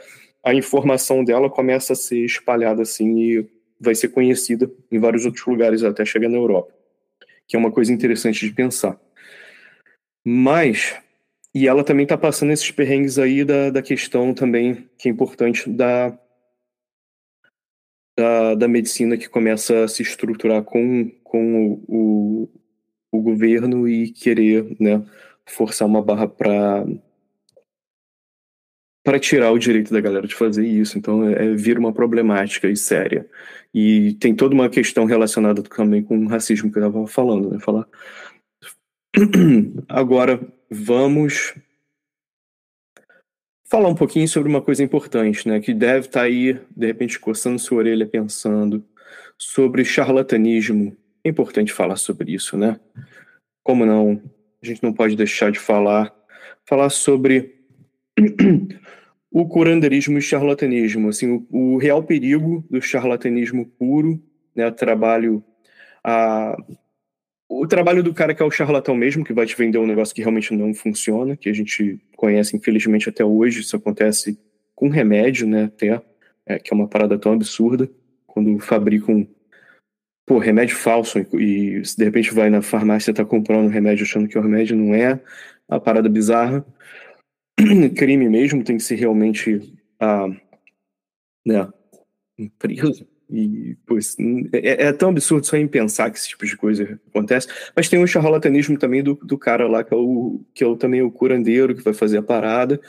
a 0.44 0.54
informação 0.54 1.24
dela 1.24 1.50
começa 1.50 1.92
a 1.92 1.96
ser 1.96 2.24
espalhada 2.24 2.82
assim 2.82 3.18
e 3.18 3.46
vai 3.80 3.94
ser 3.94 4.08
conhecida 4.08 4.70
em 4.90 4.98
vários 4.98 5.24
outros 5.24 5.44
lugares 5.46 5.82
até 5.82 6.04
chegar 6.04 6.28
na 6.28 6.36
Europa, 6.36 6.72
que 7.46 7.56
é 7.56 7.58
uma 7.58 7.72
coisa 7.72 7.92
interessante 7.92 8.46
de 8.46 8.54
pensar. 8.54 9.00
Mas 10.24 10.94
e 11.54 11.66
ela 11.66 11.82
também 11.82 12.04
está 12.04 12.16
passando 12.16 12.52
esses 12.52 12.70
perrengues 12.70 13.18
aí 13.18 13.44
da, 13.44 13.70
da 13.70 13.82
questão 13.82 14.32
também 14.32 14.88
que 14.96 15.08
é 15.08 15.12
importante 15.12 15.68
da, 15.68 16.16
da, 18.16 18.54
da 18.54 18.68
medicina 18.68 19.16
que 19.16 19.28
começa 19.28 19.84
a 19.84 19.88
se 19.88 20.02
estruturar 20.02 20.62
com, 20.62 21.10
com 21.24 21.82
o, 21.88 22.44
o 22.44 22.59
governo 23.18 23.88
e 23.88 24.10
querer 24.10 24.76
né, 24.78 25.02
forçar 25.46 25.88
uma 25.88 26.02
barra 26.02 26.28
para 26.28 26.84
para 29.02 29.18
tirar 29.18 29.50
o 29.50 29.58
direito 29.58 29.92
da 29.92 30.00
galera 30.00 30.26
de 30.26 30.34
fazer 30.34 30.66
isso. 30.66 30.98
Então, 30.98 31.26
é, 31.28 31.46
é, 31.46 31.54
vira 31.54 31.80
uma 31.80 31.92
problemática 31.92 32.68
e 32.68 32.76
séria. 32.76 33.28
E 33.72 34.14
tem 34.20 34.34
toda 34.34 34.54
uma 34.54 34.68
questão 34.68 35.04
relacionada 35.04 35.62
também 35.62 36.02
com 36.02 36.18
o 36.18 36.28
racismo 36.28 36.70
que 36.70 36.78
eu 36.78 36.86
estava 36.86 37.06
falando, 37.06 37.50
né? 37.50 37.58
Falar. 37.58 37.88
Agora, 39.88 40.40
vamos 40.70 41.54
falar 43.64 43.88
um 43.88 43.94
pouquinho 43.94 44.28
sobre 44.28 44.48
uma 44.48 44.60
coisa 44.60 44.82
importante, 44.82 45.48
né? 45.48 45.60
Que 45.60 45.72
deve 45.72 46.06
estar 46.06 46.20
tá 46.20 46.26
aí, 46.26 46.60
de 46.76 46.86
repente, 46.86 47.18
coçando 47.18 47.58
sua 47.58 47.78
orelha 47.78 48.06
pensando 48.06 48.84
sobre 49.38 49.84
charlatanismo 49.84 50.96
é 51.24 51.28
importante 51.28 51.72
falar 51.72 51.96
sobre 51.96 52.32
isso, 52.32 52.56
né? 52.56 52.78
Como 53.62 53.84
não? 53.84 54.20
A 54.62 54.66
gente 54.66 54.82
não 54.82 54.92
pode 54.92 55.16
deixar 55.16 55.50
de 55.50 55.58
falar 55.58 56.14
falar 56.64 56.90
sobre 56.90 57.54
o 59.30 59.48
curandeirismo 59.48 60.18
e 60.18 60.22
charlatanismo, 60.22 61.08
assim, 61.08 61.46
o, 61.50 61.74
o, 61.74 61.76
real 61.78 62.02
perigo 62.02 62.64
do 62.70 62.80
charlatanismo 62.80 63.66
puro, 63.66 64.22
né, 64.54 64.66
o 64.66 64.72
trabalho 64.72 65.42
a 66.04 66.56
o 67.48 67.66
trabalho 67.66 68.00
do 68.00 68.14
cara 68.14 68.32
que 68.32 68.40
é 68.40 68.46
o 68.46 68.50
charlatão 68.50 68.94
mesmo, 68.94 69.24
que 69.24 69.32
vai 69.32 69.44
te 69.44 69.56
vender 69.56 69.76
um 69.78 69.86
negócio 69.86 70.14
que 70.14 70.20
realmente 70.20 70.54
não 70.54 70.72
funciona, 70.72 71.36
que 71.36 71.48
a 71.48 71.52
gente 71.52 71.98
conhece 72.16 72.56
infelizmente 72.56 73.08
até 73.08 73.24
hoje, 73.24 73.60
isso 73.60 73.74
acontece 73.74 74.38
com 74.72 74.88
remédio, 74.88 75.48
né, 75.48 75.64
até, 75.64 76.00
é, 76.46 76.58
que 76.60 76.72
é 76.72 76.76
uma 76.76 76.86
parada 76.86 77.18
tão 77.18 77.32
absurda, 77.32 77.90
quando 78.24 78.56
fabricam 78.60 79.26
pô, 80.30 80.38
remédio 80.38 80.76
falso 80.76 81.18
e 81.18 81.82
de 81.82 82.04
repente 82.04 82.32
vai 82.32 82.48
na 82.48 82.62
farmácia 82.62 83.12
tá 83.12 83.24
comprando 83.24 83.68
remédio 83.68 84.04
achando 84.04 84.28
que 84.28 84.38
o 84.38 84.40
remédio 84.40 84.76
não 84.76 84.94
é, 84.94 85.20
uma 85.68 85.80
parada 85.80 86.08
bizarra. 86.08 86.64
Crime 87.96 88.28
mesmo, 88.28 88.62
tem 88.62 88.76
que 88.76 88.82
ser 88.84 88.94
realmente 88.94 89.76
ah, 89.98 90.28
né, 91.44 91.68
E, 93.28 93.76
pois, 93.84 94.16
é, 94.52 94.86
é, 94.86 94.92
tão 94.92 95.08
absurdo 95.08 95.44
só 95.44 95.56
em 95.56 95.66
pensar 95.66 96.08
que 96.12 96.18
esse 96.18 96.28
tipo 96.28 96.46
de 96.46 96.56
coisa 96.56 97.00
acontece. 97.08 97.48
Mas 97.74 97.88
tem 97.88 98.00
um 98.00 98.06
charlatanismo 98.06 98.78
também 98.78 99.02
do, 99.02 99.14
do 99.16 99.36
cara 99.36 99.66
lá, 99.66 99.82
que 99.82 99.92
é, 99.92 99.96
o, 99.96 100.44
que 100.54 100.62
é 100.62 100.66
o, 100.68 100.76
também 100.76 101.02
o 101.02 101.10
curandeiro, 101.10 101.74
que 101.74 101.82
vai 101.82 101.92
fazer 101.92 102.18
a 102.18 102.22
parada. 102.22 102.80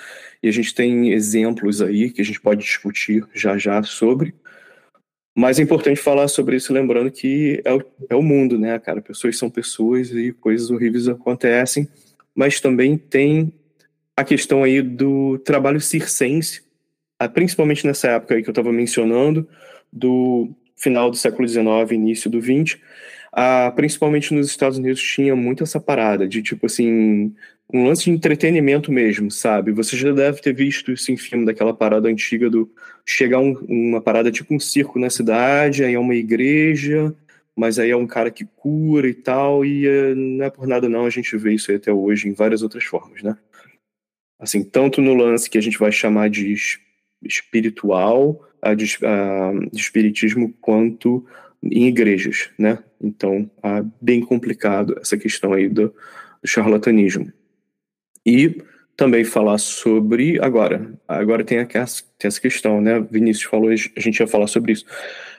E 0.44 0.48
a 0.48 0.52
gente 0.52 0.76
tem 0.76 1.12
exemplos 1.12 1.82
aí 1.82 2.12
que 2.12 2.22
a 2.22 2.26
gente 2.26 2.40
pode 2.40 2.64
discutir 2.64 3.26
já 3.34 3.58
já 3.58 3.82
sobre. 3.82 4.36
Mas 5.36 5.60
é 5.60 5.64
importante 5.64 6.00
falar 6.00 6.28
sobre 6.28 6.58
isso, 6.58 6.74
lembrando 6.74 7.10
que 7.10 7.62
é 7.64 7.74
o, 7.74 7.84
é 8.10 8.16
o 8.16 8.22
mundo, 8.22 8.60
né, 8.60 8.78
cara? 8.80 9.02
Pessoas 9.02 9.38
são 9.38 9.50
pessoas 9.50 10.12
e 10.12 10.34
coisas 10.34 10.70
horríveis 10.70 11.08
acontecem. 11.08 11.88
Mas 12.36 12.60
também 12.60 12.98
tem 12.98 13.54
a 14.16 14.24
questão 14.24 14.64
aí 14.64 14.82
do 14.82 15.38
trabalho 15.40 15.80
circense, 15.80 16.64
ah, 17.18 17.30
principalmente 17.30 17.88
nessa 17.88 18.10
época 18.10 18.36
aí 18.36 18.44
que 18.44 18.50
eu 18.50 18.52
estava 18.52 18.72
mencionando, 18.72 19.48
do 19.92 20.50
final 20.76 21.10
do 21.10 21.18
século 21.18 21.48
XIX, 21.48 21.92
início 21.92 22.30
do 22.30 22.42
XX, 22.42 22.78
ah, 23.32 23.72
principalmente 23.76 24.34
nos 24.34 24.48
Estados 24.48 24.78
Unidos 24.78 25.02
tinha 25.02 25.36
muito 25.36 25.64
essa 25.64 25.80
parada 25.80 26.28
de 26.28 26.42
tipo 26.42 26.66
assim, 26.66 27.34
um 27.74 27.86
lance 27.86 28.06
de 28.06 28.12
entretenimento 28.12 28.92
mesmo, 28.92 29.32
sabe? 29.32 29.72
Você 29.72 29.96
já 29.96 30.12
deve 30.12 30.42
ter 30.42 30.54
visto 30.54 30.92
isso 30.92 31.12
em 31.12 31.18
filme 31.18 31.46
daquela 31.46 31.74
parada 31.74 32.10
antiga 32.10 32.50
do 32.50 32.70
chegar 33.06 33.40
um, 33.40 33.54
uma 33.68 34.02
parada 34.02 34.32
tipo 34.32 34.54
um 34.54 34.60
circo 34.60 35.00
na 35.00 35.10
cidade, 35.10 35.84
aí 35.84 35.94
é 35.94 36.00
uma 36.00 36.16
igreja, 36.16 37.16
mas 37.56 37.80
aí 37.80 37.90
é 37.90 37.96
um 37.96 38.08
cara 38.08 38.32
que 38.32 38.46
cura 38.46 39.08
e 39.08 39.14
tal, 39.14 39.66
e 39.66 39.88
uh, 39.88 40.16
não 40.16 40.46
é 40.46 40.50
por 40.50 40.68
nada 40.68 40.90
não, 40.90 41.06
a 41.06 41.10
gente 41.10 41.36
vê 41.38 41.54
isso 41.54 41.72
aí 41.72 41.78
até 41.78 41.92
hoje 41.92 42.28
em 42.28 42.34
várias 42.34 42.62
outras 42.62 42.84
formas, 42.84 43.22
né? 43.24 43.38
Assim, 44.40 44.64
tanto 44.64 45.02
no 45.02 45.14
lance 45.14 45.50
que 45.50 45.58
a 45.58 45.62
gente 45.62 45.78
vai 45.78 45.92
chamar 45.92 46.30
de 46.30 46.56
espiritual, 47.24 48.44
a 48.62 48.74
de, 48.74 48.98
a, 49.06 49.52
de 49.72 49.80
espiritismo, 49.80 50.54
quanto 50.60 51.26
em 51.64 51.88
igrejas, 51.88 52.50
né? 52.58 52.80
Então, 53.00 53.50
é 53.64 53.84
bem 54.02 54.22
complicado 54.22 54.98
essa 55.00 55.18
questão 55.18 55.54
aí 55.54 55.70
do, 55.70 55.94
do 56.42 56.48
charlatanismo. 56.48 57.32
E 58.26 58.62
também 58.96 59.24
falar 59.24 59.58
sobre 59.58 60.40
agora, 60.42 60.94
agora 61.08 61.44
tem, 61.44 61.60
a, 61.60 61.66
tem 61.66 61.82
essa 61.82 62.42
questão, 62.42 62.80
né? 62.80 63.00
Vinícius 63.00 63.50
falou, 63.50 63.70
a 63.70 64.00
gente 64.00 64.20
ia 64.20 64.28
falar 64.28 64.48
sobre 64.48 64.74
isso. 64.74 64.86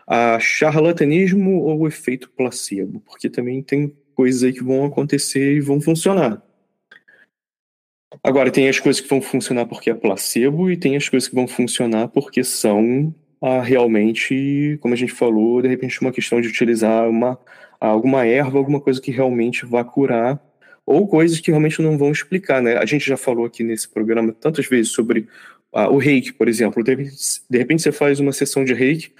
A 0.07 0.39
charlatanismo 0.41 1.61
ou 1.61 1.81
o 1.81 1.89
efeito 1.89 2.29
placebo? 2.31 3.01
Porque 3.01 3.31
também 3.31 3.63
tem 3.63 3.97
coisas 4.15 4.43
aí 4.43 4.53
que 4.53 4.65
vão 4.65 4.85
acontecer 4.85 5.55
e 5.55 5.61
vão 5.61 5.81
funcionar. 5.81 6.43
Agora, 8.23 8.51
tem 8.51 8.69
as 8.69 8.79
coisas 8.79 9.01
que 9.01 9.09
vão 9.09 9.23
funcionar 9.23 9.67
porque 9.67 9.91
é 9.91 9.95
placebo 9.95 10.71
e 10.71 10.77
tem 10.77 10.97
as 10.97 11.09
coisas 11.09 11.29
que 11.29 11.35
vão 11.35 11.47
funcionar 11.47 12.09
porque 12.09 12.45
são 12.45 13.15
ah, 13.41 13.61
realmente, 13.61 14.79
como 14.81 14.95
a 14.95 14.97
gente 14.97 15.13
falou, 15.13 15.63
de 15.63 15.69
repente 15.69 16.01
uma 16.01 16.13
questão 16.13 16.41
de 16.41 16.49
utilizar 16.49 17.09
uma, 17.09 17.39
alguma 17.81 18.27
erva, 18.27 18.59
alguma 18.59 18.81
coisa 18.81 19.01
que 19.01 19.11
realmente 19.11 19.65
vá 19.67 19.85
curar 19.85 20.41
ou 20.85 21.07
coisas 21.07 21.41
que 21.41 21.51
realmente 21.51 21.81
não 21.81 21.97
vão 21.97 22.11
explicar, 22.11 22.63
né? 22.63 22.77
A 22.77 22.85
gente 22.85 23.07
já 23.07 23.17
falou 23.17 23.45
aqui 23.45 23.63
nesse 23.63 23.89
programa 23.89 24.33
tantas 24.33 24.67
vezes 24.67 24.93
sobre 24.93 25.29
ah, 25.73 25.89
o 25.89 25.97
reiki, 25.97 26.33
por 26.33 26.49
exemplo. 26.49 26.83
De, 26.83 26.97
de 26.97 27.59
repente 27.59 27.83
você 27.83 27.93
faz 27.93 28.21
uma 28.21 28.33
sessão 28.33 28.65
de 28.65 28.75
reiki 28.75 29.13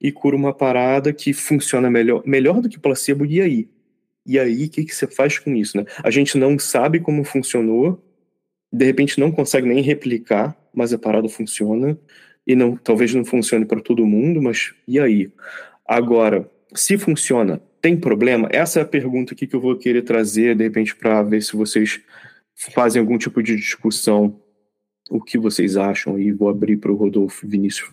e 0.00 0.10
cura 0.10 0.34
uma 0.34 0.54
parada 0.54 1.12
que 1.12 1.32
funciona 1.32 1.90
melhor, 1.90 2.22
melhor 2.26 2.60
do 2.60 2.68
que 2.68 2.78
placebo, 2.78 3.26
e 3.26 3.40
aí? 3.40 3.68
E 4.26 4.38
aí, 4.38 4.64
o 4.64 4.70
que, 4.70 4.84
que 4.84 4.94
você 4.94 5.06
faz 5.06 5.38
com 5.38 5.54
isso, 5.54 5.76
né? 5.76 5.84
A 6.02 6.10
gente 6.10 6.38
não 6.38 6.58
sabe 6.58 7.00
como 7.00 7.24
funcionou, 7.24 8.02
de 8.72 8.84
repente 8.84 9.18
não 9.18 9.32
consegue 9.32 9.66
nem 9.66 9.82
replicar, 9.82 10.56
mas 10.72 10.92
a 10.92 10.98
parada 10.98 11.28
funciona 11.28 11.98
e 12.46 12.54
não, 12.54 12.76
talvez 12.76 13.14
não 13.14 13.24
funcione 13.24 13.64
para 13.64 13.80
todo 13.80 14.06
mundo, 14.06 14.40
mas 14.40 14.72
e 14.86 14.98
aí? 14.98 15.30
Agora, 15.86 16.48
se 16.74 16.96
funciona, 16.96 17.60
tem 17.80 17.96
problema? 17.96 18.48
Essa 18.52 18.80
é 18.80 18.82
a 18.82 18.86
pergunta 18.86 19.34
aqui 19.34 19.46
que 19.46 19.56
eu 19.56 19.60
vou 19.60 19.76
querer 19.76 20.02
trazer, 20.02 20.54
de 20.54 20.64
repente, 20.64 20.94
para 20.94 21.22
ver 21.22 21.42
se 21.42 21.56
vocês 21.56 22.00
fazem 22.54 23.00
algum 23.00 23.16
tipo 23.16 23.42
de 23.42 23.56
discussão, 23.56 24.40
o 25.08 25.20
que 25.20 25.38
vocês 25.38 25.76
acham, 25.76 26.18
e 26.18 26.30
vou 26.30 26.48
abrir 26.48 26.76
para 26.76 26.92
o 26.92 26.96
Rodolfo 26.96 27.46
Vinícius 27.46 27.90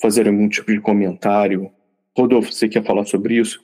fazer 0.00 0.28
algum 0.28 0.48
tipo 0.48 0.72
de 0.72 0.80
comentário. 0.80 1.70
Rodolfo, 2.16 2.52
você 2.52 2.68
quer 2.68 2.84
falar 2.84 3.06
sobre 3.06 3.36
isso? 3.38 3.62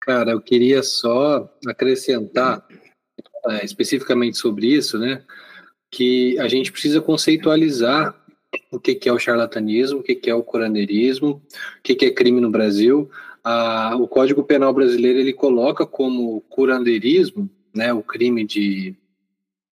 Cara, 0.00 0.32
eu 0.32 0.40
queria 0.40 0.82
só 0.82 1.50
acrescentar 1.66 2.66
é, 3.46 3.64
especificamente 3.64 4.36
sobre 4.36 4.66
isso, 4.66 4.98
né? 4.98 5.22
Que 5.90 6.38
a 6.38 6.48
gente 6.48 6.70
precisa 6.70 7.00
conceitualizar 7.00 8.14
o 8.70 8.78
que, 8.78 8.94
que 8.94 9.08
é 9.08 9.12
o 9.12 9.18
charlatanismo, 9.18 10.00
o 10.00 10.02
que, 10.02 10.14
que 10.14 10.30
é 10.30 10.34
o 10.34 10.42
curandeirismo, 10.42 11.42
o 11.78 11.82
que, 11.82 11.94
que 11.94 12.06
é 12.06 12.10
crime 12.10 12.40
no 12.40 12.50
Brasil. 12.50 13.10
Ah, 13.42 13.96
o 13.98 14.06
Código 14.06 14.44
Penal 14.44 14.72
brasileiro 14.72 15.18
ele 15.18 15.32
coloca 15.32 15.86
como 15.86 16.40
curandeirismo, 16.42 17.48
né, 17.74 17.92
o 17.92 18.02
crime 18.02 18.44
de, 18.44 18.94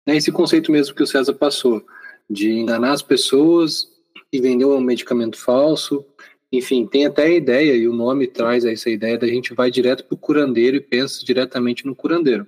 né, 0.07 0.17
esse 0.17 0.31
conceito 0.31 0.71
mesmo 0.71 0.95
que 0.95 1.03
o 1.03 1.07
César 1.07 1.35
passou, 1.35 1.85
de 2.29 2.51
enganar 2.51 2.93
as 2.93 3.03
pessoas 3.03 3.89
e 4.33 4.41
vender 4.41 4.64
um 4.64 4.81
medicamento 4.81 5.39
falso. 5.39 6.05
Enfim, 6.53 6.87
tem 6.87 7.07
até 7.07 7.25
a 7.25 7.35
ideia, 7.35 7.75
e 7.75 7.89
o 7.89 7.93
nome 7.93 8.27
traz 8.27 8.64
essa 8.64 8.89
ideia 8.89 9.19
da 9.19 9.27
gente 9.27 9.55
vai 9.55 9.71
direto 9.71 10.05
para 10.05 10.14
o 10.14 10.19
curandeiro 10.19 10.77
e 10.77 10.81
pensa 10.81 11.25
diretamente 11.25 11.85
no 11.87 11.95
curandeiro. 11.95 12.47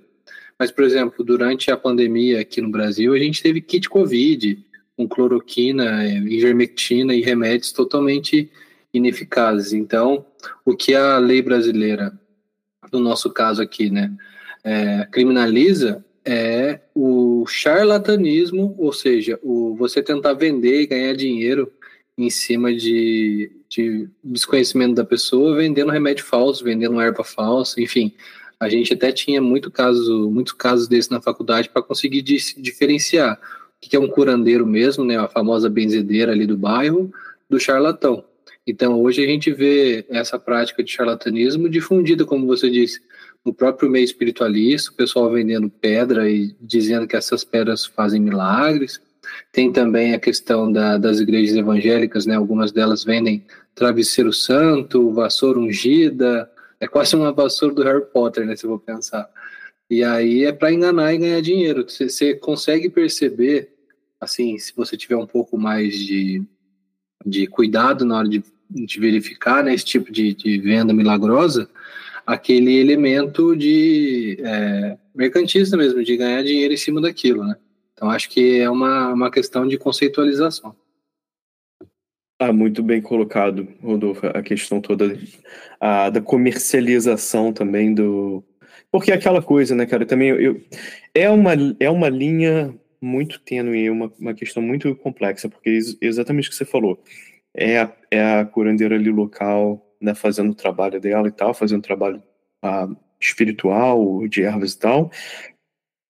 Mas, 0.57 0.71
por 0.71 0.83
exemplo, 0.83 1.23
durante 1.23 1.71
a 1.71 1.77
pandemia 1.77 2.41
aqui 2.41 2.61
no 2.61 2.69
Brasil, 2.69 3.13
a 3.13 3.19
gente 3.19 3.41
teve 3.41 3.61
kit 3.61 3.89
Covid, 3.89 4.59
com 4.95 5.07
cloroquina, 5.07 6.05
ivermectina 6.05 7.15
e 7.15 7.21
remédios 7.21 7.71
totalmente 7.71 8.51
ineficazes. 8.93 9.73
Então, 9.73 10.25
o 10.65 10.75
que 10.75 10.95
a 10.95 11.17
lei 11.17 11.41
brasileira, 11.41 12.11
no 12.91 12.99
nosso 12.99 13.29
caso 13.29 13.61
aqui, 13.61 13.89
né, 13.89 14.11
é, 14.63 15.07
criminaliza 15.11 16.03
é 16.25 16.81
o 16.93 17.45
charlatanismo, 17.47 18.75
ou 18.77 18.91
seja, 18.91 19.39
o 19.41 19.75
você 19.75 20.01
tentar 20.01 20.33
vender 20.33 20.81
e 20.81 20.87
ganhar 20.87 21.13
dinheiro 21.15 21.71
em 22.17 22.29
cima 22.29 22.73
de, 22.73 23.51
de 23.69 24.09
desconhecimento 24.23 24.95
da 24.95 25.05
pessoa, 25.05 25.55
vendendo 25.55 25.91
remédio 25.91 26.25
falso, 26.25 26.63
vendendo 26.63 26.99
erva 26.99 27.23
falsa, 27.23 27.81
enfim, 27.81 28.13
a 28.59 28.67
gente 28.67 28.93
até 28.93 29.11
tinha 29.11 29.41
muito 29.41 29.71
caso, 29.71 30.29
muitos 30.29 30.51
casos 30.53 30.87
desses 30.87 31.09
na 31.09 31.21
faculdade 31.21 31.69
para 31.69 31.81
conseguir 31.81 32.21
diferenciar 32.21 33.39
o 33.81 33.89
que 33.89 33.95
é 33.95 33.99
um 33.99 34.09
curandeiro 34.09 34.65
mesmo, 34.65 35.05
né, 35.05 35.17
a 35.17 35.29
famosa 35.29 35.69
benzedeira 35.69 36.33
ali 36.33 36.45
do 36.45 36.57
bairro, 36.57 37.09
do 37.49 37.57
charlatão. 37.57 38.25
Então, 38.69 39.01
hoje 39.01 39.23
a 39.23 39.27
gente 39.27 39.51
vê 39.51 40.05
essa 40.09 40.37
prática 40.37 40.83
de 40.83 40.91
charlatanismo 40.91 41.67
difundida, 41.67 42.23
como 42.23 42.45
você 42.45 42.69
disse, 42.69 43.01
no 43.43 43.53
próprio 43.53 43.89
meio 43.89 44.03
espiritualista, 44.03 44.91
o 44.91 44.93
pessoal 44.93 45.31
vendendo 45.31 45.69
pedra 45.69 46.29
e 46.29 46.55
dizendo 46.61 47.07
que 47.07 47.15
essas 47.15 47.43
pedras 47.43 47.85
fazem 47.85 48.21
milagres. 48.21 49.01
Tem 49.51 49.71
também 49.71 50.13
a 50.13 50.19
questão 50.19 50.71
da, 50.71 50.97
das 50.97 51.19
igrejas 51.19 51.55
evangélicas, 51.55 52.25
né? 52.25 52.35
Algumas 52.35 52.71
delas 52.71 53.03
vendem 53.03 53.43
travesseiro 53.73 54.31
santo, 54.31 55.11
vassoura 55.11 55.59
ungida, 55.59 56.49
é 56.79 56.87
quase 56.87 57.15
uma 57.15 57.31
vassoura 57.31 57.73
do 57.73 57.83
Harry 57.83 58.05
Potter, 58.05 58.45
né? 58.45 58.55
Se 58.55 58.65
eu 58.65 58.69
vou 58.69 58.79
pensar. 58.79 59.29
E 59.89 60.03
aí 60.03 60.45
é 60.45 60.51
para 60.51 60.71
enganar 60.71 61.13
e 61.13 61.17
ganhar 61.17 61.41
dinheiro. 61.41 61.89
Você, 61.89 62.07
você, 62.07 62.35
consegue 62.35 62.89
perceber, 62.89 63.73
assim, 64.19 64.59
se 64.59 64.75
você 64.75 64.95
tiver 64.95 65.17
um 65.17 65.25
pouco 65.25 65.57
mais 65.57 65.97
de, 65.97 66.43
de 67.25 67.47
cuidado 67.47 68.05
na 68.05 68.17
hora 68.19 68.29
de, 68.29 68.43
de 68.69 68.99
verificar 68.99 69.63
né, 69.63 69.75
tipo 69.77 70.11
de, 70.11 70.33
de 70.33 70.59
venda 70.59 70.93
milagrosa, 70.93 71.69
aquele 72.25 72.77
elemento 72.77 73.55
de 73.55 74.37
é, 74.41 74.97
mercantista 75.15 75.75
mesmo, 75.75 76.03
de 76.03 76.15
ganhar 76.15 76.43
dinheiro 76.43 76.73
em 76.73 76.77
cima 76.77 77.01
daquilo, 77.01 77.43
né? 77.43 77.55
Então 77.93 78.09
acho 78.09 78.29
que 78.29 78.59
é 78.59 78.69
uma, 78.69 79.11
uma 79.13 79.31
questão 79.31 79.67
de 79.67 79.77
conceitualização. 79.77 80.75
Ah, 82.41 82.53
muito 82.53 82.81
bem 82.81 83.01
colocado, 83.01 83.67
Rodolfo, 83.81 84.25
a 84.27 84.41
questão 84.41 84.79
toda 84.79 85.19
a, 85.77 86.09
da 86.09 86.21
comercialização 86.21 87.51
também 87.51 87.93
do. 87.93 88.41
Porque 88.89 89.11
é 89.11 89.15
aquela 89.15 89.41
coisa, 89.41 89.75
né, 89.75 89.85
cara? 89.85 90.05
Também 90.05 90.29
eu, 90.29 90.61
é, 91.13 91.29
uma, 91.29 91.51
é 91.77 91.89
uma 91.89 92.07
linha 92.07 92.73
muito 93.01 93.41
tênue, 93.41 93.89
uma, 93.89 94.09
uma 94.17 94.33
questão 94.33 94.63
muito 94.63 94.95
complexa, 94.95 95.49
porque 95.49 95.79
exatamente 95.99 96.47
o 96.47 96.51
que 96.51 96.55
você 96.55 96.63
falou. 96.63 97.03
É 97.61 97.79
a, 97.79 97.91
é 98.09 98.39
a 98.39 98.45
curandeira 98.45 98.95
ali 98.95 99.11
local, 99.11 99.85
né, 99.99 100.15
fazendo 100.15 100.51
o 100.51 100.55
trabalho 100.55 100.99
dela 100.99 101.27
e 101.27 101.31
tal, 101.31 101.53
fazendo 101.53 101.81
trabalho 101.81 102.23
ah, 102.61 102.87
espiritual, 103.19 104.25
de 104.27 104.43
ervas 104.43 104.73
e 104.73 104.79
tal, 104.79 105.11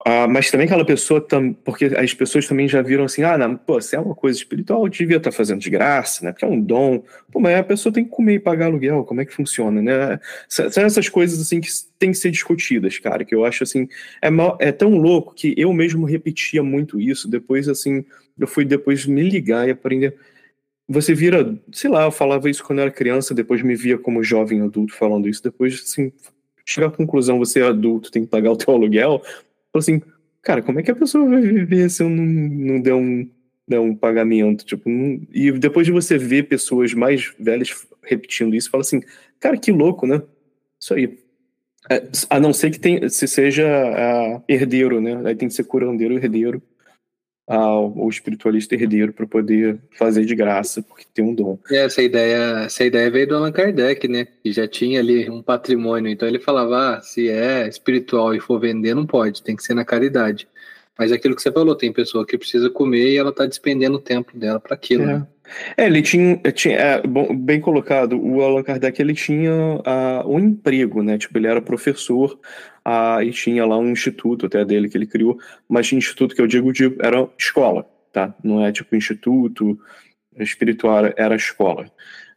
ah, 0.02 0.26
mas 0.26 0.50
também 0.50 0.64
aquela 0.64 0.84
pessoa, 0.84 1.20
tam, 1.20 1.52
porque 1.52 1.84
as 1.84 2.14
pessoas 2.14 2.46
também 2.46 2.66
já 2.66 2.80
viram 2.80 3.04
assim, 3.04 3.22
ah, 3.22 3.36
não, 3.36 3.54
pô, 3.54 3.78
se 3.82 3.94
é 3.94 4.00
uma 4.00 4.14
coisa 4.14 4.38
espiritual, 4.38 4.88
devia 4.88 5.18
estar 5.18 5.30
tá 5.30 5.36
fazendo 5.36 5.60
de 5.60 5.68
graça, 5.68 6.24
né? 6.24 6.32
Porque 6.32 6.44
é 6.44 6.48
um 6.48 6.58
dom. 6.58 7.02
Pô, 7.30 7.38
mas 7.38 7.54
a 7.58 7.62
pessoa 7.62 7.92
tem 7.92 8.04
que 8.04 8.10
comer 8.10 8.34
e 8.36 8.40
pagar 8.40 8.66
aluguel, 8.66 9.04
como 9.04 9.20
é 9.20 9.26
que 9.26 9.34
funciona, 9.34 9.82
né? 9.82 10.18
São 10.48 10.84
essas 10.84 11.10
coisas 11.10 11.38
assim 11.38 11.60
que 11.60 11.68
têm 11.98 12.12
que 12.12 12.16
ser 12.16 12.30
discutidas, 12.30 12.98
cara, 12.98 13.26
que 13.26 13.34
eu 13.34 13.44
acho 13.44 13.62
assim, 13.62 13.88
é, 14.22 14.30
mal, 14.30 14.56
é 14.58 14.72
tão 14.72 14.96
louco 14.96 15.34
que 15.34 15.54
eu 15.56 15.70
mesmo 15.74 16.06
repetia 16.06 16.62
muito 16.62 16.98
isso, 16.98 17.28
depois 17.28 17.68
assim, 17.68 18.02
eu 18.38 18.46
fui 18.46 18.64
depois 18.64 19.04
me 19.04 19.22
ligar 19.22 19.68
e 19.68 19.70
aprender 19.70 20.16
você 20.92 21.14
vira, 21.14 21.56
sei 21.72 21.88
lá, 21.88 22.04
eu 22.04 22.10
falava 22.10 22.50
isso 22.50 22.64
quando 22.64 22.80
eu 22.80 22.82
era 22.82 22.90
criança, 22.90 23.32
depois 23.32 23.62
me 23.62 23.76
via 23.76 23.96
como 23.96 24.24
jovem 24.24 24.60
adulto 24.60 24.92
falando 24.92 25.28
isso, 25.28 25.40
depois, 25.40 25.74
assim, 25.74 26.12
chegar 26.66 26.88
à 26.88 26.90
conclusão, 26.90 27.38
você 27.38 27.60
é 27.60 27.66
adulto, 27.68 28.10
tem 28.10 28.24
que 28.24 28.30
pagar 28.30 28.50
o 28.50 28.56
teu 28.56 28.74
aluguel, 28.74 29.22
assim, 29.72 30.02
cara, 30.42 30.60
como 30.62 30.80
é 30.80 30.82
que 30.82 30.90
a 30.90 30.96
pessoa 30.96 31.28
vai 31.28 31.40
viver 31.40 31.88
se 31.88 32.02
eu 32.02 32.10
não, 32.10 32.24
não 32.24 32.80
der 32.80 32.94
um, 32.94 33.30
der 33.68 33.78
um 33.78 33.94
pagamento? 33.94 34.64
Tipo, 34.64 34.90
não... 34.90 35.20
e 35.32 35.52
depois 35.52 35.86
de 35.86 35.92
você 35.92 36.18
ver 36.18 36.48
pessoas 36.48 36.92
mais 36.92 37.32
velhas 37.38 37.86
repetindo 38.02 38.56
isso, 38.56 38.68
fala 38.68 38.80
assim, 38.80 39.00
cara, 39.38 39.56
que 39.56 39.70
louco, 39.70 40.08
né? 40.08 40.20
Isso 40.80 40.94
aí. 40.94 41.18
É, 41.88 42.02
a 42.28 42.40
não 42.40 42.52
ser 42.52 42.70
que 42.72 42.80
tem, 42.80 43.08
se 43.08 43.28
seja 43.28 43.64
uh, 43.64 44.42
herdeiro, 44.48 45.00
né? 45.00 45.22
Aí 45.24 45.36
tem 45.36 45.48
que 45.48 45.54
ser 45.54 45.64
curandeiro 45.64 46.14
herdeiro 46.14 46.60
ao, 47.50 47.98
ao 47.98 48.08
espiritualista 48.08 48.76
herdeiro 48.76 49.12
para 49.12 49.26
poder 49.26 49.76
fazer 49.98 50.24
de 50.24 50.36
graça, 50.36 50.80
porque 50.82 51.04
tem 51.12 51.24
um 51.24 51.34
dom. 51.34 51.58
É, 51.68 51.78
essa 51.78 52.00
ideia, 52.00 52.64
essa 52.66 52.84
ideia 52.84 53.10
veio 53.10 53.26
do 53.26 53.36
Allan 53.36 53.50
Kardec, 53.50 54.06
né? 54.06 54.24
Que 54.24 54.52
já 54.52 54.68
tinha 54.68 55.00
ali 55.00 55.28
um 55.28 55.42
patrimônio. 55.42 56.12
Então 56.12 56.28
ele 56.28 56.38
falava: 56.38 56.94
ah, 56.94 57.00
se 57.02 57.28
é 57.28 57.66
espiritual 57.66 58.32
e 58.34 58.40
for 58.40 58.60
vender, 58.60 58.94
não 58.94 59.04
pode, 59.04 59.42
tem 59.42 59.56
que 59.56 59.64
ser 59.64 59.74
na 59.74 59.84
caridade. 59.84 60.46
Mas 60.96 61.10
é 61.10 61.16
aquilo 61.16 61.34
que 61.34 61.42
você 61.42 61.50
falou, 61.50 61.74
tem 61.74 61.92
pessoa 61.92 62.24
que 62.26 62.38
precisa 62.38 62.70
comer 62.70 63.08
e 63.08 63.16
ela 63.16 63.30
está 63.30 63.46
despendendo 63.46 63.96
o 63.96 64.00
tempo 64.00 64.38
dela 64.38 64.60
para 64.60 64.74
aquilo. 64.74 65.02
É. 65.02 65.06
Né? 65.06 65.26
É, 65.76 65.86
ele 65.86 66.02
tinha, 66.02 66.36
tinha 66.52 66.76
é, 66.76 67.02
bom, 67.02 67.34
bem 67.34 67.60
colocado, 67.60 68.20
o 68.20 68.42
Allan 68.42 68.62
Kardec 68.62 69.00
ele 69.00 69.14
tinha 69.14 69.52
uh, 69.52 70.28
um 70.28 70.38
emprego, 70.38 71.02
né? 71.02 71.18
Tipo, 71.18 71.38
ele 71.38 71.46
era 71.46 71.60
professor 71.60 72.38
uh, 72.86 73.22
e 73.22 73.30
tinha 73.30 73.64
lá 73.64 73.78
um 73.78 73.90
instituto 73.90 74.46
até 74.46 74.64
dele 74.64 74.88
que 74.88 74.96
ele 74.96 75.06
criou, 75.06 75.38
mas 75.68 75.92
instituto 75.92 76.34
que 76.34 76.40
eu 76.40 76.46
digo 76.46 76.72
de, 76.72 76.94
era 77.00 77.28
escola, 77.38 77.88
tá? 78.12 78.34
Não 78.42 78.64
é 78.64 78.72
tipo 78.72 78.94
instituto 78.96 79.78
espiritual, 80.38 81.12
era 81.16 81.34
escola. 81.34 81.90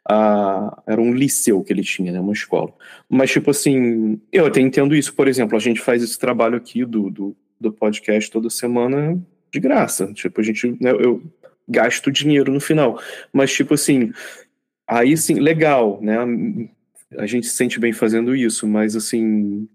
Uh, 0.09 0.69
era 0.85 1.01
um 1.01 1.13
liceu 1.13 1.63
que 1.63 1.71
ele 1.71 1.83
tinha, 1.83 2.11
né? 2.11 2.19
Uma 2.19 2.33
escola. 2.33 2.73
Mas, 3.09 3.31
tipo 3.31 3.51
assim, 3.51 4.19
eu 4.31 4.45
até 4.45 4.59
entendo 4.59 4.95
isso, 4.95 5.13
por 5.13 5.27
exemplo, 5.27 5.55
a 5.55 5.61
gente 5.61 5.79
faz 5.79 6.03
esse 6.03 6.19
trabalho 6.19 6.57
aqui 6.57 6.83
do, 6.83 7.09
do, 7.09 7.35
do 7.59 7.71
podcast 7.71 8.29
toda 8.29 8.49
semana 8.49 9.17
de 9.51 9.59
graça. 9.59 10.11
Tipo, 10.13 10.41
a 10.41 10.43
gente, 10.43 10.71
né, 10.81 10.91
eu 10.91 11.23
gasto 11.67 12.11
dinheiro 12.11 12.51
no 12.51 12.59
final. 12.59 12.99
Mas, 13.31 13.53
tipo 13.53 13.73
assim, 13.73 14.11
aí 14.87 15.15
sim, 15.17 15.35
legal, 15.35 15.99
né? 16.01 16.17
A 17.17 17.25
gente 17.25 17.47
se 17.47 17.55
sente 17.55 17.79
bem 17.79 17.93
fazendo 17.93 18.35
isso, 18.35 18.67
mas 18.67 18.95
assim, 18.95 19.67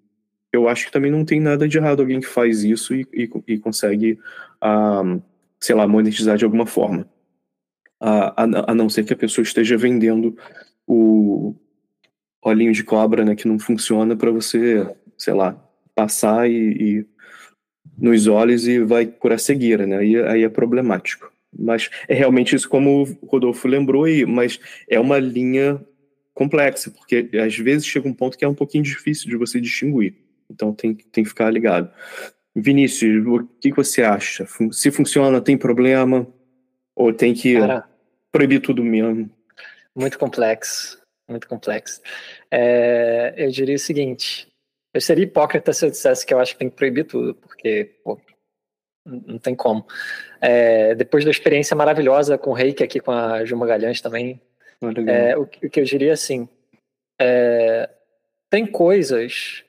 eu 0.53 0.69
acho 0.69 0.87
que 0.87 0.93
também 0.93 1.11
não 1.11 1.25
tem 1.25 1.41
nada 1.41 1.69
de 1.69 1.79
errado 1.79 2.01
alguém 2.01 2.21
que 2.21 2.27
faz 2.27 2.65
isso 2.65 2.95
e, 2.95 3.07
e, 3.13 3.31
e 3.47 3.59
consegue, 3.59 4.19
uh, 4.63 5.23
sei 5.61 5.75
lá, 5.75 5.87
monetizar 5.87 6.37
de 6.37 6.45
alguma 6.45 6.67
forma. 6.67 7.09
A, 8.01 8.45
a, 8.71 8.75
não 8.75 8.89
ser 8.89 9.05
que 9.05 9.13
a 9.13 9.17
pessoa 9.17 9.43
esteja 9.43 9.77
vendendo 9.77 10.37
o 10.87 11.55
olhinho 12.43 12.73
de 12.73 12.85
cobra, 12.85 13.25
né, 13.25 13.35
que 13.35 13.49
não 13.49 13.59
funciona 13.59 14.17
para 14.17 14.31
você, 14.31 14.89
sei 15.17 15.35
lá, 15.35 15.61
passar 15.95 16.49
e, 16.49 16.55
e, 16.55 17.07
nos 17.99 18.29
olhos 18.29 18.69
e 18.69 18.79
vai 18.79 19.07
curar 19.07 19.41
cegueira, 19.41 19.85
né? 19.85 19.99
Aí, 19.99 20.17
aí 20.17 20.45
é 20.45 20.49
problemático. 20.49 21.33
Mas 21.57 21.89
é 22.09 22.15
realmente 22.15 22.55
isso 22.55 22.69
como 22.69 23.03
o 23.03 23.27
Rodolfo 23.27 23.67
lembrou, 23.67 24.07
e, 24.09 24.27
mas 24.27 24.61
é 24.89 24.99
uma 25.01 25.19
linha 25.19 25.81
complexa, 26.35 26.91
porque 26.91 27.29
às 27.35 27.57
vezes 27.57 27.87
chega 27.87 28.09
um 28.09 28.15
ponto 28.15 28.39
que 28.39 28.45
é 28.45 28.49
um 28.49 28.55
pouquinho 28.55 28.85
difícil 28.85 29.29
de 29.29 29.37
você 29.37 29.61
distinguir. 29.61 30.15
Então 30.51 30.73
tem, 30.73 30.95
tem 30.95 31.25
que 31.25 31.31
ficar 31.31 31.51
ligado. 31.51 31.91
Vinícius, 32.55 33.27
o 33.27 33.47
que, 33.61 33.73
você 33.73 34.03
acha? 34.03 34.47
Se 34.73 34.91
funciona, 34.91 35.41
tem 35.41 35.57
problema? 35.57 36.27
Ou 36.95 37.13
tem 37.13 37.35
que 37.35 37.59
Cara, 37.59 37.89
proibir 38.33 38.61
tudo 38.61 38.83
mesmo? 38.83 39.31
Muito 39.95 40.19
complexo, 40.19 41.01
muito 41.29 41.49
complexo. 41.49 42.01
É, 42.51 43.35
eu 43.37 43.51
diria 43.51 43.77
o 43.77 43.79
seguinte: 43.79 44.49
eu 44.93 45.01
seria 45.01 45.25
hipócrita 45.25 45.73
se 45.73 45.87
eu 45.87 45.91
dissesse 45.91 46.27
que 46.27 46.35
eu 46.35 46.41
acho 46.41 46.53
que 46.53 46.59
tem 46.59 46.71
que 46.71 46.77
proibir 46.77 47.05
tudo, 47.05 47.35
porque 47.35 47.97
pô, 48.03 48.21
não 49.27 49.39
tem 49.39 49.55
como. 49.55 49.87
É, 50.41 50.95
depois 50.95 51.25
da 51.25 51.31
experiência 51.31 51.77
maravilhosa 51.77 52.37
com 52.39 52.51
o 52.51 52.55
Reiki 52.55 52.83
aqui 52.83 53.01
com 53.01 53.11
a 53.11 53.45
Gil 53.45 53.57
Magalhães 53.57 54.01
também, 54.01 54.41
é, 55.09 55.37
o, 55.37 55.43
o, 55.43 55.47
que 55.47 55.81
eu 55.81 55.85
diria 55.85 56.13
assim, 56.13 56.49
é, 57.21 57.91
tem 58.49 58.67
coisas, 58.67 59.65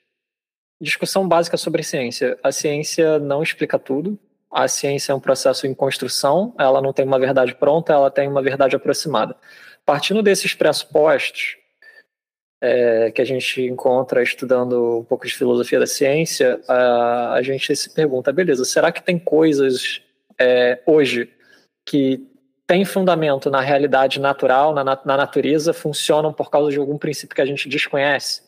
discussão 0.80 1.28
básica 1.28 1.58
sobre 1.58 1.84
ciência. 1.84 2.38
A 2.44 2.52
ciência 2.52 3.20
não 3.20 3.42
explica 3.42 3.80
tudo. 3.80 4.18
A 4.52 4.68
ciência 4.68 5.12
é 5.12 5.16
um 5.16 5.20
processo 5.20 5.68
em 5.68 5.76
construção, 5.76 6.56
ela 6.58 6.82
não 6.82 6.92
tem 6.92 7.06
uma 7.06 7.20
verdade 7.20 7.54
pronta, 7.54 7.94
ela 7.94 8.10
tem 8.10 8.28
uma 8.28 8.42
verdade 8.42 8.76
aproximada. 8.76 9.36
Partindo 9.86 10.24
desses 10.24 10.56
pressupostos, 10.56 11.59
é, 12.62 13.12
que 13.12 13.22
a 13.22 13.26
gente 13.26 13.62
encontra 13.62 14.22
estudando 14.22 15.00
um 15.00 15.04
pouco 15.04 15.26
de 15.26 15.34
filosofia 15.34 15.80
da 15.80 15.88
ciência, 15.88 16.60
a, 16.68 17.34
a 17.34 17.42
gente 17.42 17.76
se 17.76 17.90
pergunta, 17.94 18.32
beleza, 18.32 18.66
será 18.66 18.92
que 18.92 19.02
tem 19.02 19.18
coisas 19.18 20.02
é, 20.40 20.82
hoje 20.86 21.30
que 21.86 22.26
têm 22.68 22.86
fundamento 22.86 23.50
na 23.50 23.62
realidade 23.62 24.20
natural, 24.20 24.74
na, 24.74 24.84
na 24.84 25.18
natureza, 25.18 25.74
funcionam 25.74 26.34
por 26.34 26.50
causa 26.50 26.70
de 26.70 26.78
algum 26.78 26.98
princípio 26.98 27.36
que 27.36 27.42
a 27.42 27.46
gente 27.46 27.68
desconhece? 27.68 28.44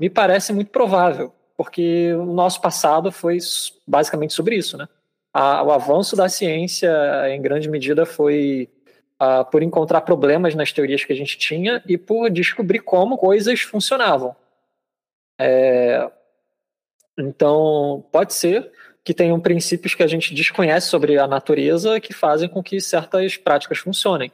Me 0.00 0.08
parece 0.08 0.52
muito 0.52 0.70
provável, 0.70 1.32
porque 1.56 2.12
o 2.14 2.24
nosso 2.24 2.60
passado 2.60 3.12
foi 3.12 3.38
basicamente 3.86 4.32
sobre 4.32 4.56
isso, 4.56 4.76
né? 4.76 4.88
O 5.34 5.70
avanço 5.70 6.16
da 6.16 6.28
ciência, 6.28 6.90
em 7.28 7.40
grande 7.40 7.68
medida, 7.68 8.04
foi 8.04 8.68
uh, 9.20 9.44
por 9.50 9.62
encontrar 9.62 10.02
problemas 10.02 10.54
nas 10.54 10.72
teorias 10.72 11.04
que 11.04 11.12
a 11.12 11.16
gente 11.16 11.38
tinha 11.38 11.82
e 11.86 11.98
por 11.98 12.30
descobrir 12.30 12.80
como 12.80 13.18
coisas 13.18 13.60
funcionavam. 13.60 14.34
É, 15.40 16.10
então, 17.16 18.04
pode 18.10 18.34
ser 18.34 18.70
que 19.04 19.14
tenham 19.14 19.40
princípios 19.40 19.94
que 19.94 20.02
a 20.02 20.06
gente 20.06 20.34
desconhece 20.34 20.88
sobre 20.88 21.18
a 21.18 21.26
natureza 21.26 22.00
que 22.00 22.12
fazem 22.12 22.48
com 22.48 22.62
que 22.62 22.80
certas 22.80 23.36
práticas 23.36 23.78
funcionem. 23.78 24.30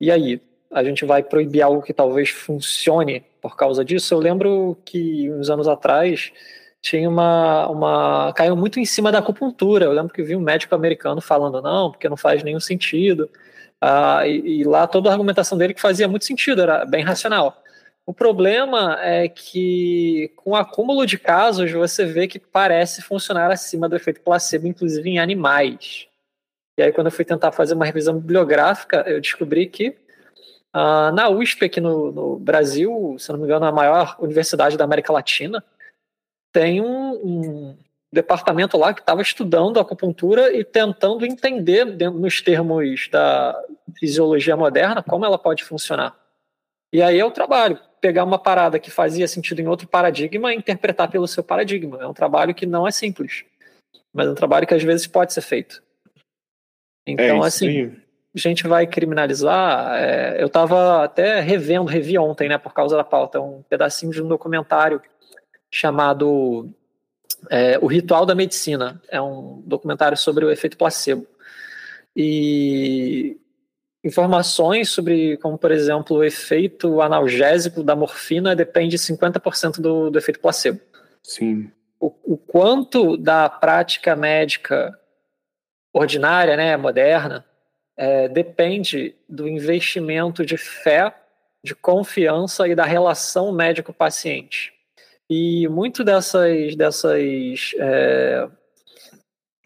E 0.00 0.10
aí, 0.10 0.40
a 0.70 0.82
gente 0.84 1.04
vai 1.04 1.22
proibir 1.22 1.62
algo 1.62 1.82
que 1.82 1.92
talvez 1.92 2.30
funcione 2.30 3.24
por 3.40 3.56
causa 3.56 3.84
disso? 3.84 4.14
Eu 4.14 4.18
lembro 4.18 4.76
que 4.84 5.30
uns 5.32 5.50
anos 5.50 5.66
atrás 5.66 6.32
tinha 6.80 7.08
uma, 7.08 7.68
uma 7.68 8.32
caiu 8.34 8.56
muito 8.56 8.78
em 8.78 8.84
cima 8.84 9.10
da 9.10 9.18
acupuntura. 9.18 9.84
Eu 9.84 9.92
lembro 9.92 10.12
que 10.12 10.22
vi 10.22 10.36
um 10.36 10.40
médico 10.40 10.74
americano 10.74 11.20
falando 11.20 11.60
não, 11.60 11.90
porque 11.90 12.08
não 12.08 12.16
faz 12.16 12.42
nenhum 12.42 12.60
sentido. 12.60 13.28
Ah, 13.80 14.26
e, 14.26 14.60
e, 14.60 14.64
lá 14.64 14.86
toda 14.86 15.08
a 15.08 15.12
argumentação 15.12 15.56
dele 15.56 15.72
que 15.72 15.80
fazia 15.80 16.06
muito 16.06 16.24
sentido, 16.24 16.60
era 16.62 16.84
bem 16.84 17.02
racional. 17.02 17.62
O 18.04 18.12
problema 18.12 18.98
é 19.00 19.28
que, 19.28 20.32
com 20.36 20.50
o 20.50 20.56
acúmulo 20.56 21.06
de 21.06 21.18
casos, 21.18 21.70
você 21.70 22.04
vê 22.04 22.26
que 22.26 22.38
parece 22.38 23.02
funcionar 23.02 23.50
acima 23.50 23.88
do 23.88 23.96
efeito 23.96 24.20
placebo, 24.20 24.66
inclusive 24.66 25.08
em 25.08 25.18
animais. 25.18 26.08
E 26.78 26.82
aí, 26.82 26.92
quando 26.92 27.06
eu 27.06 27.12
fui 27.12 27.24
tentar 27.24 27.52
fazer 27.52 27.74
uma 27.74 27.84
revisão 27.84 28.18
bibliográfica, 28.18 29.04
eu 29.06 29.20
descobri 29.20 29.66
que 29.66 29.96
ah, 30.72 31.10
na 31.12 31.28
USP, 31.28 31.64
aqui 31.64 31.80
no, 31.80 32.12
no, 32.12 32.38
Brasil, 32.38 33.16
se 33.18 33.30
não 33.30 33.38
me 33.38 33.44
engano, 33.44 33.66
a 33.66 33.72
maior 33.72 34.16
universidade 34.20 34.76
da 34.76 34.84
América 34.84 35.12
Latina, 35.12 35.64
tem 36.52 36.80
um, 36.80 37.12
um 37.14 37.78
departamento 38.12 38.76
lá 38.76 38.92
que 38.92 39.00
estava 39.00 39.22
estudando 39.22 39.78
acupuntura 39.78 40.52
e 40.52 40.64
tentando 40.64 41.24
entender, 41.24 41.84
nos 41.84 42.40
termos 42.40 43.08
da 43.08 43.56
fisiologia 43.98 44.56
moderna, 44.56 45.02
como 45.02 45.24
ela 45.24 45.38
pode 45.38 45.64
funcionar. 45.64 46.16
E 46.92 47.00
aí 47.00 47.18
é 47.20 47.24
o 47.24 47.30
trabalho, 47.30 47.78
pegar 48.00 48.24
uma 48.24 48.38
parada 48.38 48.78
que 48.78 48.90
fazia 48.90 49.28
sentido 49.28 49.60
em 49.60 49.68
outro 49.68 49.86
paradigma 49.86 50.52
e 50.52 50.56
interpretar 50.56 51.08
pelo 51.08 51.28
seu 51.28 51.44
paradigma. 51.44 52.02
É 52.02 52.06
um 52.06 52.14
trabalho 52.14 52.54
que 52.54 52.66
não 52.66 52.86
é 52.86 52.90
simples, 52.90 53.44
mas 54.12 54.26
é 54.26 54.30
um 54.30 54.34
trabalho 54.34 54.66
que 54.66 54.74
às 54.74 54.82
vezes 54.82 55.06
pode 55.06 55.32
ser 55.32 55.42
feito. 55.42 55.80
Então, 57.06 57.44
é 57.44 57.46
assim, 57.46 57.96
a 58.34 58.38
gente 58.38 58.66
vai 58.66 58.88
criminalizar. 58.88 59.94
É, 60.00 60.42
eu 60.42 60.46
estava 60.46 61.04
até 61.04 61.40
revendo, 61.40 61.88
revi 61.88 62.18
ontem, 62.18 62.48
né, 62.48 62.58
por 62.58 62.74
causa 62.74 62.96
da 62.96 63.04
pauta, 63.04 63.40
um 63.40 63.62
pedacinho 63.62 64.12
de 64.12 64.20
um 64.20 64.26
documentário 64.26 65.00
chamado 65.72 66.68
é, 67.48 67.78
O 67.78 67.86
Ritual 67.86 68.26
da 68.26 68.34
Medicina. 68.34 69.00
É 69.08 69.20
um 69.20 69.62
documentário 69.64 70.16
sobre 70.16 70.44
o 70.44 70.50
efeito 70.50 70.76
placebo. 70.76 71.26
E 72.14 73.36
informações 74.04 74.88
sobre, 74.88 75.36
como 75.38 75.58
por 75.58 75.70
exemplo, 75.70 76.18
o 76.18 76.24
efeito 76.24 77.00
analgésico 77.00 77.82
da 77.82 77.94
morfina 77.94 78.56
depende 78.56 78.96
50% 78.96 79.80
do, 79.80 80.10
do 80.10 80.18
efeito 80.18 80.40
placebo. 80.40 80.80
Sim. 81.22 81.70
O, 81.98 82.12
o, 82.24 82.36
quanto 82.36 83.16
da 83.16 83.48
prática 83.48 84.16
médica 84.16 84.98
ordinária, 85.92 86.56
né, 86.56 86.76
moderna, 86.76 87.44
é, 87.96 88.28
depende 88.28 89.14
do 89.28 89.46
investimento 89.46 90.46
de 90.46 90.56
fé, 90.56 91.14
de 91.62 91.74
confiança 91.74 92.66
e 92.66 92.74
da 92.74 92.84
relação 92.84 93.52
médico-paciente. 93.52 94.72
E 95.32 95.68
muito 95.68 96.02
dessas, 96.02 96.74
dessas 96.74 97.72
é, 97.78 98.48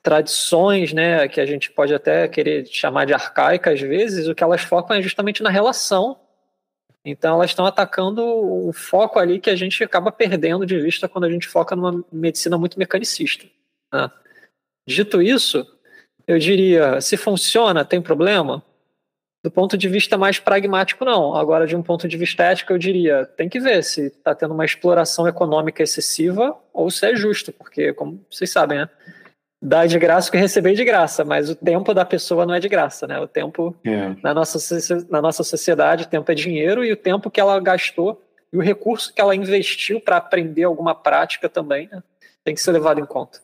tradições, 0.02 0.92
né, 0.92 1.26
que 1.26 1.40
a 1.40 1.46
gente 1.46 1.70
pode 1.70 1.94
até 1.94 2.28
querer 2.28 2.66
chamar 2.66 3.06
de 3.06 3.14
arcaicas 3.14 3.72
às 3.72 3.80
vezes, 3.80 4.28
o 4.28 4.34
que 4.34 4.44
elas 4.44 4.60
focam 4.60 4.94
é 4.94 5.00
justamente 5.00 5.42
na 5.42 5.48
relação. 5.48 6.20
Então 7.02 7.36
elas 7.36 7.50
estão 7.50 7.64
atacando 7.64 8.22
o 8.22 8.74
foco 8.74 9.18
ali 9.18 9.40
que 9.40 9.48
a 9.48 9.56
gente 9.56 9.82
acaba 9.82 10.12
perdendo 10.12 10.66
de 10.66 10.78
vista 10.78 11.08
quando 11.08 11.24
a 11.24 11.30
gente 11.30 11.48
foca 11.48 11.74
numa 11.74 12.04
medicina 12.12 12.58
muito 12.58 12.78
mecanicista. 12.78 13.46
Né? 13.90 14.10
Dito 14.86 15.22
isso, 15.22 15.66
eu 16.26 16.38
diria, 16.38 17.00
se 17.00 17.16
funciona, 17.16 17.86
tem 17.86 18.02
problema? 18.02 18.62
Do 19.44 19.50
ponto 19.50 19.76
de 19.76 19.90
vista 19.90 20.16
mais 20.16 20.38
pragmático, 20.38 21.04
não. 21.04 21.34
Agora, 21.34 21.66
de 21.66 21.76
um 21.76 21.82
ponto 21.82 22.08
de 22.08 22.16
vista 22.16 22.44
ético, 22.44 22.72
eu 22.72 22.78
diria, 22.78 23.26
tem 23.26 23.46
que 23.46 23.60
ver 23.60 23.84
se 23.84 24.06
está 24.06 24.34
tendo 24.34 24.54
uma 24.54 24.64
exploração 24.64 25.28
econômica 25.28 25.82
excessiva 25.82 26.56
ou 26.72 26.90
se 26.90 27.04
é 27.04 27.14
justo, 27.14 27.52
porque, 27.52 27.92
como 27.92 28.24
vocês 28.30 28.50
sabem, 28.50 28.78
né? 28.78 28.88
Dar 29.60 29.86
de 29.86 29.98
graça 29.98 30.30
que 30.30 30.38
receber 30.38 30.72
de 30.72 30.82
graça, 30.82 31.26
mas 31.26 31.50
o 31.50 31.54
tempo 31.54 31.92
da 31.92 32.06
pessoa 32.06 32.46
não 32.46 32.54
é 32.54 32.58
de 32.58 32.70
graça, 32.70 33.06
né? 33.06 33.20
O 33.20 33.28
tempo 33.28 33.76
é. 33.84 34.16
na, 34.22 34.32
nossa, 34.32 34.58
na 35.10 35.20
nossa 35.20 35.44
sociedade, 35.44 36.04
o 36.04 36.08
tempo 36.08 36.32
é 36.32 36.34
dinheiro 36.34 36.82
e 36.82 36.90
o 36.90 36.96
tempo 36.96 37.30
que 37.30 37.38
ela 37.38 37.60
gastou 37.60 38.22
e 38.50 38.56
o 38.56 38.62
recurso 38.62 39.12
que 39.12 39.20
ela 39.20 39.36
investiu 39.36 40.00
para 40.00 40.16
aprender 40.16 40.64
alguma 40.64 40.94
prática 40.94 41.50
também 41.50 41.86
né? 41.92 42.02
tem 42.42 42.54
que 42.54 42.62
ser 42.62 42.72
levado 42.72 42.98
em 42.98 43.04
conta. 43.04 43.40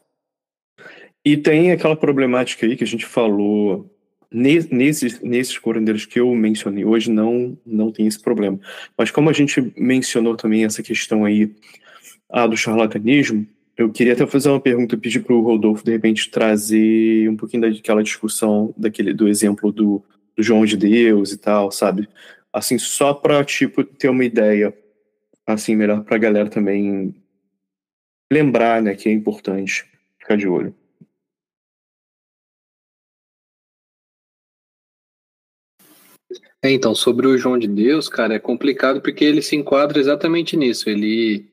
E 1.22 1.36
tem 1.36 1.72
aquela 1.72 1.94
problemática 1.94 2.64
aí 2.64 2.74
que 2.74 2.84
a 2.84 2.86
gente 2.86 3.05
falou 3.05 3.99
nesses, 4.33 5.20
nesses 5.20 5.59
curandeiros 5.59 6.07
que 6.07 6.20
eu 6.20 6.33
mencionei 6.35 6.85
hoje 6.85 7.11
não 7.11 7.59
não 7.66 7.91
tem 7.91 8.07
esse 8.07 8.20
problema. 8.20 8.59
Mas 8.97 9.11
como 9.11 9.28
a 9.28 9.33
gente 9.33 9.72
mencionou 9.76 10.37
também 10.37 10.64
essa 10.64 10.83
questão 10.83 11.24
aí 11.24 11.55
a 12.28 12.47
do 12.47 12.57
charlatanismo, 12.57 13.47
eu 13.76 13.91
queria 13.91 14.12
até 14.12 14.26
fazer 14.26 14.51
uma 14.51 14.61
pergunta, 14.61 14.97
pedir 14.97 15.20
para 15.20 15.35
o 15.35 15.41
Rodolfo 15.41 15.85
de 15.85 15.91
repente 15.91 16.31
trazer 16.31 17.28
um 17.28 17.37
pouquinho 17.37 17.62
daquela 17.62 18.03
discussão 18.03 18.74
daquele 18.76 19.12
do 19.12 19.26
exemplo 19.28 19.72
do, 19.72 20.03
do 20.37 20.43
João 20.43 20.64
de 20.64 20.76
Deus 20.76 21.33
e 21.33 21.39
tal, 21.39 21.70
sabe? 21.72 22.09
Assim, 22.53 22.78
só 22.78 23.14
para 23.14 23.45
tipo 23.45 23.83
ter 23.85 24.09
uma 24.09 24.24
ideia 24.24 24.74
assim 25.47 25.74
melhor 25.74 26.05
para 26.05 26.16
a 26.16 26.18
galera 26.18 26.49
também 26.49 27.14
lembrar, 28.33 28.81
né, 28.81 28.95
que 28.95 29.09
é 29.09 29.12
importante 29.12 29.85
ficar 30.18 30.37
de 30.37 30.47
olho. 30.47 30.74
É, 36.62 36.70
então, 36.70 36.94
sobre 36.94 37.26
o 37.26 37.38
João 37.38 37.58
de 37.58 37.66
Deus, 37.66 38.08
cara, 38.08 38.34
é 38.34 38.38
complicado 38.38 39.00
porque 39.00 39.24
ele 39.24 39.40
se 39.40 39.56
enquadra 39.56 39.98
exatamente 39.98 40.56
nisso. 40.56 40.88
Ele 40.90 41.46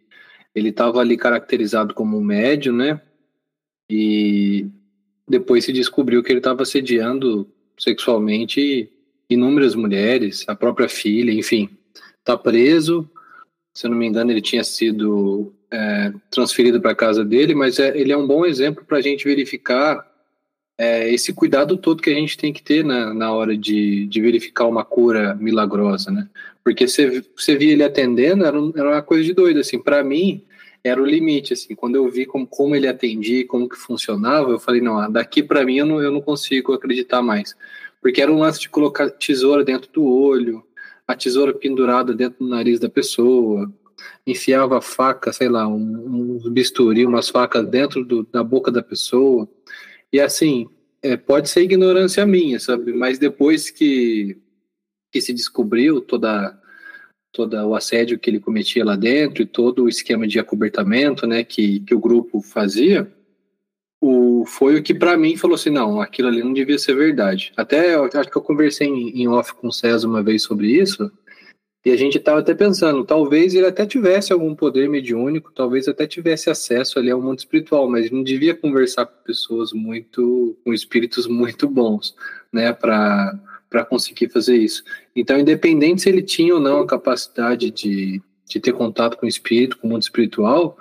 ele 0.53 0.69
estava 0.69 0.99
ali 0.99 1.15
caracterizado 1.15 1.93
como 1.93 2.17
um 2.17 2.23
médio, 2.23 2.73
né? 2.73 2.99
E 3.89 4.67
depois 5.27 5.63
se 5.65 5.71
descobriu 5.71 6.23
que 6.23 6.31
ele 6.31 6.39
estava 6.39 6.63
assediando 6.63 7.47
sexualmente 7.77 8.91
inúmeras 9.29 9.75
mulheres, 9.75 10.43
a 10.47 10.55
própria 10.55 10.89
filha, 10.89 11.31
enfim. 11.31 11.69
Está 12.19 12.35
preso. 12.35 13.07
Se 13.73 13.85
eu 13.85 13.91
não 13.91 13.97
me 13.97 14.07
engano, 14.07 14.31
ele 14.31 14.41
tinha 14.41 14.63
sido 14.63 15.53
é, 15.71 16.11
transferido 16.31 16.81
para 16.81 16.91
a 16.91 16.95
casa 16.95 17.23
dele, 17.23 17.53
mas 17.53 17.77
é, 17.77 17.95
ele 17.95 18.11
é 18.11 18.17
um 18.17 18.25
bom 18.25 18.45
exemplo 18.45 18.83
para 18.83 18.97
a 18.97 19.01
gente 19.01 19.25
verificar 19.25 20.05
é, 20.77 21.11
esse 21.11 21.33
cuidado 21.33 21.75
todo 21.75 22.01
que 22.01 22.09
a 22.09 22.13
gente 22.13 22.37
tem 22.37 22.53
que 22.53 22.61
ter 22.61 22.83
na, 22.83 23.13
na 23.13 23.31
hora 23.31 23.57
de, 23.57 24.05
de 24.05 24.21
verificar 24.21 24.67
uma 24.67 24.85
cura 24.85 25.33
milagrosa, 25.35 26.11
né? 26.11 26.29
Porque 26.63 26.87
você, 26.87 27.23
você 27.35 27.55
via 27.55 27.73
ele 27.73 27.83
atendendo, 27.83 28.45
era, 28.45 28.57
era 28.75 28.89
uma 28.89 29.01
coisa 29.01 29.23
de 29.23 29.33
doido, 29.33 29.59
assim. 29.59 29.79
Para 29.79 30.03
mim, 30.03 30.43
era 30.83 31.01
o 31.01 31.05
limite, 31.05 31.53
assim. 31.53 31.73
Quando 31.73 31.95
eu 31.95 32.09
vi 32.09 32.25
como, 32.25 32.45
como 32.45 32.75
ele 32.75 32.87
atendia, 32.87 33.47
como 33.47 33.67
que 33.67 33.75
funcionava, 33.75 34.51
eu 34.51 34.59
falei, 34.59 34.81
não, 34.81 35.11
daqui 35.11 35.41
para 35.41 35.65
mim 35.65 35.77
eu 35.77 35.85
não, 35.85 36.01
eu 36.01 36.11
não 36.11 36.21
consigo 36.21 36.73
acreditar 36.73 37.21
mais. 37.21 37.55
Porque 38.01 38.21
era 38.21 38.31
um 38.31 38.39
lance 38.39 38.59
de 38.59 38.69
colocar 38.69 39.09
tesoura 39.09 39.63
dentro 39.63 39.89
do 39.91 40.05
olho, 40.05 40.63
a 41.07 41.15
tesoura 41.15 41.53
pendurada 41.53 42.13
dentro 42.13 42.45
do 42.45 42.49
nariz 42.49 42.79
da 42.79 42.89
pessoa, 42.89 43.71
enfiava 44.25 44.81
faca, 44.81 45.31
sei 45.31 45.49
lá, 45.49 45.67
um, 45.67 46.41
um 46.45 46.49
bisturi, 46.51 47.05
umas 47.05 47.29
facas 47.29 47.65
dentro 47.65 48.03
do, 48.03 48.27
da 48.31 48.43
boca 48.43 48.69
da 48.69 48.83
pessoa. 48.83 49.47
E 50.11 50.19
assim, 50.19 50.67
é, 51.01 51.17
pode 51.17 51.49
ser 51.49 51.61
ignorância 51.61 52.25
minha, 52.25 52.59
sabe? 52.59 52.93
Mas 52.93 53.19
depois 53.19 53.69
que, 53.69 54.37
que 55.11 55.21
se 55.21 55.33
descobriu 55.33 56.01
toda 56.01 56.57
todo 57.31 57.53
o 57.55 57.75
assédio 57.75 58.17
que 58.17 58.29
ele 58.29 58.39
cometia 58.39 58.83
lá 58.83 58.95
dentro 58.95 59.43
e 59.43 59.45
todo 59.45 59.83
o 59.83 59.89
esquema 59.89 60.27
de 60.27 60.39
acobertamento, 60.39 61.27
né, 61.27 61.43
que, 61.43 61.81
que 61.81 61.93
o 61.93 61.99
grupo 61.99 62.41
fazia, 62.41 63.11
o, 64.01 64.43
foi 64.45 64.79
o 64.79 64.83
que 64.83 64.93
para 64.93 65.15
mim 65.15 65.37
falou 65.37 65.53
assim, 65.53 65.69
não, 65.69 66.01
aquilo 66.01 66.29
ali 66.29 66.41
não 66.41 66.51
devia 66.51 66.79
ser 66.79 66.95
verdade. 66.95 67.53
Até 67.55 67.95
acho 67.95 68.31
que 68.31 68.37
eu 68.37 68.41
conversei 68.41 68.87
em, 68.87 69.21
em 69.21 69.27
off 69.27 69.53
com 69.53 69.67
o 69.67 69.71
César 69.71 70.07
uma 70.07 70.23
vez 70.23 70.41
sobre 70.41 70.67
isso, 70.67 71.11
e 71.87 71.91
a 71.91 71.95
gente 71.95 72.17
estava 72.17 72.41
até 72.41 72.53
pensando, 72.53 73.05
talvez 73.05 73.55
ele 73.55 73.65
até 73.65 73.85
tivesse 73.85 74.33
algum 74.33 74.53
poder 74.53 74.89
mediúnico, 74.89 75.53
talvez 75.55 75.87
até 75.87 76.05
tivesse 76.05 76.49
acesso 76.49 76.99
ali 76.99 77.09
ao 77.09 77.21
mundo 77.21 77.39
espiritual, 77.39 77.89
mas 77.89 78.11
não 78.11 78.23
devia 78.23 78.53
conversar 78.53 79.05
com 79.05 79.23
pessoas 79.23 79.71
muito, 79.71 80.57
com 80.65 80.73
espíritos 80.73 81.27
muito 81.27 81.69
bons, 81.69 82.13
né, 82.51 82.73
para 82.73 83.39
para 83.69 83.85
conseguir 83.85 84.29
fazer 84.29 84.57
isso. 84.57 84.83
Então, 85.15 85.39
independente 85.39 86.01
se 86.01 86.09
ele 86.09 86.21
tinha 86.21 86.53
ou 86.53 86.59
não 86.59 86.81
a 86.81 86.87
capacidade 86.87 87.71
de, 87.71 88.21
de 88.45 88.59
ter 88.59 88.73
contato 88.73 89.15
com 89.17 89.25
o 89.25 89.29
espírito, 89.29 89.77
com 89.77 89.87
o 89.87 89.89
mundo 89.91 90.01
espiritual, 90.01 90.77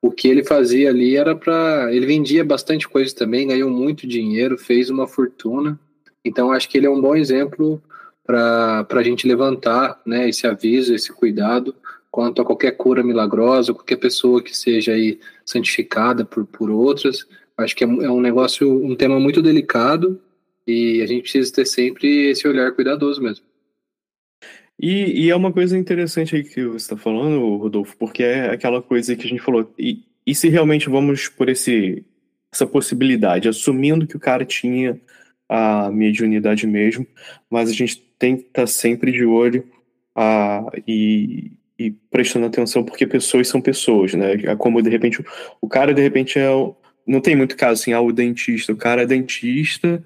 o 0.00 0.10
que 0.10 0.28
ele 0.28 0.44
fazia 0.44 0.90
ali 0.90 1.16
era 1.16 1.34
para. 1.34 1.92
Ele 1.92 2.06
vendia 2.06 2.44
bastante 2.44 2.88
coisa 2.88 3.14
também, 3.14 3.48
ganhou 3.48 3.70
muito 3.70 4.06
dinheiro, 4.06 4.58
fez 4.58 4.88
uma 4.88 5.08
fortuna. 5.08 5.78
Então, 6.24 6.52
acho 6.52 6.68
que 6.68 6.78
ele 6.78 6.86
é 6.86 6.90
um 6.90 7.00
bom 7.00 7.16
exemplo 7.16 7.82
para 8.24 8.86
a 8.90 9.02
gente 9.02 9.28
levantar 9.28 10.00
né, 10.04 10.28
esse 10.28 10.46
aviso, 10.46 10.94
esse 10.94 11.12
cuidado 11.12 11.74
quanto 12.10 12.40
a 12.40 12.44
qualquer 12.44 12.72
cura 12.76 13.02
milagrosa, 13.02 13.74
qualquer 13.74 13.96
pessoa 13.96 14.40
que 14.40 14.56
seja 14.56 14.92
aí 14.92 15.18
santificada 15.44 16.24
por, 16.24 16.46
por 16.46 16.70
outras. 16.70 17.26
Acho 17.56 17.74
que 17.74 17.82
é, 17.82 17.88
é 17.88 18.10
um 18.10 18.20
negócio, 18.20 18.84
um 18.84 18.94
tema 18.94 19.18
muito 19.18 19.42
delicado 19.42 20.20
e 20.64 21.02
a 21.02 21.06
gente 21.06 21.22
precisa 21.22 21.52
ter 21.52 21.66
sempre 21.66 22.30
esse 22.30 22.46
olhar 22.46 22.70
cuidadoso 22.72 23.20
mesmo. 23.20 23.44
E, 24.78 25.24
e 25.24 25.30
é 25.30 25.36
uma 25.36 25.52
coisa 25.52 25.76
interessante 25.76 26.36
aí 26.36 26.44
que 26.44 26.64
você 26.64 26.76
está 26.76 26.96
falando, 26.96 27.56
Rodolfo, 27.56 27.96
porque 27.96 28.22
é 28.22 28.50
aquela 28.50 28.80
coisa 28.80 29.14
que 29.16 29.26
a 29.26 29.28
gente 29.28 29.42
falou. 29.42 29.72
E, 29.78 30.04
e 30.26 30.34
se 30.34 30.48
realmente 30.48 30.88
vamos 30.88 31.28
por 31.28 31.48
esse, 31.48 32.04
essa 32.52 32.66
possibilidade, 32.66 33.48
assumindo 33.48 34.06
que 34.06 34.16
o 34.16 34.20
cara 34.20 34.44
tinha 34.44 35.00
a 35.48 35.90
mediunidade 35.90 36.66
mesmo, 36.66 37.06
mas 37.50 37.70
a 37.70 37.72
gente 37.72 38.02
tem 38.24 38.38
que 38.38 38.44
estar 38.44 38.62
tá 38.62 38.66
sempre 38.66 39.12
de 39.12 39.22
olho 39.26 39.68
a, 40.16 40.64
e, 40.88 41.52
e 41.78 41.90
prestando 41.90 42.46
atenção, 42.46 42.82
porque 42.82 43.06
pessoas 43.06 43.48
são 43.48 43.60
pessoas, 43.60 44.14
né? 44.14 44.32
É 44.44 44.56
como 44.56 44.80
de 44.80 44.88
repente 44.88 45.22
o 45.60 45.68
cara 45.68 45.92
de 45.92 46.00
repente 46.00 46.38
é. 46.38 46.48
Não 47.06 47.20
tem 47.20 47.36
muito 47.36 47.54
caso 47.54 47.82
assim, 47.82 47.92
ah, 47.92 48.00
o 48.00 48.10
dentista. 48.10 48.72
O 48.72 48.76
cara 48.76 49.02
é 49.02 49.06
dentista, 49.06 50.02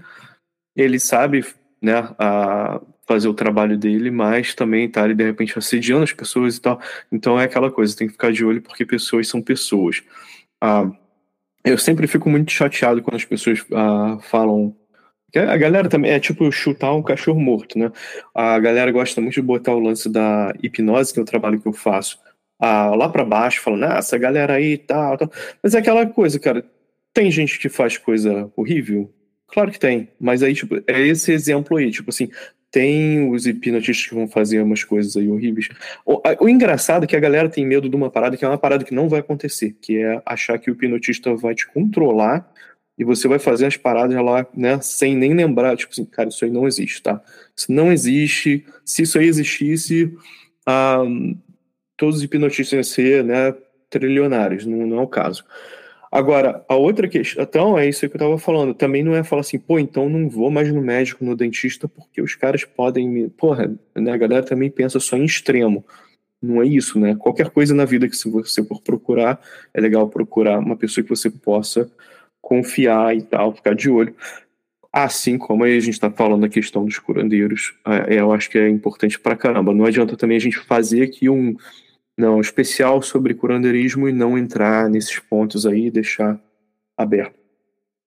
ele 0.74 0.98
sabe 0.98 1.44
né, 1.80 2.12
a 2.18 2.80
fazer 3.06 3.28
o 3.28 3.34
trabalho 3.34 3.78
dele, 3.78 4.10
mas 4.10 4.52
também 4.52 4.90
tá 4.90 5.04
ali 5.04 5.14
de 5.14 5.22
repente 5.22 5.56
assediando 5.56 6.02
as 6.02 6.12
pessoas 6.12 6.56
e 6.56 6.60
tal. 6.60 6.80
Então 7.12 7.38
é 7.38 7.44
aquela 7.44 7.70
coisa, 7.70 7.96
tem 7.96 8.08
que 8.08 8.14
ficar 8.14 8.32
de 8.32 8.44
olho 8.44 8.60
porque 8.60 8.84
pessoas 8.84 9.28
são 9.28 9.40
pessoas. 9.40 10.02
Ah, 10.60 10.90
eu 11.64 11.78
sempre 11.78 12.08
fico 12.08 12.28
muito 12.28 12.50
chateado 12.50 13.00
quando 13.00 13.14
as 13.14 13.24
pessoas 13.24 13.64
ah, 13.72 14.18
falam 14.22 14.74
a 15.37 15.57
galera 15.57 15.89
também 15.89 16.11
é 16.11 16.20
tipo 16.20 16.51
chutar 16.51 16.95
um 16.95 17.03
cachorro 17.03 17.41
morto, 17.41 17.79
né? 17.79 17.93
A 18.35 18.59
galera 18.59 18.91
gosta 18.91 19.20
muito 19.20 19.35
de 19.35 19.43
botar 19.43 19.74
o 19.74 19.81
lance 19.81 20.09
da 20.09 20.55
hipnose, 20.62 21.12
que 21.12 21.18
é 21.18 21.22
o 21.22 21.26
trabalho 21.26 21.61
que 21.61 21.68
eu 21.68 21.72
faço, 21.72 22.18
ah, 22.59 22.95
lá 22.95 23.09
para 23.09 23.24
baixo, 23.24 23.61
falando, 23.61 23.85
ah, 23.85 23.99
essa 23.99 24.16
galera 24.18 24.55
aí 24.55 24.79
tal, 24.79 25.16
tal. 25.18 25.31
Mas 25.62 25.74
é 25.74 25.79
aquela 25.79 26.07
coisa, 26.07 26.39
cara. 26.39 26.64
Tem 27.12 27.31
gente 27.31 27.59
que 27.59 27.68
faz 27.68 27.99
coisa 27.99 28.51
horrível? 28.57 29.12
Claro 29.49 29.70
que 29.70 29.79
tem. 29.79 30.09
Mas 30.20 30.43
aí, 30.43 30.55
tipo, 30.55 30.76
é 30.87 31.01
esse 31.07 31.33
exemplo 31.33 31.76
aí, 31.76 31.91
tipo 31.91 32.11
assim, 32.11 32.29
tem 32.70 33.31
os 33.31 33.47
hipnotistas 33.47 34.07
que 34.07 34.14
vão 34.14 34.29
fazer 34.29 34.61
umas 34.61 34.85
coisas 34.85 35.16
aí 35.16 35.29
horríveis. 35.29 35.68
O, 36.05 36.20
a, 36.24 36.37
o, 36.43 36.49
engraçado 36.49 37.05
é 37.05 37.07
que 37.07 37.16
a 37.16 37.20
galera 37.20 37.49
tem 37.49 37.66
medo 37.66 37.89
de 37.89 37.97
uma 37.97 38.11
parada 38.11 38.37
que 38.37 38.45
é 38.45 38.49
uma 38.49 38.59
parada 38.59 38.85
que 38.85 38.95
não 38.95 39.09
vai 39.09 39.20
acontecer, 39.20 39.76
que 39.81 39.99
é 39.99 40.20
achar 40.26 40.59
que 40.59 40.70
o 40.70 40.74
hipnotista 40.74 41.35
vai 41.35 41.55
te 41.55 41.66
controlar 41.66 42.51
e 42.99 43.05
você 43.05 43.28
vai 43.28 43.38
fazer 43.38 43.66
as 43.66 43.76
paradas 43.76 44.16
lá, 44.22 44.44
né, 44.53 44.80
sem 44.80 45.16
nem 45.16 45.32
lembrar, 45.32 45.76
tipo 45.76 45.92
assim, 45.92 46.05
cara, 46.05 46.28
isso 46.28 46.44
aí 46.44 46.51
não 46.51 46.66
existe, 46.66 47.01
tá? 47.01 47.22
Isso 47.57 47.70
não 47.70 47.92
existe. 47.92 48.66
Se 48.84 49.03
isso 49.03 49.18
aí 49.18 49.26
existisse, 49.26 50.12
ah, 50.66 51.05
todos 51.96 52.16
os 52.16 52.22
hipnotistas 52.24 52.72
iam 52.72 52.82
ser, 52.82 53.24
né, 53.24 53.55
trilionários, 53.88 54.66
não, 54.66 54.86
não 54.86 54.99
é 54.99 55.03
o 55.03 55.07
caso. 55.07 55.44
Agora, 56.11 56.64
a 56.68 56.74
outra 56.74 57.07
questão 57.07 57.78
é 57.78 57.86
isso 57.86 58.01
que 58.01 58.07
eu 58.07 58.18
estava 58.18 58.38
falando. 58.38 58.74
Também 58.74 59.05
não 59.05 59.14
é 59.14 59.22
falar 59.22 59.40
assim, 59.40 59.59
pô, 59.59 59.78
então 59.78 60.09
não 60.09 60.28
vou 60.28 60.51
mais 60.51 60.72
no 60.72 60.80
médico, 60.80 61.24
no 61.24 61.36
dentista, 61.36 61.86
porque 61.86 62.22
os 62.22 62.34
caras 62.34 62.64
podem 62.64 63.07
me. 63.07 63.28
Porra, 63.28 63.74
né, 63.94 64.11
a 64.11 64.16
galera 64.16 64.42
também 64.42 64.70
pensa 64.70 64.99
só 64.99 65.16
em 65.16 65.24
extremo. 65.24 65.84
Não 66.40 66.62
é 66.62 66.66
isso, 66.66 66.99
né? 66.99 67.14
Qualquer 67.14 67.51
coisa 67.51 67.74
na 67.74 67.84
vida 67.84 68.09
que 68.09 68.16
se 68.16 68.30
você 68.30 68.64
for 68.64 68.80
procurar, 68.80 69.40
é 69.74 69.80
legal 69.80 70.09
procurar 70.09 70.59
uma 70.61 70.76
pessoa 70.76 71.05
que 71.05 71.11
você 71.11 71.28
possa 71.28 71.90
confiar 72.41 73.16
e 73.16 73.22
tal, 73.22 73.55
ficar 73.55 73.74
de 73.74 73.91
olho. 73.91 74.14
Assim 74.93 75.36
como 75.36 75.64
a 75.64 75.68
gente 75.68 75.91
está 75.91 76.11
falando 76.11 76.45
a 76.45 76.49
questão 76.49 76.84
dos 76.84 76.99
curandeiros, 76.99 77.74
é, 77.86 78.18
eu 78.18 78.32
acho 78.32 78.49
que 78.51 78.59
é 78.59 78.68
importante 78.68 79.18
pra 79.18 79.36
caramba. 79.36 79.74
Não 79.74 79.84
adianta 79.84 80.16
também 80.16 80.36
a 80.36 80.41
gente 80.41 80.59
fazer 80.59 81.03
aqui 81.03 81.28
um 81.28 81.57
não 82.18 82.41
especial 82.41 83.01
sobre 83.01 83.34
curandeirismo 83.34 84.09
e 84.09 84.12
não 84.12 84.36
entrar 84.36 84.89
nesses 84.91 85.18
pontos 85.20 85.64
aí, 85.66 85.91
deixar 85.91 86.41
aberto. 86.97 87.39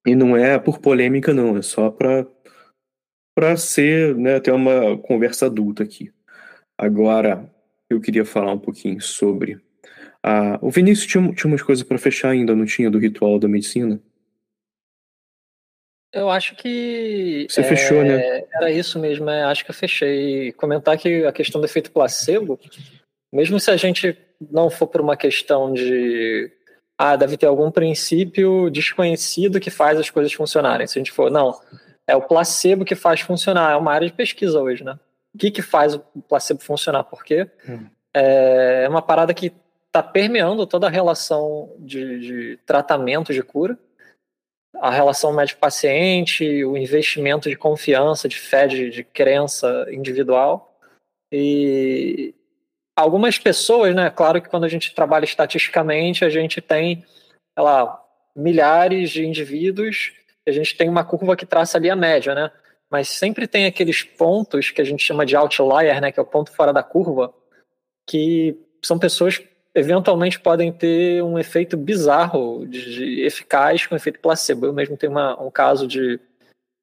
E 0.06 0.16
não 0.16 0.36
é 0.36 0.60
por 0.60 0.80
polêmica, 0.80 1.34
não, 1.34 1.56
é 1.58 1.62
só 1.62 1.90
para 1.90 2.28
para 3.34 3.56
ser, 3.56 4.14
né, 4.18 4.40
ter 4.42 4.52
uma 4.52 4.98
conversa 4.98 5.46
adulta 5.46 5.84
aqui. 5.84 6.12
Agora, 6.78 7.50
eu 7.90 8.02
queria 8.02 8.26
falar 8.26 8.52
um 8.54 8.60
pouquinho 8.60 9.00
sobre. 9.00 9.58
Ah, 10.22 10.60
o 10.62 10.70
Vinícius 10.70 11.08
tinha, 11.08 11.34
tinha 11.34 11.50
umas 11.50 11.62
coisas 11.62 11.84
para 11.84 11.98
fechar 11.98 12.30
ainda, 12.30 12.54
não 12.54 12.66
tinha, 12.66 12.92
do 12.92 13.00
ritual 13.00 13.40
da 13.40 13.48
medicina? 13.48 14.02
Eu 16.14 16.30
acho 16.30 16.55
que. 16.55 17.47
Você 17.49 17.62
é, 17.62 17.64
fechou, 17.64 18.03
né? 18.03 18.43
Era 18.53 18.70
isso 18.70 18.99
mesmo, 18.99 19.30
é, 19.30 19.43
acho 19.43 19.64
que 19.64 19.72
eu 19.72 19.76
fechei. 19.76 20.51
Comentar 20.53 20.97
que 20.97 21.26
a 21.26 21.32
questão 21.32 21.62
do 21.62 21.66
efeito 21.66 21.91
placebo, 21.91 22.59
mesmo 23.32 23.59
se 23.59 23.72
a 23.72 23.78
gente 23.78 24.18
não 24.49 24.70
for 24.70 24.88
por 24.88 25.01
uma 25.01 25.16
questão 25.16 25.74
de. 25.74 26.51
Ah, 26.97 27.16
deve 27.16 27.38
ter 27.38 27.47
algum 27.47 27.72
princípio 27.72 28.70
desconhecido 28.70 29.59
que 29.59 29.72
faz 29.72 29.97
as 29.97 30.09
coisas 30.09 30.34
funcionarem. 30.34 30.86
Se 30.86 30.99
a 30.99 30.99
gente 30.99 31.12
for, 31.12 31.32
não, 31.32 31.59
é 32.05 32.16
o 32.16 32.22
placebo 32.22 32.86
que 32.86 32.93
faz 32.93 33.22
funcionar. 33.22 33.72
É 33.72 33.76
uma 33.76 33.93
área 33.93 34.07
de 34.07 34.14
pesquisa 34.14 34.62
hoje, 34.62 34.84
né? 34.84 34.99
O 35.34 35.38
que, 35.38 35.49
que 35.49 35.62
faz 35.62 35.95
o 35.95 35.99
placebo 36.28 36.62
funcionar? 36.62 37.05
Por 37.05 37.24
quê? 37.24 37.49
Hum. 37.68 37.86
É 38.14 38.86
uma 38.89 39.01
parada 39.01 39.34
que 39.34 39.53
está 39.88 40.03
permeando 40.03 40.68
toda 40.68 40.88
a 40.88 40.89
relação 40.89 41.74
de, 41.80 42.20
de 42.20 42.59
tratamento 42.66 43.34
de 43.34 43.41
cura 43.41 43.78
a 44.76 44.90
relação 44.90 45.34
médico-paciente, 45.34 46.64
o 46.64 46.78
investimento 46.78 47.50
de 47.50 47.56
confiança, 47.56 48.28
de 48.28 48.40
fé, 48.40 48.68
de, 48.68 48.90
de 48.90 49.04
crença 49.04 49.86
individual. 49.92 50.78
E 51.32 52.34
algumas 52.96 53.38
pessoas, 53.38 53.96
né? 53.96 54.10
Claro 54.10 54.42
que 54.42 54.50
quando 54.50 54.64
a 54.64 54.70
gente 54.70 54.94
trabalha 54.94 55.26
estatisticamente, 55.26 56.26
a 56.26 56.30
gente 56.30 56.62
tem, 56.62 57.04
sei 57.54 57.64
lá, 57.64 58.02
milhares 58.36 59.10
de 59.10 59.26
indivíduos, 59.26 60.14
a 60.48 60.52
gente 60.52 60.76
tem 60.76 60.90
uma 60.90 61.04
curva 61.04 61.36
que 61.36 61.46
traça 61.46 61.78
ali 61.78 61.90
a 61.90 61.96
média, 61.96 62.34
né? 62.34 62.52
Mas 62.90 63.08
sempre 63.08 63.48
tem 63.48 63.66
aqueles 63.66 64.04
pontos 64.04 64.72
que 64.72 64.82
a 64.82 64.84
gente 64.84 65.04
chama 65.04 65.26
de 65.26 65.36
outlier, 65.36 66.02
né? 66.02 66.12
Que 66.12 66.20
é 66.20 66.24
o 66.24 66.26
ponto 66.26 66.52
fora 66.52 66.74
da 66.74 66.84
curva, 66.84 67.34
que 68.08 68.58
são 68.82 68.98
pessoas 68.98 69.42
eventualmente 69.74 70.40
podem 70.40 70.72
ter 70.72 71.24
um 71.24 71.40
efeito 71.40 71.78
bizarro 71.78 72.66
de, 72.68 72.94
de 72.94 73.22
eficaz 73.22 73.86
com 73.86 73.96
efeito 73.96 74.20
placebo. 74.20 74.66
Eu 74.66 74.74
mesmo 74.74 74.98
tenho 74.98 75.12
uma, 75.12 75.42
um 75.42 75.50
caso 75.50 75.88
de 75.88 76.20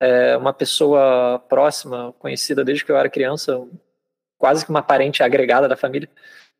é, 0.00 0.36
uma 0.36 0.52
pessoa 0.52 1.38
próxima, 1.48 2.12
conhecida 2.18 2.64
desde 2.64 2.84
que 2.84 2.92
eu 2.92 2.96
era 2.96 3.10
criança, 3.10 3.66
quase 4.38 4.64
que 4.64 4.70
uma 4.70 4.82
parente 4.82 5.22
agregada 5.22 5.68
da 5.68 5.76
família, 5.76 6.08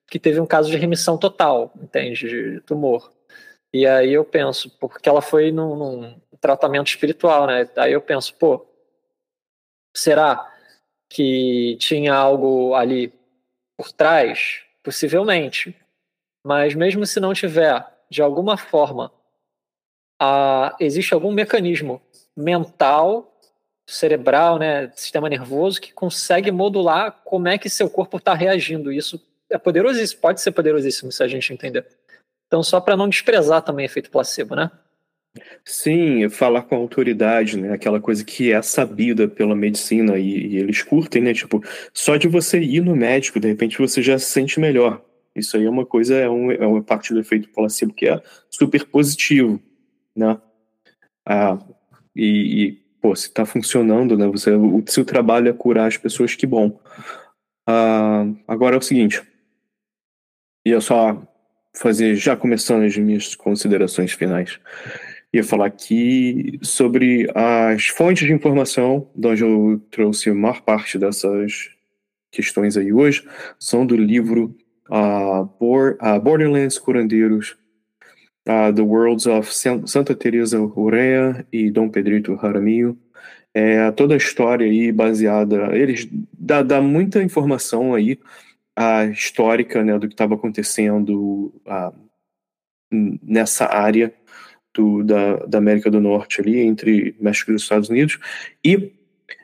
que 0.07 0.19
teve 0.19 0.41
um 0.41 0.47
caso 0.47 0.71
de 0.71 0.77
remissão 0.77 1.17
total, 1.17 1.73
entende, 1.81 2.29
de 2.29 2.61
tumor. 2.63 3.13
E 3.73 3.87
aí 3.87 4.13
eu 4.13 4.25
penso, 4.25 4.71
porque 4.79 5.09
ela 5.09 5.21
foi 5.21 5.53
num, 5.53 5.77
num 5.77 6.21
tratamento 6.41 6.89
espiritual, 6.89 7.47
né? 7.47 7.69
Aí 7.77 7.93
eu 7.93 8.01
penso, 8.01 8.35
pô, 8.35 8.67
será 9.95 10.51
que 11.09 11.77
tinha 11.79 12.15
algo 12.15 12.75
ali 12.75 13.13
por 13.77 13.93
trás? 13.93 14.63
Possivelmente. 14.83 15.77
Mas 16.49 16.75
mesmo 16.75 17.05
se 17.05 17.21
não 17.21 17.35
tiver, 17.35 17.85
de 18.09 18.23
alguma 18.23 18.57
forma, 18.57 19.13
a, 20.19 20.75
existe 20.81 21.13
algum 21.13 21.31
mecanismo 21.31 22.01
mental, 22.35 23.39
cerebral, 23.87 24.59
né, 24.59 24.91
sistema 24.97 25.29
nervoso, 25.29 25.79
que 25.79 25.93
consegue 25.93 26.51
modular 26.51 27.21
como 27.23 27.49
é 27.49 27.59
que 27.59 27.69
seu 27.69 27.91
corpo 27.91 28.17
está 28.17 28.33
reagindo. 28.33 28.91
Isso 28.91 29.23
é 29.51 29.59
poderosíssimo, 29.59 30.23
pode 30.23 30.41
ser 30.41 30.53
poderosíssimo 30.53 31.13
se 31.13 31.23
a 31.23 31.29
gente 31.29 31.53
entender. 31.53 31.87
Então, 32.47 32.63
só 32.63 32.81
para 32.81 32.97
não 32.97 33.11
desprezar 33.11 33.61
também 33.61 33.85
efeito 33.85 34.11
placebo, 34.11 34.57
né? 34.57 34.71
Sim, 35.63 36.31
falar 36.31 36.63
com 36.63 36.77
autoridade, 36.77 37.59
né? 37.59 37.75
Aquela 37.75 38.01
coisa 38.01 38.25
que 38.25 38.55
é 38.55 38.63
sabida 38.63 39.29
pela 39.29 39.55
medicina 39.55 40.17
e, 40.17 40.47
e, 40.47 40.57
eles 40.57 40.83
curtem, 40.83 41.21
né? 41.21 41.35
Tipo, 41.35 41.63
só 41.93 42.17
de 42.17 42.27
você 42.27 42.59
ir 42.59 42.81
no 42.81 42.97
médico, 42.97 43.39
de 43.39 43.49
repente 43.49 43.77
você 43.77 44.01
já 44.01 44.19
se 44.19 44.31
sente 44.31 44.59
melhor. 44.59 45.07
Isso 45.39 45.57
aí 45.57 45.65
é 45.65 45.71
uma 45.71 45.87
coisa, 45.87 46.15
é, 46.15 46.29
um, 46.29 46.51
é 46.51 46.67
uma 46.67 46.83
parte 46.83 47.13
do 47.13 47.21
efeito 47.21 47.49
placebo 47.51 47.95
que 47.95 48.07
é 48.09 48.21
super 48.51 48.85
positivo, 48.87 49.61
né? 50.15 50.41
Ah, 51.25 51.59
e, 52.15 52.65
e 52.65 52.73
pô, 53.01 53.15
se 53.15 53.29
está 53.29 53.45
funcionando, 53.47 54.17
né? 54.17 54.27
Você, 54.29 54.51
o 54.53 54.83
seu 54.87 55.05
trabalho 55.05 55.49
é 55.49 55.53
curar 55.53 55.87
as 55.87 55.97
pessoas, 55.97 56.35
que 56.35 56.47
bom. 56.47 56.81
Ah, 57.67 58.27
agora 58.47 58.77
é 58.77 58.79
o 58.79 58.83
seguinte, 58.83 59.23
ia 60.65 60.81
só 60.81 61.23
fazer, 61.75 62.17
já 62.17 62.37
começando 62.37 62.85
as 62.85 62.97
minhas 62.97 63.35
considerações 63.35 64.13
finais, 64.13 64.59
ia 65.33 65.45
falar 65.45 65.67
aqui 65.67 66.59
sobre 66.63 67.31
as 67.35 67.87
fontes 67.87 68.27
de 68.27 68.33
informação, 68.33 69.11
de 69.15 69.29
onde 69.29 69.43
eu 69.43 69.83
trouxe 69.91 70.31
a 70.31 70.35
maior 70.35 70.63
parte 70.63 70.99
dessas 70.99 71.71
questões 72.31 72.77
aí 72.77 72.93
hoje, 72.93 73.27
são 73.59 73.87
do 73.87 73.97
livro 73.97 74.57
uh, 74.91 75.43
uh, 75.43 76.21
Borderlands 76.21 76.79
Curandeiros, 76.79 77.57
uh, 78.47 78.73
The 78.75 78.83
Worlds 78.83 79.27
of 79.27 79.53
Santa 79.53 80.15
Teresa 80.15 80.61
Urea 80.61 81.47
e 81.53 81.71
Dom 81.71 81.89
Pedrito 81.89 82.39
Jaramillo. 82.41 82.97
É, 83.55 83.91
toda 83.91 84.15
a 84.15 84.17
história 84.17 84.67
aí 84.67 84.93
baseada, 84.93 85.77
eles 85.77 86.07
dá, 86.39 86.63
dá 86.63 86.81
muita 86.81 87.23
informação 87.23 87.95
aí 87.95 88.19
a 88.77 89.07
histórica 89.07 89.83
né, 89.83 89.99
do 89.99 90.07
que 90.07 90.15
estava 90.15 90.35
acontecendo 90.35 91.53
nessa 92.91 93.67
área 93.67 94.15
do, 94.73 95.03
da, 95.03 95.37
da 95.47 95.59
América 95.59 95.91
do 95.91 96.01
Norte 96.01 96.41
ali, 96.41 96.61
entre 96.61 97.17
México 97.21 97.51
e 97.51 97.55
os 97.55 97.63
Estados 97.63 97.89
Unidos, 97.89 98.19
e 98.65 98.93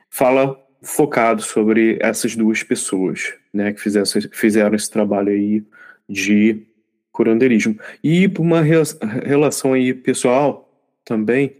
fala 0.09 0.57
focado 0.81 1.41
sobre 1.41 1.97
essas 1.99 2.35
duas 2.35 2.63
pessoas, 2.63 3.33
né, 3.55 3.73
que 3.73 3.81
fizeram, 3.81 4.05
fizeram 4.31 4.75
esse 4.75 4.89
trabalho 4.91 5.29
aí 5.29 5.63
de 6.07 6.63
curandeirismo. 7.11 7.79
E 8.03 8.27
por 8.27 8.41
uma 8.43 8.61
relação 8.61 9.73
aí 9.73 9.93
pessoal 9.93 10.69
também, 11.05 11.55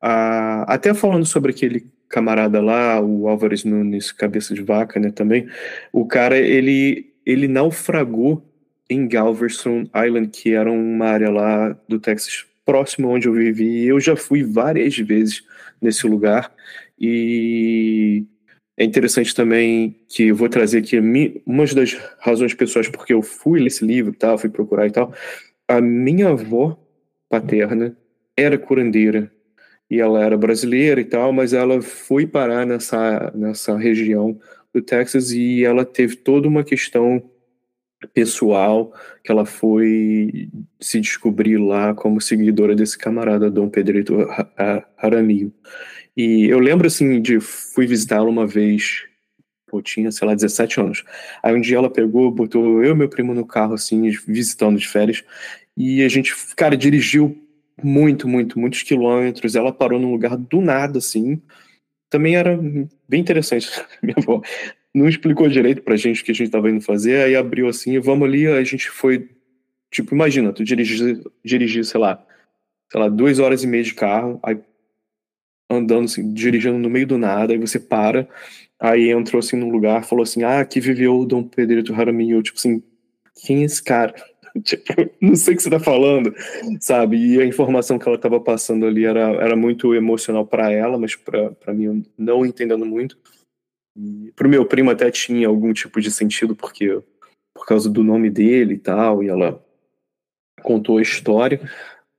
a, 0.00 0.62
até 0.72 0.94
falando 0.94 1.26
sobre 1.26 1.50
aquele 1.52 1.86
camarada 2.08 2.62
lá, 2.62 3.00
o 3.00 3.28
Álvares 3.28 3.64
Nunes, 3.64 4.10
cabeça 4.10 4.54
de 4.54 4.62
vaca, 4.62 4.98
né, 4.98 5.10
também, 5.10 5.48
o 5.92 6.06
cara, 6.06 6.38
ele, 6.38 7.12
ele 7.26 7.46
naufragou 7.46 8.42
em 8.88 9.06
Galveston 9.06 9.84
Island, 9.94 10.28
que 10.28 10.54
era 10.54 10.70
uma 10.70 11.06
área 11.06 11.30
lá 11.30 11.76
do 11.88 11.98
Texas 11.98 12.46
próximo 12.64 13.08
onde 13.08 13.28
eu 13.28 13.32
vivi. 13.32 13.86
Eu 13.86 14.00
já 14.00 14.16
fui 14.16 14.42
várias 14.42 14.96
vezes 14.96 15.42
nesse 15.80 16.06
lugar 16.06 16.52
e 16.98 18.24
é 18.76 18.84
interessante 18.84 19.34
também 19.34 19.96
que 20.08 20.24
eu 20.24 20.36
vou 20.36 20.48
trazer 20.48 20.78
aqui 20.78 20.98
uma 21.46 21.64
das 21.66 21.94
razões 22.18 22.52
pessoais 22.52 22.88
porque 22.88 23.14
eu 23.14 23.22
fui 23.22 23.60
ler 23.60 23.68
esse 23.68 23.84
livro 23.84 24.12
e 24.12 24.16
tal, 24.16 24.36
fui 24.36 24.50
procurar 24.50 24.86
e 24.86 24.90
tal. 24.90 25.12
A 25.66 25.80
minha 25.80 26.28
avó 26.28 26.78
paterna 27.28 27.96
era 28.36 28.58
curandeira 28.58 29.32
e 29.90 29.98
ela 29.98 30.22
era 30.22 30.36
brasileira 30.36 31.00
e 31.00 31.04
tal, 31.04 31.32
mas 31.32 31.52
ela 31.54 31.80
foi 31.80 32.26
parar 32.26 32.66
nessa, 32.66 33.32
nessa 33.34 33.76
região 33.78 34.38
do 34.74 34.82
Texas 34.82 35.30
e 35.32 35.64
ela 35.64 35.84
teve 35.84 36.16
toda 36.16 36.46
uma 36.46 36.62
questão 36.62 37.22
pessoal 38.12 38.92
que 39.24 39.32
ela 39.32 39.46
foi 39.46 40.50
se 40.78 41.00
descobrir 41.00 41.56
lá 41.56 41.94
como 41.94 42.20
seguidora 42.20 42.74
desse 42.74 42.98
camarada 42.98 43.50
Dom 43.50 43.70
Pedrito 43.70 44.16
Aramillo. 44.98 45.52
E 46.16 46.46
eu 46.46 46.58
lembro, 46.58 46.86
assim, 46.86 47.20
de 47.20 47.40
fui 47.40 47.86
visitá-la 47.86 48.28
uma 48.28 48.46
vez, 48.46 49.04
pô, 49.66 49.82
tinha, 49.82 50.10
sei 50.10 50.26
lá, 50.26 50.34
17 50.34 50.80
anos. 50.80 51.04
Aí 51.42 51.54
um 51.54 51.60
dia 51.60 51.76
ela 51.76 51.90
pegou, 51.90 52.30
botou 52.30 52.82
eu 52.82 52.92
e 52.92 52.96
meu 52.96 53.08
primo 53.08 53.34
no 53.34 53.46
carro, 53.46 53.74
assim, 53.74 54.10
visitando 54.26 54.78
de 54.78 54.88
férias, 54.88 55.22
e 55.76 56.02
a 56.02 56.08
gente, 56.08 56.34
cara, 56.56 56.76
dirigiu 56.76 57.36
muito, 57.82 58.26
muito, 58.26 58.58
muitos 58.58 58.82
quilômetros. 58.82 59.54
Ela 59.54 59.72
parou 59.72 60.00
num 60.00 60.10
lugar 60.10 60.36
do 60.36 60.60
nada, 60.60 60.98
assim. 60.98 61.40
Também 62.08 62.36
era 62.36 62.58
bem 63.08 63.20
interessante, 63.20 63.68
minha 64.02 64.16
avó. 64.16 64.40
Não 64.94 65.08
explicou 65.08 65.48
direito 65.48 65.82
pra 65.82 65.96
gente 65.96 66.22
o 66.22 66.24
que 66.24 66.30
a 66.30 66.34
gente 66.34 66.50
tava 66.50 66.70
indo 66.70 66.80
fazer, 66.80 67.24
aí 67.24 67.36
abriu 67.36 67.68
assim, 67.68 67.98
vamos 68.00 68.26
ali, 68.26 68.46
a 68.46 68.64
gente 68.64 68.88
foi. 68.88 69.28
Tipo, 69.90 70.14
imagina, 70.14 70.52
tu 70.52 70.64
dirigir, 70.64 71.22
dirigir 71.44 71.84
sei 71.84 72.00
lá, 72.00 72.24
sei 72.90 73.00
lá, 73.00 73.08
duas 73.08 73.38
horas 73.38 73.62
e 73.62 73.66
meia 73.66 73.82
de 73.82 73.94
carro, 73.94 74.40
aí 74.42 74.58
andando, 75.70 76.04
assim, 76.04 76.32
dirigindo 76.32 76.78
no 76.78 76.90
meio 76.90 77.06
do 77.06 77.18
nada, 77.18 77.52
aí 77.52 77.58
você 77.58 77.78
para, 77.78 78.28
aí 78.78 79.10
entrou 79.10 79.40
assim 79.40 79.56
num 79.56 79.70
lugar, 79.70 80.04
falou 80.04 80.22
assim, 80.22 80.42
ah, 80.42 80.60
aqui 80.60 80.80
viveu 80.80 81.24
Dom 81.24 81.42
Pedrito 81.42 81.94
Jaramillo, 81.94 82.38
eu, 82.38 82.42
tipo 82.42 82.58
assim, 82.58 82.82
quem 83.44 83.62
é 83.62 83.64
esse 83.64 83.82
cara? 83.82 84.14
tipo, 84.62 84.84
não 85.20 85.34
sei 85.34 85.54
o 85.54 85.56
que 85.56 85.62
você 85.62 85.70
tá 85.70 85.80
falando, 85.80 86.34
sabe? 86.80 87.16
E 87.16 87.40
a 87.40 87.44
informação 87.44 87.98
que 87.98 88.08
ela 88.08 88.16
estava 88.16 88.40
passando 88.40 88.86
ali 88.86 89.04
era, 89.04 89.20
era 89.20 89.56
muito 89.56 89.94
emocional 89.94 90.46
para 90.46 90.70
ela, 90.70 90.98
mas 90.98 91.14
para 91.14 91.74
mim, 91.74 92.04
não 92.16 92.44
entendendo 92.44 92.86
muito. 92.86 93.18
E 93.96 94.32
pro 94.36 94.48
meu 94.48 94.64
primo 94.66 94.90
até 94.90 95.10
tinha 95.10 95.48
algum 95.48 95.72
tipo 95.72 96.00
de 96.00 96.10
sentido, 96.10 96.54
porque 96.54 97.02
por 97.54 97.66
causa 97.66 97.88
do 97.88 98.04
nome 98.04 98.28
dele 98.30 98.74
e 98.74 98.78
tal, 98.78 99.22
e 99.22 99.28
ela 99.28 99.64
contou 100.62 100.98
a 100.98 101.02
história. 101.02 101.60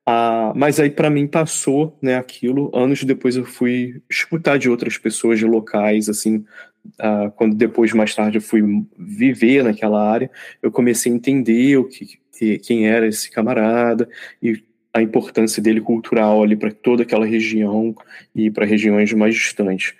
Ah, 0.09 0.53
mas 0.55 0.79
aí 0.79 0.89
para 0.89 1.09
mim 1.09 1.27
passou, 1.27 1.97
né, 2.01 2.15
aquilo. 2.15 2.71
Anos 2.73 3.03
depois 3.03 3.35
eu 3.35 3.43
fui 3.43 4.01
escutar 4.09 4.57
de 4.57 4.69
outras 4.69 4.97
pessoas 4.97 5.37
de 5.37 5.45
locais, 5.45 6.07
assim, 6.07 6.45
ah, 6.97 7.29
quando 7.35 7.53
depois 7.55 7.91
mais 7.91 8.15
tarde 8.15 8.37
eu 8.37 8.41
fui 8.41 8.61
viver 8.97 9.65
naquela 9.65 10.01
área, 10.09 10.31
eu 10.61 10.71
comecei 10.71 11.11
a 11.11 11.15
entender 11.15 11.75
o 11.77 11.83
que, 11.83 12.05
que 12.31 12.57
quem 12.59 12.87
era 12.87 13.05
esse 13.05 13.29
camarada 13.29 14.07
e 14.41 14.63
a 14.93 15.01
importância 15.01 15.61
dele 15.61 15.81
cultural 15.81 16.41
ali 16.41 16.55
para 16.55 16.71
toda 16.71 17.03
aquela 17.03 17.25
região 17.25 17.93
e 18.33 18.49
para 18.49 18.65
regiões 18.65 19.11
mais 19.11 19.35
distantes. 19.35 19.93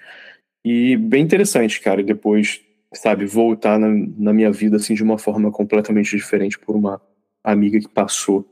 E 0.64 0.96
bem 0.96 1.24
interessante, 1.24 1.82
cara. 1.82 2.02
Depois, 2.02 2.62
sabe, 2.94 3.26
voltar 3.26 3.78
na, 3.78 3.90
na 4.18 4.34
minha 4.34 4.52
vida 4.52 4.78
assim 4.78 4.94
de 4.94 5.04
uma 5.04 5.18
forma 5.18 5.52
completamente 5.52 6.16
diferente 6.16 6.58
por 6.58 6.78
uma 6.78 7.02
amiga 7.44 7.78
que 7.80 7.90
passou 7.90 8.48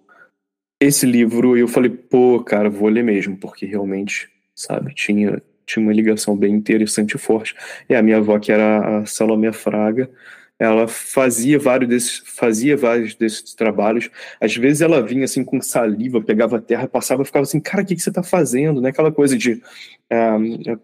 esse 0.80 1.06
livro 1.06 1.58
eu 1.58 1.68
falei, 1.68 1.90
pô, 1.90 2.44
cara, 2.44 2.70
vou 2.70 2.90
ler 2.90 3.04
mesmo, 3.04 3.38
porque 3.38 3.66
realmente, 3.66 4.30
sabe, 4.54 4.94
tinha, 4.94 5.42
tinha 5.66 5.84
uma 5.84 5.94
ligação 5.94 6.36
bem 6.36 6.54
interessante 6.54 7.14
e 7.16 7.18
forte. 7.18 7.56
E 7.90 7.96
a 7.96 8.02
minha 8.02 8.18
avó, 8.18 8.38
que 8.40 8.52
era 8.52 9.00
a 9.00 9.06
Salomé 9.06 9.52
Fraga, 9.52 10.10
ela 10.58 10.88
fazia 10.88 11.60
vários 11.60 11.90
desses, 11.90 12.24
fazia 12.26 12.78
vários 12.78 13.16
desses 13.16 13.54
trabalhos. 13.54 14.10
Às 14.40 14.56
vezes 14.56 14.82
ela 14.82 15.02
vinha 15.02 15.26
assim 15.26 15.44
com 15.44 15.62
saliva, 15.62 16.22
pegava 16.22 16.62
terra, 16.62 16.88
passava 16.88 17.26
ficava 17.26 17.44
assim, 17.44 17.60
cara, 17.60 17.84
o 17.84 17.86
que, 17.86 17.96
que 17.96 18.02
você 18.02 18.10
está 18.10 18.24
fazendo? 18.24 18.82
Né? 18.82 18.90
Aquela 18.90 19.12
coisa 19.12 19.38
de 19.38 19.54
uh, 19.54 20.80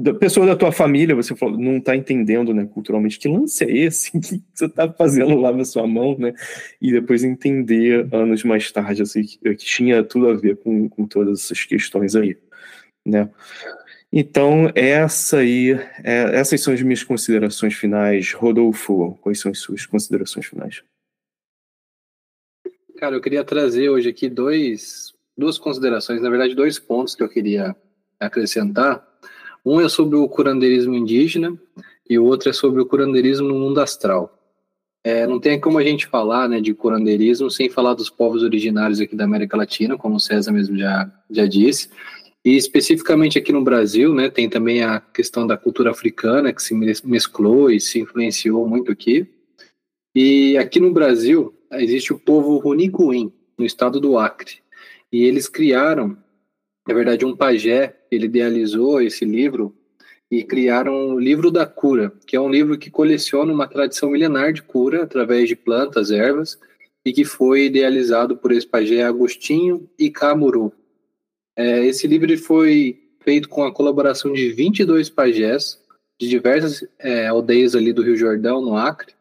da 0.00 0.14
pessoa 0.14 0.46
da 0.46 0.54
tua 0.54 0.70
família, 0.70 1.12
você 1.12 1.34
falou, 1.34 1.58
não 1.58 1.78
está 1.78 1.96
entendendo, 1.96 2.54
né, 2.54 2.64
culturalmente, 2.72 3.18
que 3.18 3.26
lance 3.26 3.64
é 3.64 3.70
esse? 3.70 4.12
O 4.16 4.20
que 4.20 4.40
você 4.54 4.66
está 4.66 4.92
fazendo 4.92 5.34
lá 5.40 5.50
na 5.50 5.64
sua 5.64 5.88
mão, 5.88 6.16
né? 6.16 6.32
E 6.80 6.92
depois 6.92 7.24
entender, 7.24 8.08
anos 8.14 8.44
mais 8.44 8.70
tarde, 8.70 9.02
assim, 9.02 9.24
que, 9.24 9.56
tinha 9.56 10.04
tudo 10.04 10.28
a 10.28 10.34
ver 10.34 10.56
com, 10.58 10.88
com 10.88 11.04
todas 11.04 11.40
essas 11.40 11.64
questões 11.64 12.14
aí, 12.14 12.36
né? 13.04 13.28
Então, 14.12 14.70
essa 14.72 15.38
aí, 15.38 15.72
é, 16.04 16.38
essas 16.38 16.60
são 16.60 16.72
as 16.72 16.80
minhas 16.80 17.02
considerações 17.02 17.74
finais. 17.74 18.32
Rodolfo, 18.32 19.18
quais 19.20 19.40
são 19.40 19.50
as 19.50 19.58
suas 19.58 19.84
considerações 19.84 20.46
finais? 20.46 20.82
Cara, 22.96 23.16
eu 23.16 23.20
queria 23.20 23.42
trazer 23.42 23.88
hoje 23.88 24.08
aqui 24.08 24.28
dois, 24.28 25.12
duas 25.36 25.58
considerações, 25.58 26.22
na 26.22 26.30
verdade, 26.30 26.54
dois 26.54 26.78
pontos 26.78 27.16
que 27.16 27.22
eu 27.22 27.28
queria 27.28 27.74
acrescentar. 28.20 29.07
Um 29.68 29.82
é 29.82 29.88
sobre 29.90 30.16
o 30.16 30.26
curandeirismo 30.26 30.94
indígena 30.94 31.54
e 32.08 32.18
o 32.18 32.24
outro 32.24 32.48
é 32.48 32.54
sobre 32.54 32.80
o 32.80 32.86
curandeirismo 32.86 33.46
no 33.46 33.54
mundo 33.54 33.82
astral. 33.82 34.34
É, 35.04 35.26
não 35.26 35.38
tem 35.38 35.60
como 35.60 35.76
a 35.76 35.84
gente 35.84 36.06
falar 36.06 36.48
né, 36.48 36.58
de 36.58 36.72
curandeirismo 36.72 37.50
sem 37.50 37.68
falar 37.68 37.92
dos 37.92 38.08
povos 38.08 38.42
originários 38.42 38.98
aqui 38.98 39.14
da 39.14 39.24
América 39.24 39.58
Latina, 39.58 39.98
como 39.98 40.16
o 40.16 40.20
César 40.20 40.52
mesmo 40.52 40.74
já, 40.78 41.12
já 41.30 41.44
disse. 41.44 41.90
E 42.42 42.56
especificamente 42.56 43.38
aqui 43.38 43.52
no 43.52 43.62
Brasil, 43.62 44.14
né, 44.14 44.30
tem 44.30 44.48
também 44.48 44.82
a 44.82 45.00
questão 45.00 45.46
da 45.46 45.58
cultura 45.58 45.90
africana 45.90 46.50
que 46.50 46.62
se 46.62 46.74
mesclou 47.04 47.70
e 47.70 47.78
se 47.78 48.00
influenciou 48.00 48.66
muito 48.66 48.90
aqui. 48.90 49.26
E 50.14 50.56
aqui 50.56 50.80
no 50.80 50.94
Brasil 50.94 51.54
existe 51.74 52.10
o 52.10 52.18
povo 52.18 52.56
Runicuim, 52.56 53.30
no 53.58 53.66
estado 53.66 54.00
do 54.00 54.16
Acre. 54.16 54.62
E 55.12 55.24
eles 55.24 55.46
criaram 55.46 56.16
na 56.88 56.94
verdade, 56.94 57.26
um 57.26 57.36
pajé, 57.36 57.94
ele 58.10 58.24
idealizou 58.24 59.02
esse 59.02 59.22
livro 59.22 59.76
e 60.30 60.42
criaram 60.42 61.14
o 61.14 61.20
Livro 61.20 61.50
da 61.50 61.66
Cura, 61.66 62.10
que 62.26 62.34
é 62.34 62.40
um 62.40 62.50
livro 62.50 62.78
que 62.78 62.90
coleciona 62.90 63.52
uma 63.52 63.68
tradição 63.68 64.10
milenar 64.10 64.54
de 64.54 64.62
cura 64.62 65.02
através 65.02 65.48
de 65.48 65.54
plantas, 65.54 66.10
ervas, 66.10 66.58
e 67.04 67.12
que 67.12 67.26
foi 67.26 67.66
idealizado 67.66 68.38
por 68.38 68.52
esse 68.52 68.66
pajé 68.66 69.02
Agostinho 69.02 69.86
e 69.98 70.10
Camuru. 70.10 70.72
É, 71.56 71.84
esse 71.84 72.06
livro 72.06 72.36
foi 72.38 72.98
feito 73.20 73.50
com 73.50 73.64
a 73.64 73.72
colaboração 73.72 74.32
de 74.32 74.50
22 74.50 75.10
pajés 75.10 75.78
de 76.18 76.26
diversas 76.26 76.88
é, 76.98 77.26
aldeias 77.26 77.74
ali 77.74 77.92
do 77.92 78.02
Rio 78.02 78.16
Jordão, 78.16 78.62
no 78.62 78.76
Acre, 78.76 79.12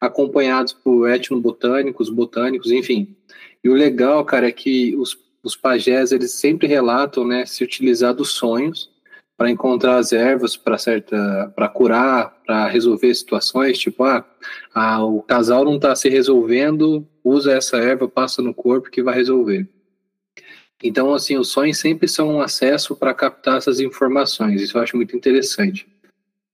acompanhados 0.00 0.72
por 0.72 1.08
etnobotânicos, 1.10 2.10
botânicos, 2.10 2.70
enfim. 2.70 3.16
E 3.62 3.68
o 3.68 3.74
legal, 3.74 4.24
cara, 4.24 4.46
é 4.46 4.52
que 4.52 4.94
os 4.96 5.18
os 5.42 5.56
pajés 5.56 6.12
eles 6.12 6.32
sempre 6.32 6.66
relatam, 6.66 7.26
né, 7.26 7.46
se 7.46 7.64
utilizar 7.64 8.14
dos 8.14 8.30
sonhos 8.32 8.90
para 9.36 9.50
encontrar 9.50 9.98
as 9.98 10.12
ervas 10.12 10.56
para 10.56 10.76
certa, 10.76 11.52
para 11.54 11.68
curar, 11.68 12.36
para 12.44 12.66
resolver 12.66 13.14
situações, 13.14 13.78
tipo, 13.78 14.02
ah, 14.02 14.28
ah 14.74 15.04
o 15.04 15.22
casal 15.22 15.64
não 15.64 15.76
está 15.76 15.94
se 15.94 16.08
resolvendo, 16.08 17.06
usa 17.22 17.52
essa 17.52 17.76
erva, 17.76 18.08
passa 18.08 18.42
no 18.42 18.52
corpo 18.52 18.90
que 18.90 19.00
vai 19.02 19.14
resolver. 19.14 19.68
Então, 20.82 21.14
assim, 21.14 21.36
os 21.36 21.48
sonhos 21.48 21.78
sempre 21.78 22.08
são 22.08 22.36
um 22.36 22.40
acesso 22.40 22.96
para 22.96 23.14
captar 23.14 23.58
essas 23.58 23.78
informações. 23.78 24.60
Isso 24.60 24.76
eu 24.76 24.82
acho 24.82 24.96
muito 24.96 25.16
interessante. 25.16 25.86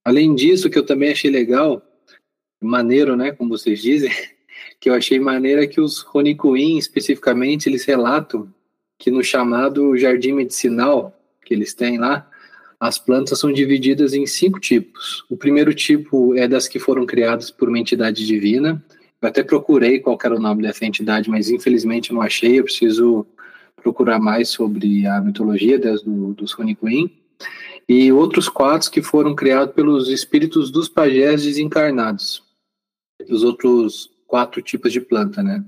Além 0.05 0.35
disso, 0.35 0.69
que 0.69 0.79
eu 0.79 0.85
também 0.85 1.13
achei 1.13 1.31
legal, 1.31 1.83
maneiro, 2.63 3.17
né, 3.17 3.33
como 3.33 3.57
vocês 3.57 3.81
dizem, 3.81 4.11
que 4.79 4.91
eu 4.91 4.95
achei 4.95 5.19
maneiro 5.19 5.63
é 5.63 5.67
que 5.67 5.81
os 5.81 6.01
Ronicuim, 6.01 6.77
especificamente, 6.77 7.67
eles 7.67 7.87
relatam 7.87 8.53
que 9.05 9.11
no 9.11 9.23
chamado 9.23 9.95
jardim 9.99 10.33
medicinal 10.33 11.15
que 11.45 11.53
eles 11.53 11.75
têm 11.75 11.99
lá, 11.99 12.27
as 12.81 12.99
plantas 12.99 13.39
são 13.39 13.53
divididas 13.53 14.15
em 14.15 14.27
cinco 14.27 14.59
tipos. 14.59 15.27
O 15.29 15.37
primeiro 15.37 15.75
tipo 15.75 16.35
é 16.35 16.49
das 16.49 16.67
que 16.67 16.79
foram 16.79 17.05
criadas 17.05 17.51
por 17.51 17.69
uma 17.69 17.79
entidade 17.79 18.25
divina. 18.25 18.83
Eu 19.21 19.29
até 19.29 19.43
procurei 19.43 20.01
qual 20.01 20.19
era 20.25 20.35
o 20.35 20.41
nome 20.41 20.63
dessa 20.63 20.87
entidade, 20.87 21.29
mas 21.29 21.51
infelizmente 21.51 22.15
não 22.15 22.23
achei. 22.23 22.59
Eu 22.59 22.65
preciso 22.65 23.27
procurar 23.77 24.19
mais 24.19 24.49
sobre 24.49 25.07
a 25.07 25.21
mitologia 25.21 25.79
das, 25.79 26.03
do, 26.03 26.33
dos 26.33 26.55
Queen. 26.55 27.11
E 27.87 28.11
outros 28.11 28.49
quatro 28.49 28.91
que 28.91 29.03
foram 29.03 29.35
criados 29.35 29.75
pelos 29.75 30.09
espíritos 30.09 30.71
dos 30.71 30.89
pajés 30.89 31.43
desencarnados. 31.43 32.43
Os 33.29 33.43
outros 33.43 34.11
quatro 34.27 34.63
tipos 34.63 34.91
de 34.91 35.03
planta, 35.03 35.43
né? 35.43 35.63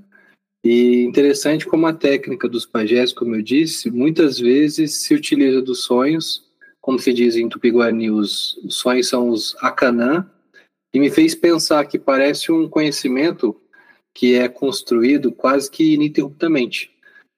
E 0.65 1.05
interessante 1.05 1.67
como 1.67 1.87
a 1.87 1.93
técnica 1.93 2.49
dos 2.49 2.67
pajés, 2.67 3.13
como 3.13 3.37
eu 3.37 3.43
disse, 3.43 3.91
muitas 3.91 4.39
vezes 4.39 4.97
se 4.97 5.15
utiliza 5.15 5.63
dos 5.63 5.85
sonhos, 5.85 6.45
como 6.81 6.99
se 6.99 7.13
diz 7.13 7.37
em 7.37 7.49
Tupi-Guarani, 7.49 8.11
os, 8.11 8.57
os 8.59 8.77
sonhos 8.77 9.09
são 9.09 9.29
os 9.29 9.57
akanã, 9.61 10.29
e 10.93 11.01
me 11.01 11.11
fez 11.11 11.35
pensar 11.35 11.85
que 11.87 11.99
parece 11.99 12.51
um 12.51 12.69
conhecimento 12.69 13.55
que 14.15 14.35
é 14.35 14.49
construído 14.49 15.31
quase 15.31 15.71
que 15.71 15.95
ininterruptamente, 15.95 16.91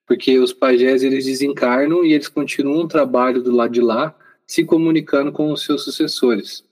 porque 0.07 0.39
os 0.39 0.53
pajés 0.53 1.03
eles 1.03 1.25
desencarnam 1.25 2.05
e 2.05 2.13
eles 2.13 2.27
continuam 2.27 2.85
o 2.85 2.87
trabalho 2.87 3.43
do 3.43 3.51
lado 3.51 3.73
de 3.73 3.81
lá, 3.81 4.15
se 4.47 4.63
comunicando 4.63 5.31
com 5.31 5.51
os 5.51 5.63
seus 5.63 5.83
sucessores. 5.83 6.63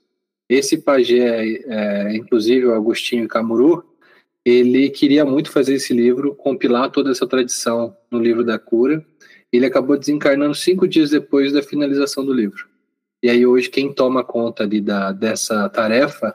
Esse 0.48 0.78
pajé, 0.78 1.62
é, 1.66 2.16
inclusive 2.16 2.66
o 2.66 2.74
Agostinho 2.74 3.28
Camuru, 3.28 3.84
ele 4.48 4.90
queria 4.90 5.24
muito 5.24 5.50
fazer 5.50 5.74
esse 5.74 5.92
livro, 5.92 6.34
compilar 6.34 6.90
toda 6.90 7.10
essa 7.10 7.26
tradição 7.26 7.96
no 8.10 8.18
livro 8.18 8.44
da 8.44 8.58
cura. 8.58 9.04
Ele 9.52 9.66
acabou 9.66 9.98
desencarnando 9.98 10.54
cinco 10.54 10.86
dias 10.86 11.10
depois 11.10 11.52
da 11.52 11.62
finalização 11.62 12.24
do 12.24 12.32
livro. 12.32 12.68
E 13.22 13.28
aí 13.28 13.44
hoje 13.44 13.68
quem 13.68 13.92
toma 13.92 14.22
conta 14.22 14.62
ali 14.62 14.80
da, 14.80 15.12
dessa 15.12 15.68
tarefa 15.68 16.34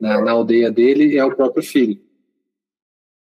na, 0.00 0.20
na 0.20 0.32
aldeia 0.32 0.70
dele 0.70 1.16
é 1.16 1.24
o 1.24 1.34
próprio 1.34 1.62
filho. 1.62 2.00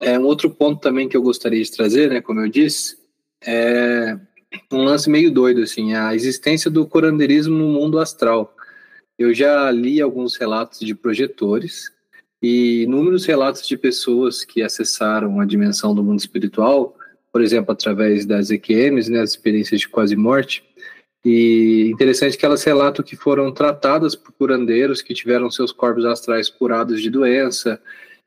É, 0.01 0.19
um 0.19 0.25
outro 0.25 0.51
ponto 0.51 0.81
também 0.81 1.09
que 1.09 1.17
eu 1.17 1.23
gostaria 1.23 1.63
de 1.63 1.71
trazer, 1.71 2.11
né, 2.11 2.21
como 2.21 2.41
eu 2.41 2.49
disse, 2.49 2.99
é 3.45 4.19
um 4.71 4.83
lance 4.83 5.09
meio 5.09 5.31
doido, 5.31 5.63
assim, 5.63 5.95
a 5.95 6.15
existência 6.15 6.71
do 6.71 6.87
curandeirismo 6.87 7.57
no 7.57 7.69
mundo 7.69 7.99
astral. 7.99 8.55
Eu 9.19 9.33
já 9.33 9.71
li 9.71 10.01
alguns 10.01 10.37
relatos 10.37 10.81
de 10.81 10.95
projetores 10.95 11.91
e 12.43 12.83
inúmeros 12.83 13.25
relatos 13.25 13.67
de 13.67 13.77
pessoas 13.77 14.45
que 14.45 14.63
acessaram 14.63 15.39
a 15.41 15.47
dimensão 15.47 15.95
do 15.95 16.03
mundo 16.03 16.19
espiritual, 16.19 16.97
por 17.31 17.41
exemplo, 17.41 17.73
através 17.73 18.27
das 18.27 18.51
EQMs, 18.51 19.11
né, 19.11 19.21
as 19.21 19.31
experiências 19.31 19.81
de 19.81 19.89
quase 19.89 20.17
morte. 20.17 20.65
E 21.25 21.89
interessante 21.93 22.37
que 22.37 22.45
elas 22.45 22.65
relatam 22.65 23.05
que 23.05 23.15
foram 23.15 23.53
tratadas 23.53 24.17
por 24.17 24.33
curandeiros 24.33 25.01
que 25.01 25.15
tiveram 25.15 25.51
seus 25.51 25.71
corpos 25.71 26.05
astrais 26.05 26.49
curados 26.49 27.01
de 27.01 27.09
doença 27.09 27.81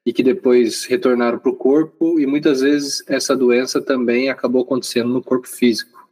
e 0.06 0.14
que 0.14 0.24
depois 0.24 0.86
retornaram 0.86 1.38
para 1.38 1.52
o 1.52 1.56
corpo, 1.56 2.20
e 2.20 2.28
muitas 2.28 2.62
vezes 2.62 3.04
essa 3.08 3.36
doença 3.36 3.82
também 3.82 4.30
acabou 4.30 4.62
acontecendo 4.62 5.10
no 5.10 5.22
corpo 5.22 5.48
físico. 5.48 6.08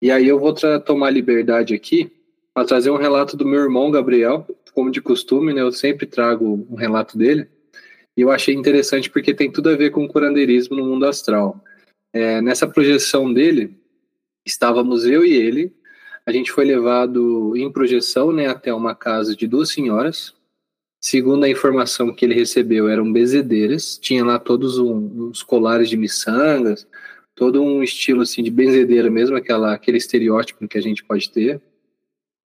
E 0.00 0.10
aí 0.10 0.28
eu 0.28 0.38
vou 0.38 0.54
tomar 0.80 1.10
liberdade 1.10 1.74
aqui 1.74 2.10
para 2.54 2.64
trazer 2.64 2.90
um 2.90 2.96
relato 2.96 3.36
do 3.36 3.44
meu 3.44 3.60
irmão 3.60 3.90
Gabriel, 3.90 4.46
como 4.78 4.92
de 4.92 5.00
costume, 5.02 5.52
né, 5.52 5.60
eu 5.60 5.72
sempre 5.72 6.06
trago 6.06 6.64
um 6.70 6.76
relato 6.76 7.18
dele. 7.18 7.48
E 8.16 8.20
eu 8.20 8.30
achei 8.30 8.54
interessante 8.54 9.10
porque 9.10 9.34
tem 9.34 9.50
tudo 9.50 9.70
a 9.70 9.76
ver 9.76 9.90
com 9.90 10.04
o 10.04 10.08
curandeirismo 10.08 10.76
no 10.76 10.84
mundo 10.84 11.04
astral. 11.04 11.60
É, 12.12 12.40
nessa 12.40 12.64
projeção 12.64 13.34
dele, 13.34 13.76
estávamos 14.46 15.04
eu 15.04 15.24
e 15.24 15.32
ele. 15.32 15.74
A 16.24 16.30
gente 16.30 16.52
foi 16.52 16.64
levado 16.64 17.56
em 17.56 17.72
projeção 17.72 18.30
né, 18.30 18.46
até 18.46 18.72
uma 18.72 18.94
casa 18.94 19.34
de 19.34 19.48
duas 19.48 19.70
senhoras. 19.70 20.32
Segundo 21.02 21.42
a 21.42 21.50
informação 21.50 22.14
que 22.14 22.24
ele 22.24 22.34
recebeu, 22.34 22.88
eram 22.88 23.12
benzedeiras. 23.12 23.98
Tinha 23.98 24.24
lá 24.24 24.38
todos 24.38 24.78
um, 24.78 25.32
colares 25.44 25.90
de 25.90 25.96
miçangas, 25.96 26.86
todo 27.34 27.60
um 27.60 27.82
estilo 27.82 28.22
assim 28.22 28.44
de 28.44 28.50
benzedeira 28.52 29.10
mesmo, 29.10 29.36
aquela, 29.36 29.74
aquele 29.74 29.98
estereótipo 29.98 30.68
que 30.68 30.78
a 30.78 30.82
gente 30.82 31.02
pode 31.02 31.28
ter. 31.32 31.60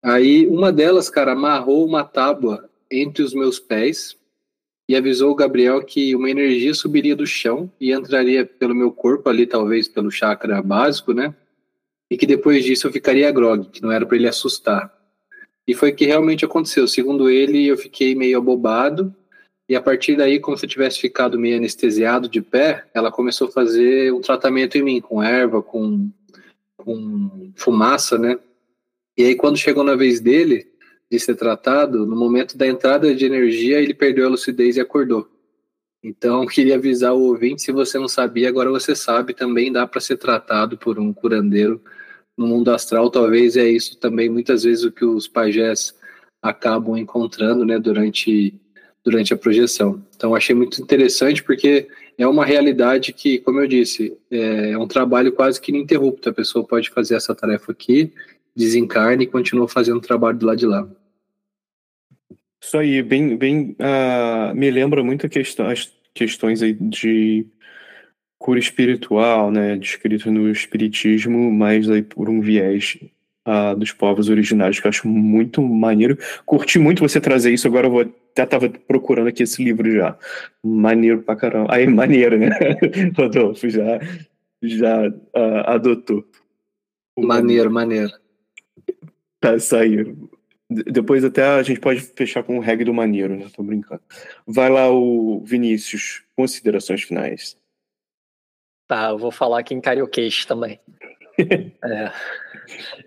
Aí 0.04 0.48
uma 0.48 0.72
delas, 0.72 1.10
cara, 1.10 1.34
amarrou 1.34 1.86
uma 1.86 2.04
tábua 2.04 2.70
entre 2.90 3.24
os 3.24 3.34
meus 3.34 3.60
pés 3.60 4.18
e 4.88 4.96
avisou 4.96 5.32
o 5.32 5.36
Gabriel 5.36 5.84
que 5.84 6.16
uma 6.16 6.30
energia 6.30 6.74
subiria 6.74 7.16
do 7.16 7.28
chão 7.28 7.70
e 7.80 7.92
entraria 7.92 8.46
pelo 8.46 8.74
meu 8.74 8.92
corpo 8.92 9.30
ali, 9.30 9.46
talvez 9.46 9.88
pelo 9.88 10.10
chakra 10.10 10.62
básico, 10.62 11.14
né? 11.14 11.36
E 12.10 12.18
que 12.18 12.26
depois 12.26 12.64
disso 12.64 12.88
eu 12.88 12.92
ficaria 12.92 13.32
grog, 13.32 13.70
que 13.70 13.82
não 13.82 13.92
era 13.92 14.06
para 14.06 14.16
ele 14.16 14.28
assustar. 14.28 14.94
E 15.68 15.74
foi 15.74 15.92
o 15.92 15.96
que 15.96 16.06
realmente 16.06 16.46
aconteceu. 16.46 16.88
Segundo 16.88 17.30
ele, 17.30 17.68
eu 17.68 17.78
fiquei 17.78 18.16
meio 18.16 18.38
abobado 18.38 19.14
e 19.70 19.76
a 19.76 19.82
partir 19.82 20.16
daí, 20.16 20.40
como 20.40 20.58
se 20.58 20.66
eu 20.66 20.70
tivesse 20.70 21.00
ficado 21.00 21.38
meio 21.38 21.58
anestesiado 21.58 22.30
de 22.30 22.42
pé, 22.42 22.86
ela 22.94 23.12
começou 23.12 23.50
a 23.50 23.52
fazer 23.52 24.14
um 24.14 24.22
tratamento 24.22 24.78
em 24.78 24.84
mim, 24.84 25.02
com 25.02 25.22
erva, 25.22 25.62
com, 25.62 26.10
com 26.78 27.52
fumaça, 27.56 28.18
né? 28.18 28.40
E 29.18 29.26
aí, 29.26 29.36
quando 29.36 29.58
chegou 29.58 29.84
na 29.84 29.96
vez 29.96 30.20
dele, 30.20 30.68
de 31.10 31.20
ser 31.20 31.36
tratado, 31.36 32.06
no 32.06 32.16
momento 32.16 32.58
da 32.58 32.68
entrada 32.68 33.16
de 33.16 33.26
energia, 33.26 33.82
ele 33.82 33.94
perdeu 33.94 34.28
a 34.28 34.30
lucidez 34.30 34.78
e 34.78 34.82
acordou. 34.82 35.28
Então, 36.04 36.46
queria 36.46 36.76
avisar 36.76 37.14
o 37.14 37.22
ouvinte, 37.22 37.64
se 37.64 37.72
você 37.72 37.98
não 37.98 38.08
sabia, 38.08 38.48
agora 38.48 38.70
você 38.70 38.96
sabe, 38.96 39.34
também 39.34 39.72
dá 39.72 39.88
para 39.88 40.00
ser 40.00 40.18
tratado 40.18 40.78
por 40.78 41.00
um 41.00 41.12
curandeiro 41.12 41.82
no 42.38 42.46
mundo 42.46 42.70
astral. 42.70 43.10
Talvez 43.10 43.58
é 43.58 43.68
isso 43.68 43.98
também, 43.98 44.30
muitas 44.30 44.64
vezes, 44.64 44.84
o 44.84 44.92
que 44.92 45.04
os 45.04 45.28
pajés 45.28 45.96
acabam 46.42 46.96
encontrando 46.96 47.66
né, 47.66 47.80
durante, 47.80 48.54
durante 49.04 49.34
a 49.34 49.38
projeção. 49.38 50.02
Então, 50.16 50.36
achei 50.36 50.56
muito 50.56 50.80
interessante, 50.80 51.44
porque 51.44 51.88
é 52.18 52.28
uma 52.28 52.46
realidade 52.46 53.12
que, 53.12 53.40
como 53.40 53.60
eu 53.60 53.68
disse, 53.68 54.16
é 54.30 54.78
um 54.78 54.88
trabalho 54.88 55.32
quase 55.32 55.60
que 55.60 55.72
ininterrupto. 55.72 56.30
A 56.30 56.34
pessoa 56.34 56.64
pode 56.64 56.92
fazer 56.92 57.16
essa 57.16 57.34
tarefa 57.34 57.72
aqui 57.72 58.14
desencarna 58.58 59.22
e 59.22 59.28
continua 59.28 59.68
fazendo 59.68 59.98
o 59.98 60.02
trabalho 60.02 60.38
do 60.38 60.48
lado 60.48 60.58
de 60.58 60.66
lá. 60.66 60.90
Isso 62.60 62.78
aí, 62.78 63.04
bem, 63.04 63.38
bem 63.38 63.76
uh, 63.80 64.56
me 64.56 64.72
lembra 64.72 65.04
muito 65.04 65.28
as 65.28 65.94
questões 66.14 66.64
aí 66.64 66.74
de 66.74 67.46
cura 68.40 68.60
espiritual, 68.60 69.52
né, 69.52 69.78
descrito 69.78 70.32
no 70.32 70.50
espiritismo, 70.50 71.52
mas 71.52 71.90
aí 71.90 72.02
por 72.02 72.30
um 72.30 72.42
viés 72.42 72.98
uh, 73.48 73.76
dos 73.76 73.92
povos 73.92 74.28
originários, 74.28 74.80
que 74.80 74.88
eu 74.88 74.90
acho 74.90 75.08
muito 75.08 75.62
maneiro. 75.62 76.18
Curti 76.46 76.80
muito 76.80 77.08
você 77.08 77.22
trazer 77.22 77.54
isso, 77.54 77.68
agora 77.68 77.88
eu 77.88 77.92
vou 77.92 78.02
até 78.02 78.46
tava 78.46 78.70
procurando 78.70 79.28
aqui 79.28 79.44
esse 79.44 79.64
livro 79.64 79.90
já. 79.92 80.18
Maneiro 80.64 81.22
pra 81.22 81.36
caramba. 81.36 81.74
Aí, 81.74 81.88
maneiro, 81.88 82.38
né? 82.38 82.50
Rodolfo 83.18 83.70
já, 83.70 84.00
já 84.62 85.08
uh, 85.08 85.64
adotou. 85.66 86.24
Maneiro, 87.18 87.72
maneiro. 87.72 88.12
Tá. 89.52 90.38
Depois 90.70 91.24
até 91.24 91.44
a 91.44 91.64
gente 91.64 91.80
pode 91.80 92.02
fechar 92.02 92.44
com 92.44 92.58
o 92.58 92.62
reggae 92.62 92.84
do 92.84 92.94
maneiro, 92.94 93.38
né? 93.38 93.50
Tô 93.56 93.64
brincando. 93.64 94.02
Vai 94.46 94.70
lá, 94.70 94.90
o 94.92 95.42
Vinícius, 95.46 96.24
considerações 96.36 97.04
finais. 97.04 97.58
Tá, 98.86 99.10
eu 99.10 99.18
vou 99.18 99.32
falar 99.32 99.60
aqui 99.60 99.74
em 99.74 99.82
carioquês 99.82 100.46
também. 100.46 100.80
é, 101.40 102.12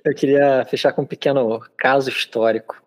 eu 0.05 0.15
queria 0.15 0.65
fechar 0.67 0.93
com 0.93 1.03
um 1.03 1.07
pequeno 1.07 1.61
caso 1.77 2.09
histórico. 2.09 2.83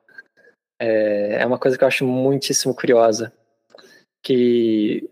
É, 0.79 1.41
é 1.41 1.45
uma 1.45 1.59
coisa 1.59 1.77
que 1.77 1.83
eu 1.83 1.87
acho 1.87 2.05
muitíssimo 2.05 2.73
curiosa, 2.73 3.31
que 4.23 5.07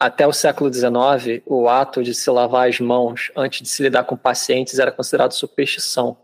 até 0.00 0.26
o 0.26 0.32
século 0.32 0.72
XIX, 0.72 1.42
o 1.44 1.68
ato 1.68 2.02
de 2.02 2.14
se 2.14 2.30
lavar 2.30 2.68
as 2.68 2.80
mãos 2.80 3.30
antes 3.36 3.62
de 3.62 3.68
se 3.68 3.82
lidar 3.82 4.04
com 4.04 4.16
pacientes 4.16 4.78
era 4.78 4.92
considerado 4.92 5.32
superstição. 5.32 6.16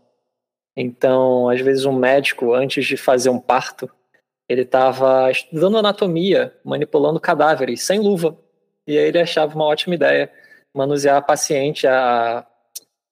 Então, 0.75 1.49
às 1.49 1.61
vezes, 1.61 1.85
um 1.85 1.93
médico, 1.93 2.53
antes 2.53 2.85
de 2.85 2.97
fazer 2.97 3.29
um 3.29 3.39
parto, 3.39 3.89
ele 4.49 4.61
estava 4.61 5.29
estudando 5.31 5.77
anatomia, 5.77 6.55
manipulando 6.63 7.19
cadáveres, 7.19 7.83
sem 7.83 7.99
luva. 7.99 8.37
E 8.85 8.97
aí 8.97 9.05
ele 9.05 9.19
achava 9.19 9.55
uma 9.55 9.65
ótima 9.65 9.95
ideia 9.95 10.31
manusear 10.73 11.17
a 11.17 11.21
paciente, 11.21 11.87
a 11.87 12.45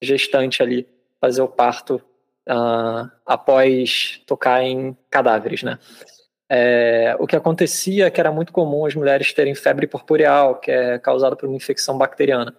gestante 0.02 0.62
ali, 0.62 0.86
fazer 1.20 1.42
o 1.42 1.48
parto 1.48 2.02
uh, 2.48 3.10
após 3.24 4.20
tocar 4.26 4.62
em 4.62 4.96
cadáveres, 5.08 5.62
né? 5.62 5.78
É, 6.54 7.16
o 7.18 7.26
que 7.26 7.34
acontecia 7.34 8.06
é 8.06 8.10
que 8.10 8.20
era 8.20 8.30
muito 8.30 8.52
comum 8.52 8.84
as 8.84 8.94
mulheres 8.94 9.32
terem 9.32 9.54
febre 9.54 9.86
purpureal, 9.86 10.56
que 10.56 10.70
é 10.70 10.98
causada 10.98 11.34
por 11.34 11.48
uma 11.48 11.56
infecção 11.56 11.96
bacteriana. 11.96 12.54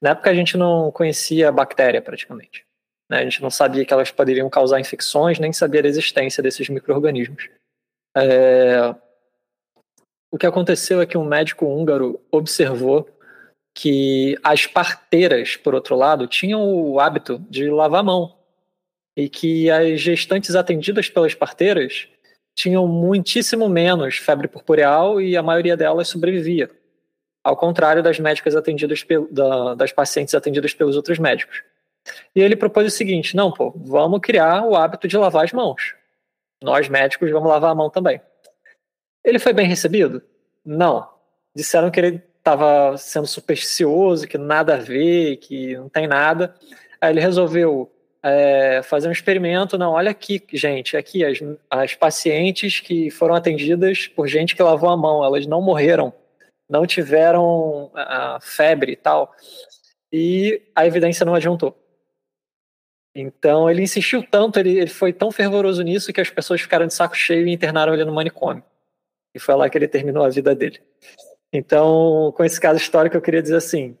Na 0.00 0.10
época 0.10 0.30
a 0.30 0.34
gente 0.34 0.56
não 0.56 0.92
conhecia 0.92 1.48
a 1.48 1.52
bactéria 1.52 2.00
praticamente. 2.00 2.64
Né? 3.10 3.18
A 3.18 3.22
gente 3.24 3.42
não 3.42 3.50
sabia 3.50 3.84
que 3.84 3.92
elas 3.92 4.10
poderiam 4.10 4.48
causar 4.48 4.80
infecções, 4.80 5.38
nem 5.38 5.52
sabia 5.52 5.82
da 5.82 5.88
existência 5.88 6.42
desses 6.42 6.68
micro-organismos. 6.68 7.48
É... 8.16 8.94
O 10.30 10.38
que 10.38 10.46
aconteceu 10.46 11.00
é 11.00 11.06
que 11.06 11.16
um 11.16 11.24
médico 11.24 11.66
húngaro 11.66 12.20
observou 12.30 13.08
que 13.76 14.38
as 14.42 14.66
parteiras, 14.66 15.56
por 15.56 15.74
outro 15.74 15.96
lado, 15.96 16.26
tinham 16.26 16.62
o 16.62 17.00
hábito 17.00 17.38
de 17.50 17.68
lavar 17.70 18.00
a 18.00 18.04
mão 18.04 18.36
e 19.16 19.28
que 19.28 19.70
as 19.70 20.00
gestantes 20.00 20.54
atendidas 20.54 21.08
pelas 21.08 21.34
parteiras 21.34 22.08
tinham 22.56 22.86
muitíssimo 22.86 23.68
menos 23.68 24.16
febre 24.16 24.46
purpureal 24.46 25.20
e 25.20 25.36
a 25.36 25.42
maioria 25.42 25.76
delas 25.76 26.08
sobrevivia, 26.08 26.70
ao 27.42 27.56
contrário 27.56 28.02
das 28.02 28.18
médicas 28.18 28.54
atendidas 28.54 29.04
da, 29.30 29.74
das 29.74 29.92
pacientes 29.92 30.34
atendidas 30.34 30.72
pelos 30.72 30.96
outros 30.96 31.18
médicos. 31.18 31.62
E 32.34 32.40
ele 32.40 32.56
propôs 32.56 32.86
o 32.86 32.96
seguinte: 32.96 33.36
não, 33.36 33.52
pô, 33.52 33.72
vamos 33.76 34.20
criar 34.20 34.64
o 34.64 34.76
hábito 34.76 35.08
de 35.08 35.16
lavar 35.16 35.44
as 35.44 35.52
mãos. 35.52 35.94
Nós 36.62 36.88
médicos 36.88 37.30
vamos 37.30 37.48
lavar 37.48 37.70
a 37.70 37.74
mão 37.74 37.90
também. 37.90 38.20
Ele 39.24 39.38
foi 39.38 39.52
bem 39.52 39.66
recebido? 39.66 40.22
Não. 40.64 41.08
Disseram 41.54 41.90
que 41.90 42.00
ele 42.00 42.22
estava 42.38 42.96
sendo 42.98 43.26
supersticioso, 43.26 44.26
que 44.26 44.36
nada 44.36 44.74
a 44.74 44.78
ver, 44.78 45.38
que 45.38 45.76
não 45.76 45.88
tem 45.88 46.06
nada. 46.06 46.54
Aí 47.00 47.12
ele 47.12 47.20
resolveu 47.20 47.90
é, 48.22 48.82
fazer 48.82 49.08
um 49.08 49.12
experimento. 49.12 49.78
Não, 49.78 49.92
olha 49.92 50.10
aqui, 50.10 50.42
gente, 50.52 50.96
aqui 50.96 51.24
as, 51.24 51.38
as 51.70 51.94
pacientes 51.94 52.80
que 52.80 53.10
foram 53.10 53.34
atendidas 53.34 54.06
por 54.06 54.26
gente 54.26 54.56
que 54.56 54.62
lavou 54.62 54.90
a 54.90 54.96
mão, 54.96 55.24
elas 55.24 55.46
não 55.46 55.60
morreram, 55.60 56.12
não 56.68 56.86
tiveram 56.86 57.90
a, 57.94 58.36
a 58.36 58.40
febre 58.40 58.92
e 58.92 58.96
tal. 58.96 59.34
E 60.12 60.62
a 60.74 60.86
evidência 60.86 61.26
não 61.26 61.34
adiantou. 61.34 61.76
Então 63.14 63.70
ele 63.70 63.82
insistiu 63.82 64.22
tanto, 64.22 64.58
ele, 64.58 64.78
ele 64.78 64.90
foi 64.90 65.12
tão 65.12 65.30
fervoroso 65.30 65.82
nisso 65.82 66.12
que 66.12 66.20
as 66.20 66.30
pessoas 66.30 66.60
ficaram 66.60 66.86
de 66.86 66.94
saco 66.94 67.16
cheio 67.16 67.46
e 67.46 67.52
internaram 67.52 67.94
ele 67.94 68.04
no 68.04 68.12
manicômio. 68.12 68.64
E 69.34 69.38
foi 69.38 69.54
lá 69.54 69.68
que 69.68 69.78
ele 69.78 69.88
terminou 69.88 70.24
a 70.24 70.28
vida 70.28 70.54
dele. 70.54 70.80
Então, 71.52 72.32
com 72.36 72.44
esse 72.44 72.60
caso 72.60 72.78
histórico, 72.78 73.16
eu 73.16 73.22
queria 73.22 73.42
dizer 73.42 73.56
assim: 73.56 73.96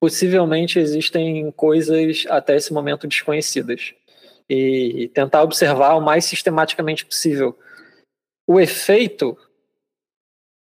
possivelmente 0.00 0.80
existem 0.80 1.50
coisas 1.52 2.24
até 2.28 2.56
esse 2.56 2.72
momento 2.72 3.06
desconhecidas. 3.06 3.94
E 4.50 5.08
tentar 5.14 5.42
observar 5.42 5.94
o 5.94 6.00
mais 6.00 6.24
sistematicamente 6.24 7.06
possível. 7.06 7.56
O 8.46 8.60
efeito 8.60 9.38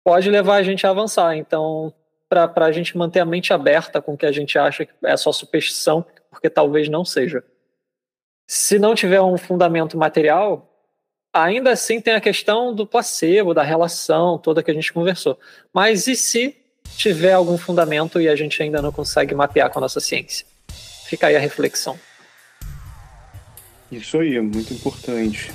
pode 0.05 0.29
levar 0.29 0.57
a 0.57 0.63
gente 0.63 0.85
a 0.85 0.91
avançar. 0.91 1.35
Então, 1.35 1.91
para 2.29 2.65
a 2.67 2.71
gente 2.71 2.95
manter 2.95 3.19
a 3.19 3.25
mente 3.25 3.51
aberta 3.51 4.01
com 4.01 4.13
o 4.13 4.17
que 4.17 4.25
a 4.25 4.31
gente 4.31 4.57
acha 4.57 4.85
que 4.85 4.93
é 5.03 5.17
só 5.17 5.31
superstição, 5.31 6.05
porque 6.35 6.49
talvez 6.49 6.89
não 6.89 7.05
seja. 7.05 7.43
Se 8.45 8.77
não 8.77 8.93
tiver 8.93 9.21
um 9.21 9.37
fundamento 9.37 9.97
material, 9.97 10.69
ainda 11.33 11.71
assim 11.71 11.99
tem 12.01 12.13
a 12.13 12.21
questão 12.21 12.75
do 12.75 12.85
placebo, 12.85 13.53
da 13.53 13.63
relação 13.63 14.37
toda 14.37 14.61
que 14.61 14.69
a 14.69 14.73
gente 14.73 14.91
conversou. 14.91 15.39
Mas 15.73 16.07
e 16.07 16.15
se 16.15 16.55
tiver 16.97 17.31
algum 17.31 17.57
fundamento 17.57 18.21
e 18.21 18.27
a 18.27 18.35
gente 18.35 18.61
ainda 18.61 18.81
não 18.81 18.91
consegue 18.91 19.33
mapear 19.33 19.69
com 19.69 19.79
a 19.79 19.81
nossa 19.81 19.99
ciência? 19.99 20.45
Fica 21.05 21.27
aí 21.27 21.35
a 21.35 21.39
reflexão. 21.39 21.97
Isso 23.91 24.19
aí, 24.19 24.35
é 24.35 24.41
muito 24.41 24.73
importante. 24.73 25.51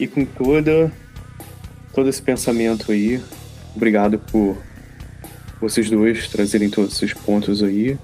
E 0.00 0.06
com 0.06 0.24
toda 0.24 0.92
todo 1.94 2.08
esse 2.08 2.20
pensamento 2.20 2.90
aí, 2.90 3.22
obrigado 3.76 4.18
por 4.18 4.56
vocês 5.60 5.88
dois 5.88 6.26
trazerem 6.28 6.68
todos 6.68 6.94
esses 6.94 7.14
pontos 7.14 7.62
aí. 7.62 7.96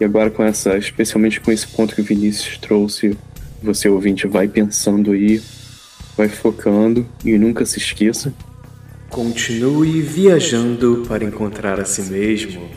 E 0.00 0.04
agora 0.04 0.30
com 0.30 0.42
essa, 0.42 0.76
especialmente 0.76 1.40
com 1.40 1.52
esse 1.52 1.66
ponto 1.66 1.94
que 1.94 2.00
o 2.00 2.04
Vinícius 2.04 2.58
trouxe, 2.58 3.16
você 3.62 3.88
ouvinte 3.88 4.26
vai 4.26 4.48
pensando 4.48 5.12
aí, 5.12 5.40
vai 6.16 6.28
focando 6.28 7.06
e 7.24 7.38
nunca 7.38 7.64
se 7.64 7.78
esqueça, 7.78 8.32
Continue 9.14 10.00
viajando 10.02 11.04
para 11.06 11.24
encontrar 11.24 11.78
a 11.78 11.84
si 11.84 12.02
mesmo. 12.02 12.68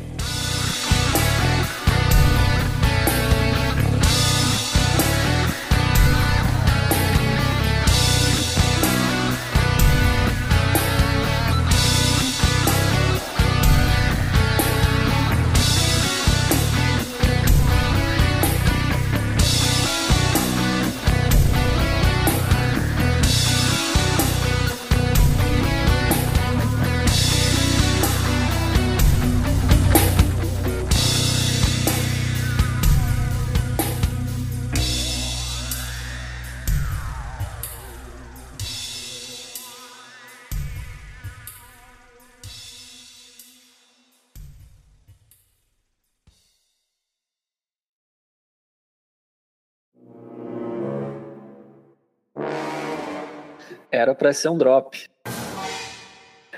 Era 53.98 54.14
para 54.14 54.32
ser 54.32 54.50
um 54.50 54.58
drop. 54.58 55.06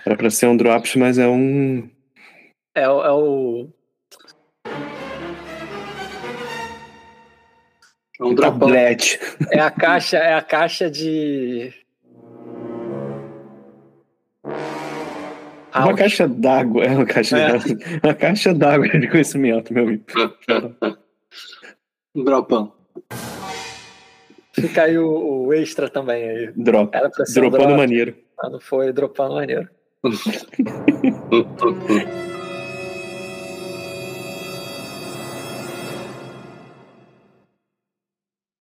Era 0.06 0.18
para 0.18 0.30
ser 0.30 0.48
um 0.48 0.58
drops, 0.58 0.96
mas 0.98 1.18
é 1.18 1.26
um. 1.28 1.90
É, 2.76 2.88
o- 2.90 3.02
é 3.04 3.12
o. 3.14 3.70
É 8.20 8.24
um 8.24 8.36
tablete. 8.36 9.18
É 9.52 9.60
a 9.62 9.72
caixa, 9.72 10.18
é 10.18 10.34
a 10.34 10.42
caixa 10.42 10.90
de. 10.92 11.72
Uma 14.44 15.86
House. 15.86 15.96
caixa 16.00 16.28
d'água. 16.28 16.84
É 16.84 16.90
uma 16.90 17.06
caixa 17.06 17.38
É. 17.38 17.48
d'água. 17.54 17.78
Uma 18.04 18.14
caixa 18.14 18.54
d'água 18.54 18.88
de 18.90 19.08
conhecimento, 19.08 19.74
meu 19.74 19.84
amigo. 19.84 20.04
Um 22.16 22.24
dropão. 22.24 22.74
Fica 24.62 24.84
aí 24.84 24.98
o, 24.98 25.46
o 25.46 25.54
extra 25.54 25.90
também 25.90 26.30
aí. 26.30 26.52
Drop. 26.56 26.96
Era 26.96 27.10
pra 27.10 27.26
ser 27.26 27.40
um 27.40 27.50
Dropando 27.50 27.68
drop, 27.68 27.78
maneiro. 27.78 28.16
não 28.44 28.60
foi 28.60 28.94
dropando 28.94 29.36
maneiro. 29.36 29.68